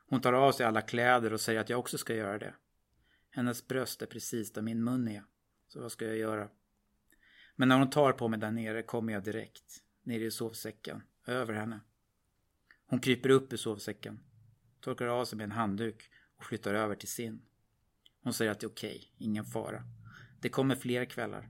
Hon 0.07 0.20
tar 0.20 0.33
av 0.33 0.53
sig 0.53 0.66
alla 0.66 0.83
kläder 0.83 1.33
och 1.33 1.40
säger 1.40 1.61
att 1.61 1.70
jag 1.70 1.79
också 1.79 1.98
ska 1.98 2.14
göra 2.14 2.38
det. 2.38 2.55
Hennes 3.31 3.68
bröst 3.68 4.03
är 4.03 4.07
precis 4.07 4.53
där 4.53 4.62
min 4.62 4.85
mun 4.85 5.09
är. 5.09 5.25
Så 5.68 5.81
vad 5.81 5.92
ska 5.92 6.07
jag 6.07 6.16
göra? 6.16 6.48
Men 7.57 7.68
när 7.68 7.79
hon 7.79 7.90
tar 7.90 8.12
på 8.12 8.29
mig 8.29 8.38
där 8.40 8.51
nere 8.51 8.83
kommer 8.83 9.12
jag 9.12 9.25
direkt. 9.25 9.83
Ner 10.03 10.20
i 10.20 10.31
sovsäcken. 10.31 11.03
Över 11.27 11.55
henne. 11.55 11.81
Hon 12.92 13.00
kryper 13.00 13.28
upp 13.28 13.52
i 13.52 13.59
sovsäcken. 13.59 14.20
Torkar 14.81 15.07
av 15.07 15.24
sig 15.24 15.37
med 15.37 15.44
en 15.44 15.52
handduk 15.52 16.11
och 16.37 16.44
flyttar 16.44 16.74
över 16.74 16.94
till 16.94 17.09
sin. 17.09 17.42
Hon 18.22 18.33
säger 18.33 18.50
att 18.50 18.61
det 18.61 18.66
är 18.66 18.70
okej. 18.70 19.12
Ingen 19.18 19.44
fara. 19.44 19.83
Det 20.40 20.48
kommer 20.48 20.76
fler 20.76 21.05
kvällar. 21.05 21.48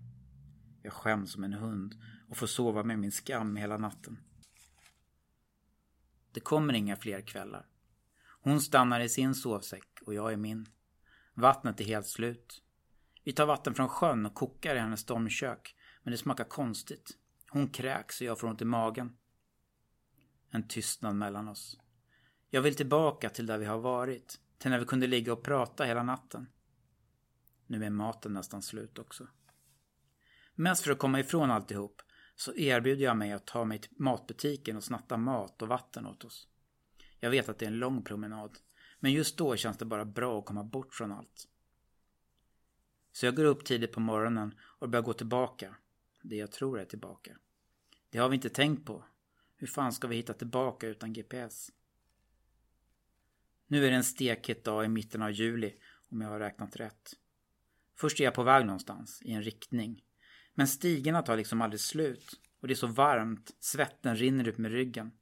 Jag 0.83 0.93
skäms 0.93 1.33
som 1.33 1.45
en 1.45 1.53
hund 1.53 1.95
och 2.29 2.37
får 2.37 2.47
sova 2.47 2.83
med 2.83 2.99
min 2.99 3.13
skam 3.13 3.57
hela 3.57 3.79
natten. 3.79 4.19
Det 6.33 6.41
kommer 6.41 6.75
inga 6.75 6.97
fler 6.97 7.21
kvällar. 7.21 7.67
Hon 8.43 8.61
stannar 8.61 9.01
i 9.01 9.09
sin 9.09 9.35
sovsäck 9.35 9.89
och 10.07 10.15
jag 10.15 10.33
i 10.33 10.37
min. 10.37 10.67
Vattnet 11.35 11.81
är 11.81 11.85
helt 11.85 12.07
slut. 12.07 12.63
Vi 13.25 13.33
tar 13.33 13.47
vatten 13.47 13.75
från 13.75 13.89
sjön 13.89 14.27
och 14.27 14.35
kokar 14.35 14.77
i 14.77 14.79
hennes 14.79 15.01
stormkök, 15.01 15.77
men 16.03 16.13
det 16.13 16.19
smakar 16.19 16.45
konstigt. 16.45 17.19
Hon 17.49 17.69
kräks 17.69 18.21
och 18.21 18.27
jag 18.27 18.41
får 18.41 18.49
ont 18.49 18.63
i 18.63 18.65
magen. 18.65 19.17
En 20.55 20.69
tystnad 20.69 21.17
mellan 21.17 21.49
oss. 21.49 21.81
Jag 22.51 22.63
vill 22.63 22.77
tillbaka 22.77 23.31
till 23.31 23.47
där 23.47 23.59
vi 23.59 23.65
har 23.65 23.79
varit, 23.79 24.41
till 24.59 24.71
när 24.71 24.79
vi 24.79 24.85
kunde 24.85 25.07
ligga 25.07 25.33
och 25.33 25.43
prata 25.43 25.85
hela 25.85 26.03
natten. 26.03 26.47
Nu 27.67 27.85
är 27.85 27.91
maten 27.91 28.33
nästan 28.33 28.63
slut 28.63 28.99
också. 28.99 29.29
Mest 30.55 30.85
för 30.85 30.93
att 30.93 30.99
komma 30.99 31.21
ifrån 31.21 31.51
alltihop 31.51 32.03
så 32.37 32.55
erbjuder 32.55 33.05
jag 33.05 33.17
mig 33.17 33.33
att 33.33 33.47
ta 33.47 33.65
mig 33.65 33.79
till 33.79 33.91
matbutiken 33.99 34.77
och 34.77 34.85
snatta 34.85 35.17
mat 35.17 35.63
och 35.63 35.69
vatten 35.69 36.07
åt 36.07 36.25
oss. 36.25 36.49
Jag 37.21 37.31
vet 37.31 37.49
att 37.49 37.59
det 37.59 37.65
är 37.65 37.71
en 37.71 37.79
lång 37.79 38.05
promenad, 38.05 38.59
men 39.01 39.13
just 39.13 39.37
då 39.37 39.57
känns 39.57 39.77
det 39.77 39.85
bara 39.85 40.05
bra 40.05 40.39
att 40.39 40.47
komma 40.47 40.65
bort 40.65 40.95
från 40.95 41.13
allt. 41.13 41.49
Så 43.13 43.27
jag 43.27 43.37
går 43.37 43.45
upp 43.45 43.65
tidigt 43.65 43.93
på 43.93 44.01
morgonen 44.01 44.55
och 44.61 44.89
börjar 44.89 45.05
gå 45.05 45.13
tillbaka. 45.13 45.77
Det 46.23 46.37
jag 46.37 46.53
tror 46.53 46.81
är 46.81 46.85
tillbaka. 46.85 47.37
Det 48.11 48.19
har 48.19 48.29
vi 48.29 48.35
inte 48.35 48.49
tänkt 48.49 48.87
på. 48.87 49.05
Hur 49.63 49.67
fan 49.67 49.93
ska 49.93 50.09
vi 50.09 50.17
hitta 50.17 50.33
tillbaka 50.33 50.87
utan 50.87 51.13
GPS? 51.13 51.71
Nu 53.67 53.87
är 53.87 53.91
det 53.91 53.97
en 53.97 54.05
stekhet 54.05 54.65
dag 54.65 54.85
i 54.85 54.89
mitten 54.89 55.23
av 55.23 55.31
juli, 55.31 55.75
om 56.11 56.21
jag 56.21 56.29
har 56.29 56.39
räknat 56.39 56.77
rätt. 56.77 57.15
Först 57.97 58.21
är 58.21 58.25
jag 58.25 58.35
på 58.35 58.43
väg 58.43 58.67
någonstans, 58.67 59.23
i 59.23 59.33
en 59.33 59.43
riktning. 59.43 60.03
Men 60.55 60.69
stigarna 60.69 61.23
tar 61.23 61.37
liksom 61.37 61.61
aldrig 61.61 61.81
slut. 61.81 62.41
Och 62.61 62.69
det 62.69 62.75
är 62.75 62.77
så 62.77 62.87
varmt, 62.87 63.57
svetten 63.61 64.17
rinner 64.17 64.49
ut 64.49 64.59
med 64.59 64.73
ryggen. 64.73 65.13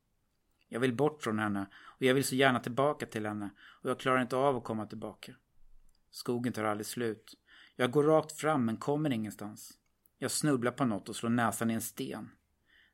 Jag 0.68 0.80
vill 0.80 0.94
bort 0.94 1.22
från 1.22 1.38
henne 1.38 1.66
och 1.74 2.02
jag 2.02 2.14
vill 2.14 2.24
så 2.24 2.34
gärna 2.34 2.60
tillbaka 2.60 3.06
till 3.06 3.26
henne 3.26 3.50
och 3.58 3.90
jag 3.90 4.00
klarar 4.00 4.22
inte 4.22 4.36
av 4.36 4.56
att 4.56 4.64
komma 4.64 4.86
tillbaka. 4.86 5.34
Skogen 6.10 6.52
tar 6.52 6.64
aldrig 6.64 6.86
slut. 6.86 7.34
Jag 7.76 7.90
går 7.90 8.04
rakt 8.04 8.32
fram 8.32 8.64
men 8.64 8.76
kommer 8.76 9.12
ingenstans. 9.12 9.78
Jag 10.18 10.30
snubblar 10.30 10.72
på 10.72 10.84
något 10.84 11.08
och 11.08 11.16
slår 11.16 11.30
näsan 11.30 11.70
i 11.70 11.74
en 11.74 11.80
sten. 11.80 12.30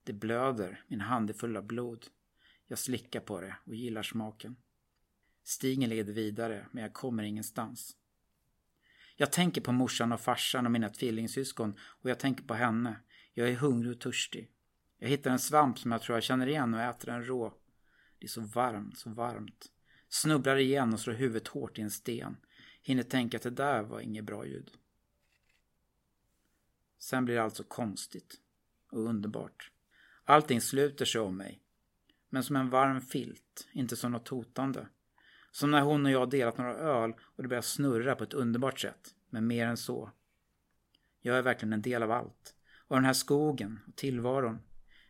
Det 0.07 0.13
blöder, 0.13 0.85
min 0.89 1.01
hand 1.01 1.31
är 1.31 1.35
full 1.35 1.57
av 1.57 1.67
blod. 1.67 2.07
Jag 2.67 2.79
slickar 2.79 3.21
på 3.21 3.41
det 3.41 3.57
och 3.65 3.75
gillar 3.75 4.03
smaken. 4.03 4.57
Stigen 5.43 5.91
leder 5.91 6.13
vidare, 6.13 6.67
men 6.71 6.83
jag 6.83 6.93
kommer 6.93 7.23
ingenstans. 7.23 7.97
Jag 9.17 9.33
tänker 9.33 9.61
på 9.61 9.73
morsan 9.73 10.13
och 10.13 10.21
farsan 10.21 10.67
och 10.67 10.73
mina 10.73 10.89
tvillingsyskon 10.89 11.75
och 11.81 12.11
jag 12.11 12.19
tänker 12.19 12.45
på 12.45 12.55
henne. 12.55 12.97
Jag 13.35 13.49
är 13.49 13.55
hungrig 13.55 13.93
och 13.93 14.01
törstig. 14.01 14.51
Jag 14.99 15.09
hittar 15.09 15.31
en 15.31 15.39
svamp 15.39 15.79
som 15.79 15.93
jag 15.93 16.03
tror 16.03 16.17
jag 16.17 16.25
känner 16.25 16.47
igen 16.47 16.75
och 16.75 16.81
äter 16.81 17.13
den 17.13 17.27
rå. 17.27 17.55
Det 18.19 18.27
är 18.27 18.29
så 18.29 18.41
varmt, 18.41 18.99
så 18.99 19.11
varmt. 19.11 19.73
Snubblar 20.09 20.57
igen 20.57 20.93
och 20.93 21.01
slår 21.01 21.15
huvudet 21.15 21.49
hårt 21.49 21.79
i 21.79 21.83
en 21.83 21.91
sten. 21.91 22.37
Hinner 22.83 23.03
tänka 23.03 23.37
att 23.37 23.43
det 23.43 23.51
där 23.51 23.83
var 23.83 24.01
inget 24.01 24.25
bra 24.25 24.47
ljud. 24.47 24.71
Sen 26.99 27.25
blir 27.25 27.35
det 27.35 27.43
alltså 27.43 27.65
konstigt 27.65 28.41
och 28.91 29.01
underbart. 29.01 29.71
Allting 30.29 30.61
sluter 30.61 31.05
sig 31.05 31.21
om 31.21 31.37
mig. 31.37 31.61
Men 32.29 32.45
som 32.45 32.57
en 32.57 32.71
varm 32.71 33.01
filt, 33.01 33.69
inte 33.73 33.97
som 33.97 34.13
något 34.13 34.29
hotande. 34.29 34.89
Som 35.51 35.71
när 35.71 35.81
hon 35.81 36.07
och 36.07 36.13
jag 36.13 36.31
delat 36.31 36.59
några 36.59 36.75
öl 36.75 37.13
och 37.21 37.43
det 37.43 37.49
börjar 37.49 37.63
snurra 37.63 38.15
på 38.15 38.25
ett 38.25 38.35
underbart 38.35 38.81
sätt. 38.81 39.15
Men 39.31 39.47
mer 39.47 39.67
än 39.67 39.77
så. 39.77 40.11
Jag 41.21 41.39
är 41.39 41.43
verkligen 41.43 41.73
en 41.73 41.83
del 41.83 42.03
av 42.03 42.11
allt. 42.11 42.55
Och 42.89 42.97
den 42.97 43.05
här 43.05 43.13
skogen 43.13 43.81
och 43.89 43.97
tillvaron. 43.97 44.59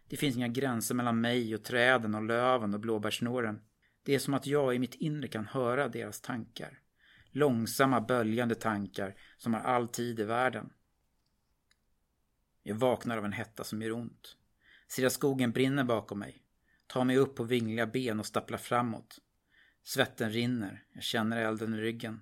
Det 0.09 0.17
finns 0.17 0.37
inga 0.37 0.49
gränser 0.49 0.95
mellan 0.95 1.21
mig 1.21 1.55
och 1.55 1.65
träden 1.65 2.15
och 2.15 2.25
löven 2.25 2.75
och 2.75 2.81
blåbärssnåren. 2.81 3.61
Det 4.03 4.15
är 4.15 4.19
som 4.19 4.35
att 4.35 4.47
jag 4.47 4.75
i 4.75 4.79
mitt 4.79 4.95
inre 4.95 5.29
kan 5.29 5.47
höra 5.47 5.89
deras 5.89 6.21
tankar. 6.21 6.81
Långsamma 7.31 8.01
böljande 8.01 8.55
tankar 8.55 9.15
som 9.37 9.55
har 9.55 9.61
all 9.61 9.89
tid 9.89 10.21
i 10.21 10.25
världen. 10.25 10.73
Jag 12.63 12.75
vaknar 12.75 13.17
av 13.17 13.25
en 13.25 13.33
hetta 13.33 13.65
som 13.65 13.83
gör 13.83 13.93
ont. 13.93 14.37
Ser 14.89 15.03
jag 15.03 15.13
skogen 15.13 15.53
brinner 15.53 15.85
bakom 15.85 16.19
mig. 16.19 16.43
Tar 16.87 17.05
mig 17.05 17.17
upp 17.17 17.37
på 17.37 17.45
vingliga 17.45 17.87
ben 17.87 18.21
och 18.21 18.27
stapplar 18.27 18.59
framåt. 18.59 19.19
Svetten 19.85 20.31
rinner. 20.31 20.85
Jag 20.93 21.03
känner 21.03 21.37
elden 21.37 21.75
i 21.75 21.77
ryggen. 21.77 22.21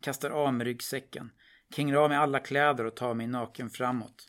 Kastar 0.00 0.30
av 0.30 0.54
mig 0.54 0.66
ryggsäcken. 0.66 1.30
Kränger 1.74 1.94
av 1.94 2.08
mig 2.08 2.18
alla 2.18 2.38
kläder 2.38 2.84
och 2.84 2.96
tar 2.96 3.14
mig 3.14 3.26
naken 3.26 3.70
framåt. 3.70 4.28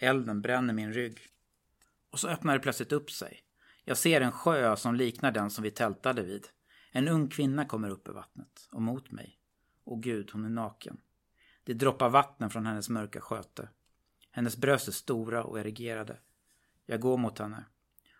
Elden 0.00 0.42
bränner 0.42 0.74
min 0.74 0.92
rygg. 0.92 1.20
Och 2.10 2.20
så 2.20 2.28
öppnar 2.28 2.54
det 2.54 2.60
plötsligt 2.60 2.92
upp 2.92 3.10
sig. 3.10 3.42
Jag 3.84 3.96
ser 3.96 4.20
en 4.20 4.32
sjö 4.32 4.76
som 4.76 4.94
liknar 4.94 5.32
den 5.32 5.50
som 5.50 5.64
vi 5.64 5.70
tältade 5.70 6.22
vid. 6.22 6.46
En 6.92 7.08
ung 7.08 7.28
kvinna 7.28 7.64
kommer 7.64 7.90
upp 7.90 8.08
i 8.08 8.12
vattnet 8.12 8.68
och 8.72 8.82
mot 8.82 9.10
mig. 9.10 9.38
Och 9.84 10.02
gud, 10.02 10.30
hon 10.32 10.44
är 10.44 10.48
naken. 10.48 11.00
Det 11.64 11.74
droppar 11.74 12.08
vatten 12.08 12.50
från 12.50 12.66
hennes 12.66 12.88
mörka 12.88 13.20
sköte. 13.20 13.68
Hennes 14.30 14.56
bröst 14.56 14.88
är 14.88 14.92
stora 14.92 15.44
och 15.44 15.60
erigerade. 15.60 16.18
Jag 16.86 17.00
går 17.00 17.16
mot 17.16 17.38
henne. 17.38 17.64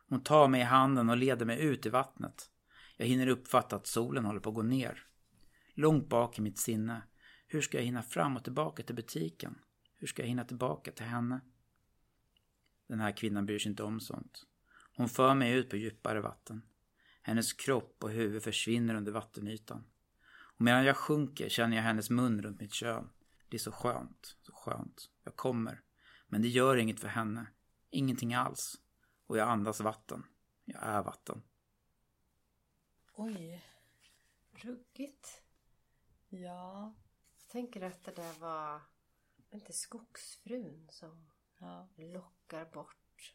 Hon 0.08 0.22
tar 0.22 0.48
mig 0.48 0.60
i 0.60 0.64
handen 0.64 1.10
och 1.10 1.16
leder 1.16 1.46
mig 1.46 1.60
ut 1.60 1.86
i 1.86 1.88
vattnet. 1.88 2.50
Jag 2.96 3.06
hinner 3.06 3.26
uppfatta 3.26 3.76
att 3.76 3.86
solen 3.86 4.24
håller 4.24 4.40
på 4.40 4.48
att 4.48 4.54
gå 4.54 4.62
ner. 4.62 5.06
Långt 5.74 6.08
bak 6.08 6.38
i 6.38 6.42
mitt 6.42 6.58
sinne. 6.58 7.02
Hur 7.46 7.60
ska 7.60 7.78
jag 7.78 7.84
hinna 7.84 8.02
fram 8.02 8.36
och 8.36 8.44
tillbaka 8.44 8.82
till 8.82 8.94
butiken? 8.94 9.58
Hur 9.98 10.06
ska 10.06 10.22
jag 10.22 10.28
hinna 10.28 10.44
tillbaka 10.44 10.92
till 10.92 11.06
henne? 11.06 11.40
Den 12.88 13.00
här 13.00 13.16
kvinnan 13.16 13.46
bryr 13.46 13.58
sig 13.58 13.70
inte 13.70 13.82
om 13.82 14.00
sånt. 14.00 14.46
Hon 14.96 15.08
för 15.08 15.34
mig 15.34 15.52
ut 15.52 15.70
på 15.70 15.76
djupare 15.76 16.20
vatten. 16.20 16.62
Hennes 17.22 17.52
kropp 17.52 18.04
och 18.04 18.10
huvud 18.10 18.42
försvinner 18.42 18.94
under 18.94 19.12
vattenytan. 19.12 19.84
Och 20.28 20.60
medan 20.60 20.84
jag 20.84 20.96
sjunker 20.96 21.48
känner 21.48 21.76
jag 21.76 21.84
hennes 21.84 22.10
mun 22.10 22.42
runt 22.42 22.60
mitt 22.60 22.72
kön. 22.72 23.08
Det 23.48 23.56
är 23.56 23.58
så 23.58 23.72
skönt, 23.72 24.36
så 24.42 24.52
skönt. 24.52 25.10
Jag 25.24 25.36
kommer. 25.36 25.80
Men 26.28 26.42
det 26.42 26.48
gör 26.48 26.76
inget 26.76 27.00
för 27.00 27.08
henne. 27.08 27.46
Ingenting 27.91 28.34
alls. 28.34 28.80
Och 29.26 29.37
jag 29.39 29.49
andas 29.49 29.80
vatten. 29.80 30.26
Jag 30.64 30.82
är 30.82 31.03
vatten. 31.03 31.43
Oj. 33.12 33.64
Ruggigt. 34.51 35.43
Ja. 36.28 36.95
Jag 37.39 37.49
tänker 37.49 37.82
att 37.82 38.05
det 38.05 38.12
där 38.12 38.32
var 38.39 38.80
inte 39.51 39.72
skogsfrun 39.72 40.89
som 40.91 41.30
Ja. 41.59 41.89
lockar 41.97 42.64
bort 42.64 43.34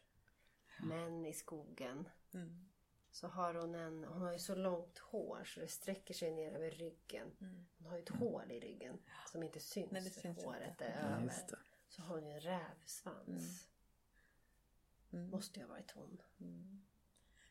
män 0.82 1.26
i 1.26 1.32
skogen. 1.32 2.08
Mm. 2.34 2.68
Så 3.10 3.28
har 3.28 3.54
hon 3.54 3.74
en, 3.74 4.04
hon 4.04 4.22
har 4.22 4.32
ju 4.32 4.38
så 4.38 4.54
långt 4.54 4.98
hår 4.98 5.44
så 5.44 5.60
det 5.60 5.68
sträcker 5.68 6.14
sig 6.14 6.30
ner 6.30 6.52
över 6.52 6.70
ryggen. 6.70 7.36
Mm. 7.40 7.66
Hon 7.78 7.86
har 7.86 7.96
ju 7.96 8.02
ett 8.02 8.08
hål 8.08 8.50
i 8.52 8.60
ryggen 8.60 8.98
som 9.32 9.42
inte 9.42 9.60
syns. 9.60 9.92
Nej, 9.92 10.02
det 10.02 10.10
syns 10.10 10.44
håret 10.44 10.70
inte. 10.70 10.84
är 10.84 11.10
Ja, 11.10 11.16
över. 11.16 11.32
Så 11.88 12.02
har 12.02 12.14
hon 12.14 12.26
ju 12.26 12.32
en 12.32 12.40
rävsvans. 12.40 13.68
Mm. 15.12 15.30
Måste 15.30 15.60
ha 15.60 15.66
varit 15.68 15.90
hon. 15.90 16.22
Mm. 16.40 16.82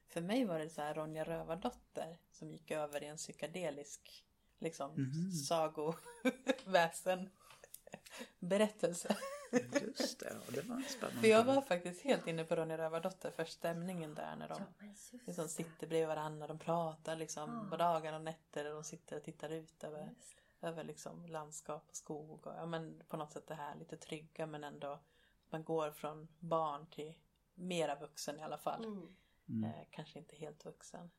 För 0.08 0.22
mig 0.22 0.46
var 0.46 0.60
det 0.60 0.70
så 0.70 0.82
här 0.82 0.94
Ronja 0.94 1.24
Rövardotter 1.24 2.18
som 2.32 2.52
gick 2.52 2.72
över 2.72 3.04
i 3.04 3.08
en 3.08 3.18
psykedelisk 3.18 4.26
liksom 4.60 4.92
Mhm. 4.92 5.32
sagoväsen 5.32 7.30
berättelse. 8.40 9.18
Just 9.82 10.20
det, 10.20 10.30
ja, 10.34 10.52
det 10.54 10.62
var 10.62 10.82
spännande. 10.82 11.22
För 11.22 11.28
jag 11.28 11.44
var 11.44 11.62
faktiskt 11.62 12.02
helt 12.02 12.28
inne 12.28 12.44
på 12.44 12.56
Ronja 12.56 12.78
Rövardotter 12.78 13.32
för 13.32 13.46
stämningen 13.46 14.14
där 14.16 14.36
när 14.36 14.48
de 14.50 14.62
Ja, 14.82 14.88
liksom 15.26 15.48
sitter 15.48 15.88
bredvid 15.88 16.08
varandra. 16.08 16.48
De 16.48 16.60
pratar 16.60 17.16
liksom 17.16 17.70
på 17.70 17.78
dagar 17.78 18.14
och 18.14 18.22
nätter 18.22 18.66
och 18.66 18.74
de 18.74 18.84
sitter 18.84 19.18
och 19.18 19.24
tittar 19.24 19.50
ut 19.50 19.84
över, 19.84 20.10
över 20.62 20.84
liksom 20.84 21.26
landskap 21.26 21.86
och 21.90 21.96
skog. 21.96 22.48
Och, 22.48 22.54
ja, 22.56 22.66
men 22.66 23.04
på 23.08 23.18
något 23.18 23.32
sätt 23.32 23.48
det 23.48 23.56
här 23.56 23.76
lite 23.76 23.98
trygga 23.98 24.46
men 24.46 24.64
ändå 24.64 25.00
man 25.50 25.64
går 25.64 25.92
från 25.92 26.28
barn 26.40 26.86
till 26.88 27.14
mera 27.54 27.96
vuxen 27.96 28.40
i 28.40 28.44
alla 28.44 28.58
fall. 28.58 28.86
Mm. 28.86 29.16
Mm. 29.50 29.64
Eh, 29.64 29.86
kanske 29.92 30.20
inte 30.20 30.36
helt 30.36 30.66
vuxen. 30.66 31.12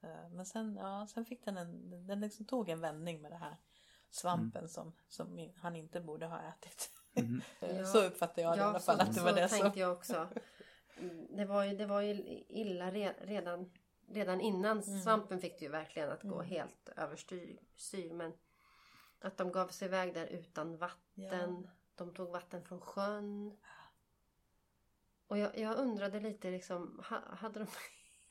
Eh, 0.00 0.28
men 0.30 0.46
sen, 0.46 0.76
ja, 0.76 1.06
sen 1.14 1.24
fick 1.24 1.44
den 1.44 1.56
en, 1.56 2.06
den 2.06 2.20
liksom 2.20 2.46
tog 2.46 2.68
en 2.68 2.80
vändning 2.80 3.22
med 3.22 3.30
det 3.32 3.36
här 3.36 3.56
svampen 4.10 4.68
som, 4.68 4.92
som 5.08 5.38
i- 5.38 5.54
han 5.56 5.76
inte 5.76 6.00
borde 6.00 6.26
ha 6.26 6.40
ätit. 6.42 6.90
Mm. 7.14 7.40
Ja. 7.60 7.84
Så 7.84 8.04
uppfattade 8.04 8.42
jag 8.42 8.52
det 8.56 8.60
i 8.60 8.62
alla 8.64 8.80
fall 8.80 8.96
så, 8.96 9.02
att 9.02 9.14
det 9.14 9.20
var 9.20 9.28
så 9.30 9.34
det 9.36 9.48
tänkte 9.48 9.70
som... 9.70 9.80
jag 9.80 9.92
också. 9.92 10.28
Mm, 10.96 11.36
Det 11.36 11.44
var 11.44 11.64
ju, 11.64 11.76
det 11.76 11.86
var 11.86 12.00
ju 12.00 12.14
illa 12.48 12.90
re, 12.92 13.14
redan, 13.20 13.72
redan 14.08 14.40
innan 14.40 14.80
Mm. 14.82 15.00
svampen 15.00 15.40
fick 15.40 15.58
det 15.58 15.64
ju 15.64 15.70
verkligen 15.70 16.10
att 16.10 16.22
gå 16.22 16.42
helt 16.42 16.88
överstyr. 16.96 17.58
Styr, 17.76 18.12
men 18.12 18.32
att 19.20 19.36
de 19.36 19.52
gav 19.52 19.68
sig 19.68 19.86
iväg 19.88 20.14
där 20.14 20.26
utan 20.26 20.76
vatten. 20.76 21.70
De 21.94 22.14
tog 22.14 22.30
vatten 22.30 22.64
från 22.64 22.80
sjön. 22.80 23.56
Och 25.32 25.38
jag, 25.38 25.58
jag 25.58 25.78
undrade 25.78 26.20
lite 26.20 26.50
liksom, 26.50 27.02
ha, 27.08 27.34
hade 27.34 27.58
de 27.60 27.66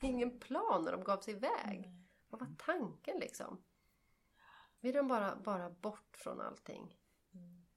ingen 0.06 0.40
plan 0.40 0.84
när 0.84 0.92
de 0.92 1.04
gav 1.04 1.20
sig 1.20 1.34
iväg? 1.34 1.78
Mm. 1.86 2.08
Vad 2.28 2.40
var 2.40 2.54
tanken 2.58 3.18
liksom? 3.18 3.64
Ville 4.80 4.98
de 4.98 5.08
bara, 5.08 5.36
bara 5.36 5.70
bort 5.70 6.16
från 6.16 6.40
allting? 6.40 6.98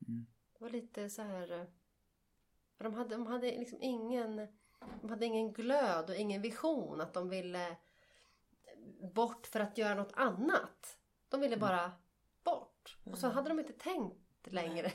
Mm. 0.08 0.26
Det 0.54 0.64
var 0.64 0.70
lite 0.70 1.10
så 1.10 1.22
här... 1.22 1.52
eh, 1.52 1.66
De 2.78 2.94
hade, 2.94 3.16
de 3.16 3.28
hade 3.28 3.46
liksom 3.60 3.78
ingen... 3.82 4.48
De 5.02 5.10
hade 5.10 5.26
ingen 5.26 5.54
glöd 5.54 6.10
och 6.10 6.16
ingen 6.16 6.42
vision 6.42 7.02
att 7.02 7.14
de 7.14 7.30
ville 7.30 7.78
bort 9.14 9.48
för 9.48 9.60
att 9.60 9.78
göra 9.78 9.96
något 9.96 10.14
annat. 10.16 10.98
De 11.30 11.42
ville 11.42 11.58
bara 11.58 11.92
bort. 12.44 12.98
Och 13.04 13.18
så 13.18 13.28
hade 13.28 13.50
de 13.50 13.60
inte 13.60 13.74
tänkt 13.74 14.48
längre. 14.48 14.92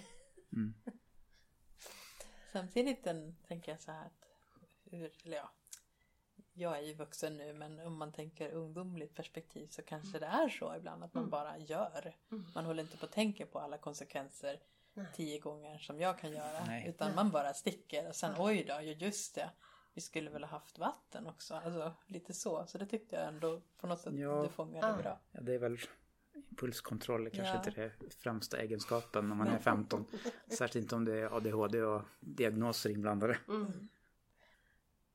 Mm. 0.53 0.75
Samtidigt 2.53 3.05
den, 3.05 3.37
tänker 3.49 3.73
jag 3.73 3.81
så 3.81 3.93
här 3.93 4.11
hur, 4.97 5.13
eller 5.25 5.37
ja, 5.37 5.51
jag 6.53 6.79
är 6.79 6.83
ju 6.83 6.95
vuxen 6.95 7.37
nu 7.37 7.53
men 7.53 7.81
om 7.81 7.97
man 7.99 8.13
tänker 8.13 8.53
ungdomligt 8.53 9.15
perspektiv 9.15 9.69
så 9.71 9.83
kanske 9.83 10.19
det 10.19 10.27
är 10.27 10.49
så 10.49 10.77
ibland 10.77 11.05
att 11.05 11.15
man 11.15 11.23
Mm. 11.23 11.31
bara 11.31 11.59
gör. 11.59 12.15
Mm. 12.33 12.47
Man 12.55 12.65
håller 12.65 12.83
inte 12.83 12.97
på 12.97 13.07
att 13.07 13.13
tänka 13.13 13.47
på 13.47 13.59
alla 13.59 13.79
konsekvenser 13.79 14.61
Nej. 14.95 15.07
tio 15.15 15.39
gånger 15.39 15.79
som 15.79 16.01
jag 16.01 16.19
kan 16.19 16.31
göra. 16.33 16.65
Nej. 16.67 16.89
Utan 16.89 17.07
Nej. 17.09 17.17
man 17.17 17.31
bara 17.31 17.55
sticker 17.55 18.09
och 18.09 18.17
sen 18.17 18.35
oj 18.39 18.65
då, 18.69 18.73
ja 18.75 18.81
just 18.83 19.35
det. 19.35 19.51
Vi 19.95 20.01
skulle 20.01 20.31
väl 20.31 20.43
ha 20.45 20.51
haft 20.51 20.79
vatten 20.79 21.27
också. 21.27 21.55
Alltså 21.55 21.93
lite 22.07 22.33
så. 22.35 22.67
Så 22.67 22.79
det 22.79 22.87
tyckte 22.87 23.17
jag 23.17 23.29
ändå 23.29 23.63
på 23.79 23.87
något 23.87 24.01
sätt 24.01 24.15
Ja. 24.15 24.43
det 24.43 24.49
fångade 24.49 24.87
Ah. 24.87 24.97
bra. 24.97 25.21
Ja, 25.33 25.41
det 25.41 25.55
är 25.55 25.59
väl 25.59 25.79
impulskontroll 26.51 27.27
är 27.27 27.31
kanske 27.31 27.53
Ja. 27.55 27.59
inte 27.59 27.71
det 27.71 28.15
främsta 28.15 28.59
egenskapen 28.59 29.29
när 29.29 29.35
man 29.37 29.49
är 29.49 29.59
15. 29.59 30.05
Särskilt 30.59 30.83
inte 30.85 30.95
om 30.95 31.05
det 31.05 31.19
är 31.21 31.37
ADHD 31.37 31.83
och 31.83 32.03
diagnoser 32.21 32.91
inblandade. 32.91 33.39
Mm. 33.49 33.89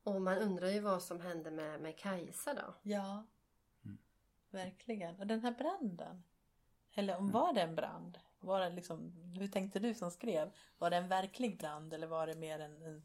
Och 0.05 0.21
man 0.21 0.37
undrar 0.37 0.69
ju 0.69 0.79
vad 0.79 1.03
som 1.03 1.21
hände 1.21 1.51
med, 1.51 1.81
med 1.81 1.97
Kajsa 1.97 2.53
då. 2.53 2.75
Ja. 2.81 3.25
Mm. 3.85 3.97
Verkligen. 4.49 5.15
Och 5.15 5.27
den 5.27 5.41
här 5.41 5.51
branden. 5.51 6.23
Eller 6.93 7.17
om 7.17 7.31
var 7.31 7.53
det 7.53 7.61
en 7.61 7.75
brand? 7.75 8.17
Var 8.39 8.59
det 8.59 8.69
liksom, 8.69 9.11
hur 9.39 9.47
tänkte 9.47 9.79
du 9.79 9.93
som 9.93 10.11
skrev? 10.11 10.51
Var 10.77 10.89
det 10.89 10.95
en 10.97 11.07
verklig 11.07 11.57
brand 11.57 11.93
eller 11.93 12.07
var 12.07 12.27
det 12.27 12.35
mer 12.35 12.59
en, 12.59 12.81
en 12.81 13.01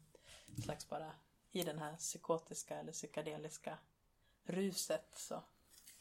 slags 0.63 0.89
bara 0.89 1.11
i 1.51 1.63
den 1.63 1.79
här 1.79 1.95
psykotiska 1.95 2.75
eller 2.75 2.91
psykedeliska 2.91 3.77
ruset 4.43 5.09
så? 5.13 5.43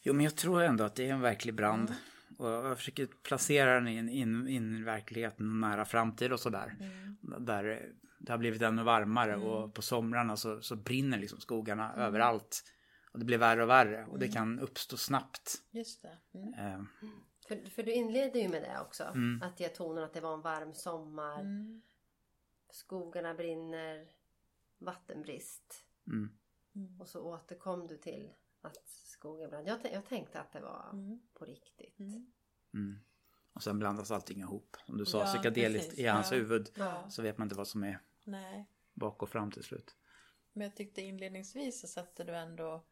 Jo, 0.01 0.14
men 0.14 0.24
jag 0.24 0.36
tror 0.36 0.62
ändå 0.62 0.84
att 0.84 0.94
det 0.94 1.09
är 1.09 1.12
en 1.12 1.20
verklig 1.20 1.55
brand. 1.55 1.94
Och 2.38 2.48
jag 2.48 2.78
försöker 2.78 3.07
placera 3.07 3.74
den 3.74 3.88
in, 3.88 4.09
in, 4.09 4.48
in 4.48 4.76
i 4.76 4.82
verkligheten, 4.82 5.61
nära 5.61 5.84
framtid 5.84 6.32
och 6.32 6.40
sådär. 6.40 6.76
Där 7.20 7.64
eh, 7.64 8.10
det 8.21 8.33
har 8.33 8.39
blivit 8.39 8.62
ännu 8.62 8.83
varmare 8.83 9.37
och 9.37 9.75
på 9.75 9.83
somrarna 9.83 10.37
så, 10.37 10.62
så 10.62 10.77
brinner 10.77 11.18
liksom 11.18 11.41
skogarna 11.41 11.95
överallt. 11.97 12.64
Och 13.12 13.18
det 13.18 13.25
blir 13.25 13.39
värre 13.39 13.62
och 13.62 13.68
värre 13.68 14.07
och 14.07 14.18
det 14.18 14.29
kan 14.29 14.59
uppstå 14.61 14.97
snabbt. 14.97 15.62
Just 15.71 16.03
det. 16.03 16.18
Mm. 16.39 16.55
Eh, 16.55 16.83
För, 17.49 17.71
för 17.71 17.83
du 17.83 17.93
inledde 17.93 18.39
ju 18.39 18.49
med 18.49 18.62
det 18.62 18.81
också. 18.81 19.05
Mm. 19.05 19.43
Att 19.43 19.61
ge 19.61 19.68
tonen 19.68 20.05
att 20.05 20.12
det 20.14 20.21
var 20.21 20.35
en 20.35 20.41
varm 20.41 20.75
sommar. 20.75 21.41
Mm. 21.41 21.83
Skogarna 22.71 23.35
brinner. 23.35 24.09
Vattenbrist. 24.79 25.85
mm. 26.07 26.31
Och 27.01 27.09
så 27.09 27.21
återkom 27.23 27.87
du 27.87 27.97
till 27.97 28.31
att 28.62 28.89
skogen 28.89 29.51
brann. 29.51 29.64
Jag, 29.66 29.79
jag 29.93 30.05
tänkte 30.07 30.41
att 30.41 30.53
det 30.53 30.61
var 30.61 30.91
Mm. 30.93 31.21
på 31.35 31.45
riktigt. 31.45 31.99
Mm. 31.99 32.27
Mm. 32.75 32.99
Och 33.53 33.62
sen 33.62 33.79
blandas 33.79 34.11
allting 34.11 34.39
ihop. 34.41 34.77
Som 34.87 34.97
du 34.99 35.05
sa, 35.07 35.18
Ja, 35.21 35.27
psykedeliskt 35.27 35.99
i 35.99 36.07
hans 36.07 36.31
Ja. 36.33 36.37
huvud. 36.37 36.71
Ja. 36.75 37.11
Så 37.11 37.23
vet 37.23 37.39
man 37.39 37.47
inte 37.47 37.55
vad 37.57 37.68
som 37.68 37.85
är 37.85 38.01
Nej. 38.31 38.66
bak 38.93 39.22
och 39.22 39.28
fram 39.28 39.51
till 39.51 39.62
slut. 39.62 39.97
Men 40.53 40.64
jag 40.64 40.76
tyckte 40.76 41.03
inledningsvis 41.03 41.81
så 41.81 41.89
satte 41.89 42.24
du 42.24 42.37
ändå, 42.37 42.85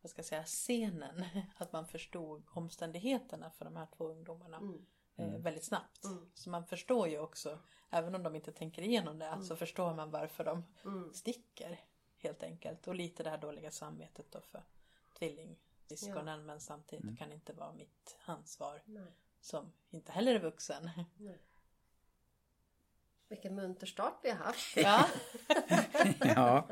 vad 0.00 0.10
ska 0.10 0.18
jag 0.18 0.26
säga, 0.26 0.44
scenen. 0.44 1.24
Att 1.56 1.72
man 1.72 1.86
förstod 1.88 2.44
omständigheterna 2.54 3.50
för 3.50 3.64
de 3.64 3.76
här 3.76 3.86
två 3.96 4.08
ungdomarna. 4.08 4.56
Mm. 4.56 4.84
eh, 5.16 5.40
väldigt 5.40 5.64
snabbt. 5.64 6.04
Mm. 6.04 6.30
Så 6.34 6.50
man 6.50 6.66
förstår 6.66 7.08
ju 7.08 7.18
också, 7.18 7.58
även 7.90 8.14
om 8.14 8.22
de 8.22 8.36
inte 8.36 8.52
tänker 8.52 8.82
igenom 8.82 9.18
det, 9.18 9.42
så 9.42 9.56
förstår 9.56 9.94
man 9.94 10.10
varför 10.10 10.44
de 10.44 10.64
Mm. 10.84 11.12
sticker 11.14 11.80
helt 12.18 12.42
enkelt. 12.42 12.88
Och 12.88 12.94
lite 12.94 13.22
det 13.22 13.30
här 13.30 13.38
dåliga 13.38 13.70
samvetet 13.70 14.32
då 14.32 14.40
för 14.40 14.64
tvillingsyskonen 15.18 16.46
men 16.46 16.60
samtidigt 16.60 17.18
kan 17.18 17.28
det 17.28 17.34
inte 17.34 17.52
vara 17.52 17.72
mitt 17.72 18.16
ansvar 18.24 18.82
Nej. 18.84 19.12
som 19.40 19.72
inte 19.90 20.12
heller 20.12 20.34
är 20.34 20.40
vuxen. 20.40 20.90
Nej. 21.16 21.38
Vilken 23.30 23.54
munter 23.54 23.86
start 23.86 24.18
vi 24.22 24.30
har 24.30 24.36
haft. 24.44 24.76
Ja, 24.76 25.06
ja, 26.34 26.68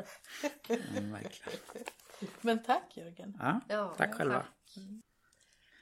mm, 0.69 1.13
verkligen. 1.13 1.59
men 2.41 2.63
tack 2.63 2.97
Jörgen. 2.97 3.37
Ja, 3.41 3.61
Ja, 3.69 3.95
tack 3.97 4.15
själva. 4.15 4.47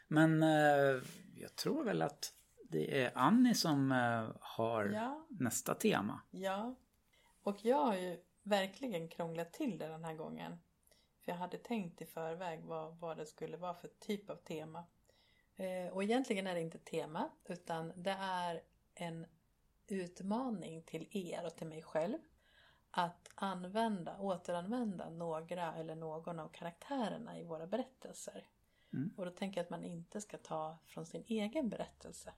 Men 0.09 0.43
eh, 0.43 1.03
jag 1.35 1.57
tror 1.57 1.85
väl 1.85 2.03
att 2.03 2.33
det 2.70 3.03
är 3.03 3.12
Annie 3.14 3.55
som 3.55 3.93
eh, 3.93 4.31
har 4.41 4.85
Ja. 4.85 5.27
nästa 5.29 5.74
tema. 5.74 6.20
Ja, 6.31 6.74
och 7.43 7.64
jag 7.64 7.85
har 7.85 7.95
ju 7.97 8.20
verkligen 8.43 9.09
krånglat 9.09 9.53
till 9.53 9.79
det 9.79 9.87
den 9.89 10.05
här 10.05 10.14
gången. 10.14 10.59
För 11.24 11.33
jag 11.33 11.39
hade 11.39 11.59
tänkt 11.59 12.03
i 12.03 12.07
förväg 12.07 12.64
vad, 12.64 12.99
vad 12.99 13.16
det 13.16 13.27
skulle 13.27 13.57
vara 13.57 13.74
för 13.74 13.89
typ 13.89 14.31
av 14.31 14.37
tema. 14.37 14.85
Eh, 15.57 15.93
och 15.93 16.03
egentligen 16.05 16.47
är 16.47 16.55
det 16.55 16.61
inte 16.61 16.79
tema, 16.79 17.31
utan 17.45 17.93
det 18.03 18.16
är 18.20 18.62
en 18.95 19.27
utmaning 19.89 20.82
till 20.82 21.09
er 21.11 21.47
och 21.47 21.57
till 21.57 21.66
mig 21.66 21.82
själv. 21.82 22.18
att 22.91 23.30
använda, 23.34 24.18
återanvända 24.18 25.11
några 25.11 25.74
eller 25.74 25.95
någon 25.95 26.41
av 26.41 26.49
karaktärerna 26.49 27.39
i 27.39 27.45
våra 27.45 27.66
berättelser. 27.66 28.47
Mm. 28.93 29.11
Och 29.16 29.24
då 29.24 29.30
tänker 29.30 29.61
jag 29.61 29.64
att 29.64 29.70
man 29.70 29.84
inte 29.84 30.20
ska 30.20 30.39
ta 30.39 30.78
från 30.87 31.07
sin 31.07 31.24
egen 31.26 31.68
berättelse. 31.68 32.32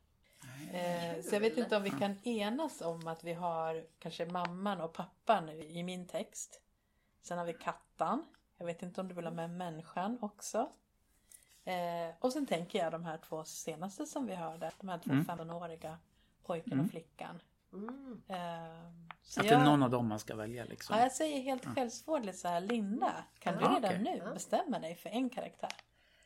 Eh, 0.72 1.22
så 1.22 1.34
jag 1.34 1.40
vet 1.40 1.59
inte 1.59 1.76
om 1.76 1.82
vi 1.82 1.90
kan 1.90 2.28
enas 2.28 2.80
om 2.80 3.07
att 3.07 3.24
vi 3.24 3.32
har 3.32 3.86
kanske 3.99 4.26
mamman 4.26 4.80
och 4.80 4.92
pappan 4.92 5.49
i 5.49 5.82
min 5.82 6.07
text. 6.07 6.61
Sen 7.22 7.38
har 7.38 7.44
vi 7.44 7.53
kattan. 7.55 8.24
Jag 8.57 8.66
vet 8.66 8.82
inte 8.82 9.01
om 9.01 9.09
du 9.09 9.14
vill 9.14 9.24
ha 9.24 9.32
med 9.32 9.51
människan 9.51 10.18
också. 10.20 10.72
Eh, 11.64 12.14
och 12.18 12.32
sen 12.32 12.46
tänker 12.46 12.78
jag 12.78 12.92
de 12.92 13.05
här 13.05 13.18
två 13.18 13.44
senaste 13.44 14.07
som 14.07 14.26
vi 14.26 14.34
hörde. 14.34 14.70
De 14.78 14.88
här 14.88 14.99
två 14.99 15.11
Mm. 15.11 15.24
15-åriga 15.24 15.99
pojken 16.49 16.72
Mm. 16.72 16.84
och 16.84 16.90
flickan. 16.90 17.40
Mm. 17.72 18.22
Eh, 18.28 18.36
så 19.22 19.40
Att 19.40 19.46
det 19.46 19.53
jag, 19.53 19.61
är 19.61 19.64
någon 19.64 19.82
av 19.82 19.90
dem 19.90 20.07
man 20.09 20.18
ska 20.18 20.34
välja 20.36 20.64
liksom. 20.64 20.96
ja, 20.96 21.03
jag 21.03 21.12
säger 21.12 21.40
helt 21.40 21.64
självsvårdligt 21.74 22.38
så 22.38 22.49
här, 22.49 22.61
Linda, 22.61 23.24
kan 23.38 23.57
du 23.57 23.61
Ja, 23.64 23.68
redan 23.68 23.90
okej. 24.01 24.03
nu 24.03 24.22
Ja. 24.24 24.32
bestämma 24.34 24.78
dig 24.78 24.94
för 24.96 25.09
en 25.11 25.30
karaktär? 25.30 25.72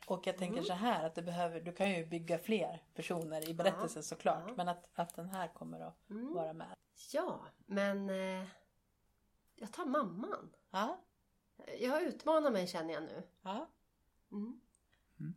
Och 0.07 0.27
jag 0.27 0.39
tänker 0.39 0.63
så 0.63 0.73
här 0.73 1.07
att 1.07 1.15
du 1.15 1.23
behöver, 1.23 1.61
du 1.61 1.73
kan 1.73 1.91
ju 1.91 2.07
bygga 2.07 2.39
fler 2.39 2.83
personer 2.95 3.49
i 3.49 3.55
berättelsen 3.55 4.03
såklart. 4.03 4.45
Ja. 4.49 4.55
Men 4.57 4.69
att, 4.69 4.89
att 4.95 5.15
den 5.15 5.29
här 5.31 5.49
kommer 5.49 5.81
att 5.81 6.11
Mm. 6.11 6.35
vara 6.35 6.53
med. 6.53 6.77
Ja, 7.13 7.41
men 7.67 8.11
eh, 8.11 8.47
jag 9.55 9.73
tar 9.73 9.85
mamman. 9.87 10.51
Ja, 10.71 11.01
Jag 11.81 12.03
utmanar 12.03 12.51
mig 12.51 12.67
känner 12.67 12.95
jag 12.95 13.03
nu. 13.03 13.23
ja, 13.43 13.69
Mm. 14.33 14.61
Mm. 15.21 15.35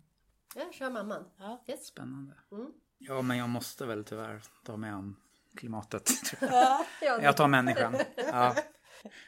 Jag 0.56 0.74
kör 0.74 0.90
mamman. 0.90 1.32
ja. 1.38 1.64
Yes. 1.68 1.86
Spännande. 1.86 2.34
Mm. 3.06 3.16
Ja, 3.18 3.22
men 3.22 3.38
jag 3.38 3.50
måste 3.50 3.86
väl 3.86 4.04
tyvärr 4.06 4.42
ta 4.64 4.78
mig 4.78 4.90
an 4.90 5.16
klimatet. 5.58 6.10
jag. 6.42 6.50
ja. 6.54 6.86
Ja, 7.02 7.22
Jag 7.22 7.38
tar 7.38 7.48
människan. 7.48 7.96
Ja. 8.16 8.56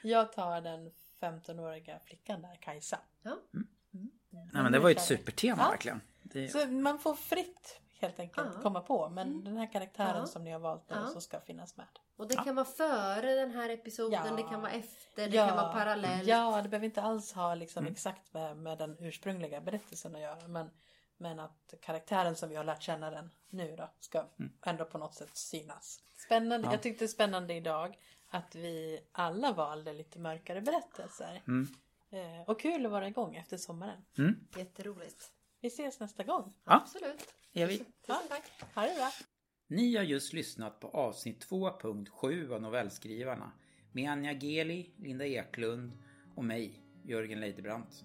Jag 0.04 0.34
tar 0.34 0.62
den 0.62 0.92
15-åriga 1.22 2.00
flickan 2.06 2.42
där, 2.42 2.56
Kajsa. 2.62 3.00
Ja. 3.22 3.38
Nej, 4.30 4.64
men 4.64 4.72
det 4.72 4.80
var 4.80 4.90
ju 4.90 4.96
ett 4.96 5.02
supertema 5.02 5.64
Ja. 5.64 5.70
verkligen. 5.70 6.02
Det, 6.24 6.48
Så 6.50 6.66
man 6.68 7.00
får 7.00 7.16
fritt 7.16 7.80
helt 8.00 8.20
enkelt 8.20 8.48
Ja. 8.56 8.62
komma 8.62 8.82
på. 8.82 9.10
Men 9.10 9.44
den 9.44 9.58
här 9.58 9.72
karaktären 9.72 10.16
Ja. 10.20 10.26
som 10.26 10.44
ni 10.44 10.52
har 10.52 10.60
valt 10.60 10.90
nu 10.90 10.96
Ja. 10.96 11.08
så 11.08 11.22
ska 11.22 11.40
finnas 11.40 11.78
med. 11.78 11.86
Och 12.18 12.28
det 12.28 12.36
kan 12.36 12.56
vara 12.56 12.66
före 12.66 13.36
den 13.36 13.52
här 13.52 13.70
episoden, 13.70 14.20
Ja. 14.26 14.36
det 14.36 14.44
kan 14.44 14.62
vara 14.62 14.72
efter, 14.72 15.26
det 15.30 15.38
kan 15.38 15.56
vara 15.58 15.74
parallellt. 15.74 16.28
Ja, 16.28 16.62
det 16.62 16.70
behöver 16.70 16.86
inte 16.86 17.02
alls 17.02 17.34
ha 17.34 17.56
liksom 17.56 17.84
Mm. 17.84 17.94
exakt 17.94 18.34
med, 18.34 18.58
med 18.58 18.78
den 18.78 18.98
ursprungliga 19.00 19.62
berättelsen 19.62 20.16
att 20.16 20.22
göra. 20.22 20.48
Men, 20.48 20.70
men 21.18 21.40
att 21.40 21.74
karaktären 21.82 22.36
som 22.36 22.50
vi 22.50 22.56
har 22.56 22.64
lärt 22.64 22.82
känna 22.82 23.10
den 23.10 23.30
nu 23.50 23.76
då 23.76 23.90
ska 24.00 24.26
ändå 24.66 24.86
på 24.86 24.98
något 24.98 25.14
sätt 25.16 25.38
synas. 25.38 26.04
Spännande. 26.18 26.56
Mm. 26.56 26.66
Ja. 26.66 26.72
Jag 26.72 26.82
tyckte 26.82 27.00
det 27.04 27.06
är 27.06 27.14
spännande 27.14 27.54
idag 27.54 27.98
att 28.30 28.56
vi 28.56 29.00
alla 29.12 29.52
valde 29.54 29.94
lite 29.94 30.20
mörkare 30.20 30.62
berättelser. 30.62 31.42
mm. 31.48 31.68
Eh, 32.10 32.42
och 32.50 32.60
kul 32.60 32.86
att 32.86 32.92
vara 32.92 33.08
igång 33.08 33.36
efter 33.36 33.58
sommaren. 33.58 34.06
Mm. 34.18 34.36
Jätteroligt. 34.56 35.32
Vi 35.62 35.68
ses 35.68 36.00
nästa 36.00 36.24
gång. 36.24 36.54
Ja, 36.64 36.74
Absolut. 36.76 37.34
är 37.54 37.68
vi. 37.68 37.78
Tusen 37.78 38.28
tack. 38.30 38.52
Ha 38.76 38.82
det 38.82 38.96
bra. 38.96 39.12
Ni 39.68 39.96
har 39.96 40.04
just 40.04 40.34
lyssnat 40.34 40.80
på 40.80 40.88
avsnitt 40.88 41.46
2.7 41.50 42.54
av 42.54 42.62
Novellskrivarna 42.62 43.52
med 43.92 44.12
Anja 44.12 44.34
Geli, 44.34 44.94
Linda 44.98 45.26
Eklund 45.26 45.92
och 46.36 46.44
mig, 46.46 46.82
Jörgen 47.06 47.40
Leidebrant. 47.40 48.04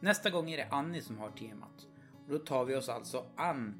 Nästa 0.00 0.30
gång 0.30 0.50
är 0.50 0.56
det 0.56 0.68
Annie 0.70 1.02
som 1.02 1.18
har 1.18 1.30
temat 1.30 1.86
då 2.28 2.38
tar 2.38 2.64
vi 2.64 2.76
oss 2.76 2.88
alltså 2.88 3.24
an 3.36 3.74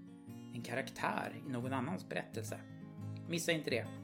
en 0.54 0.62
karaktär 0.62 1.42
i 1.46 1.52
någon 1.52 1.72
annans 1.72 2.08
berättelse. 2.08 2.60
Missa 3.28 3.52
inte 3.52 3.70
det! 3.70 4.03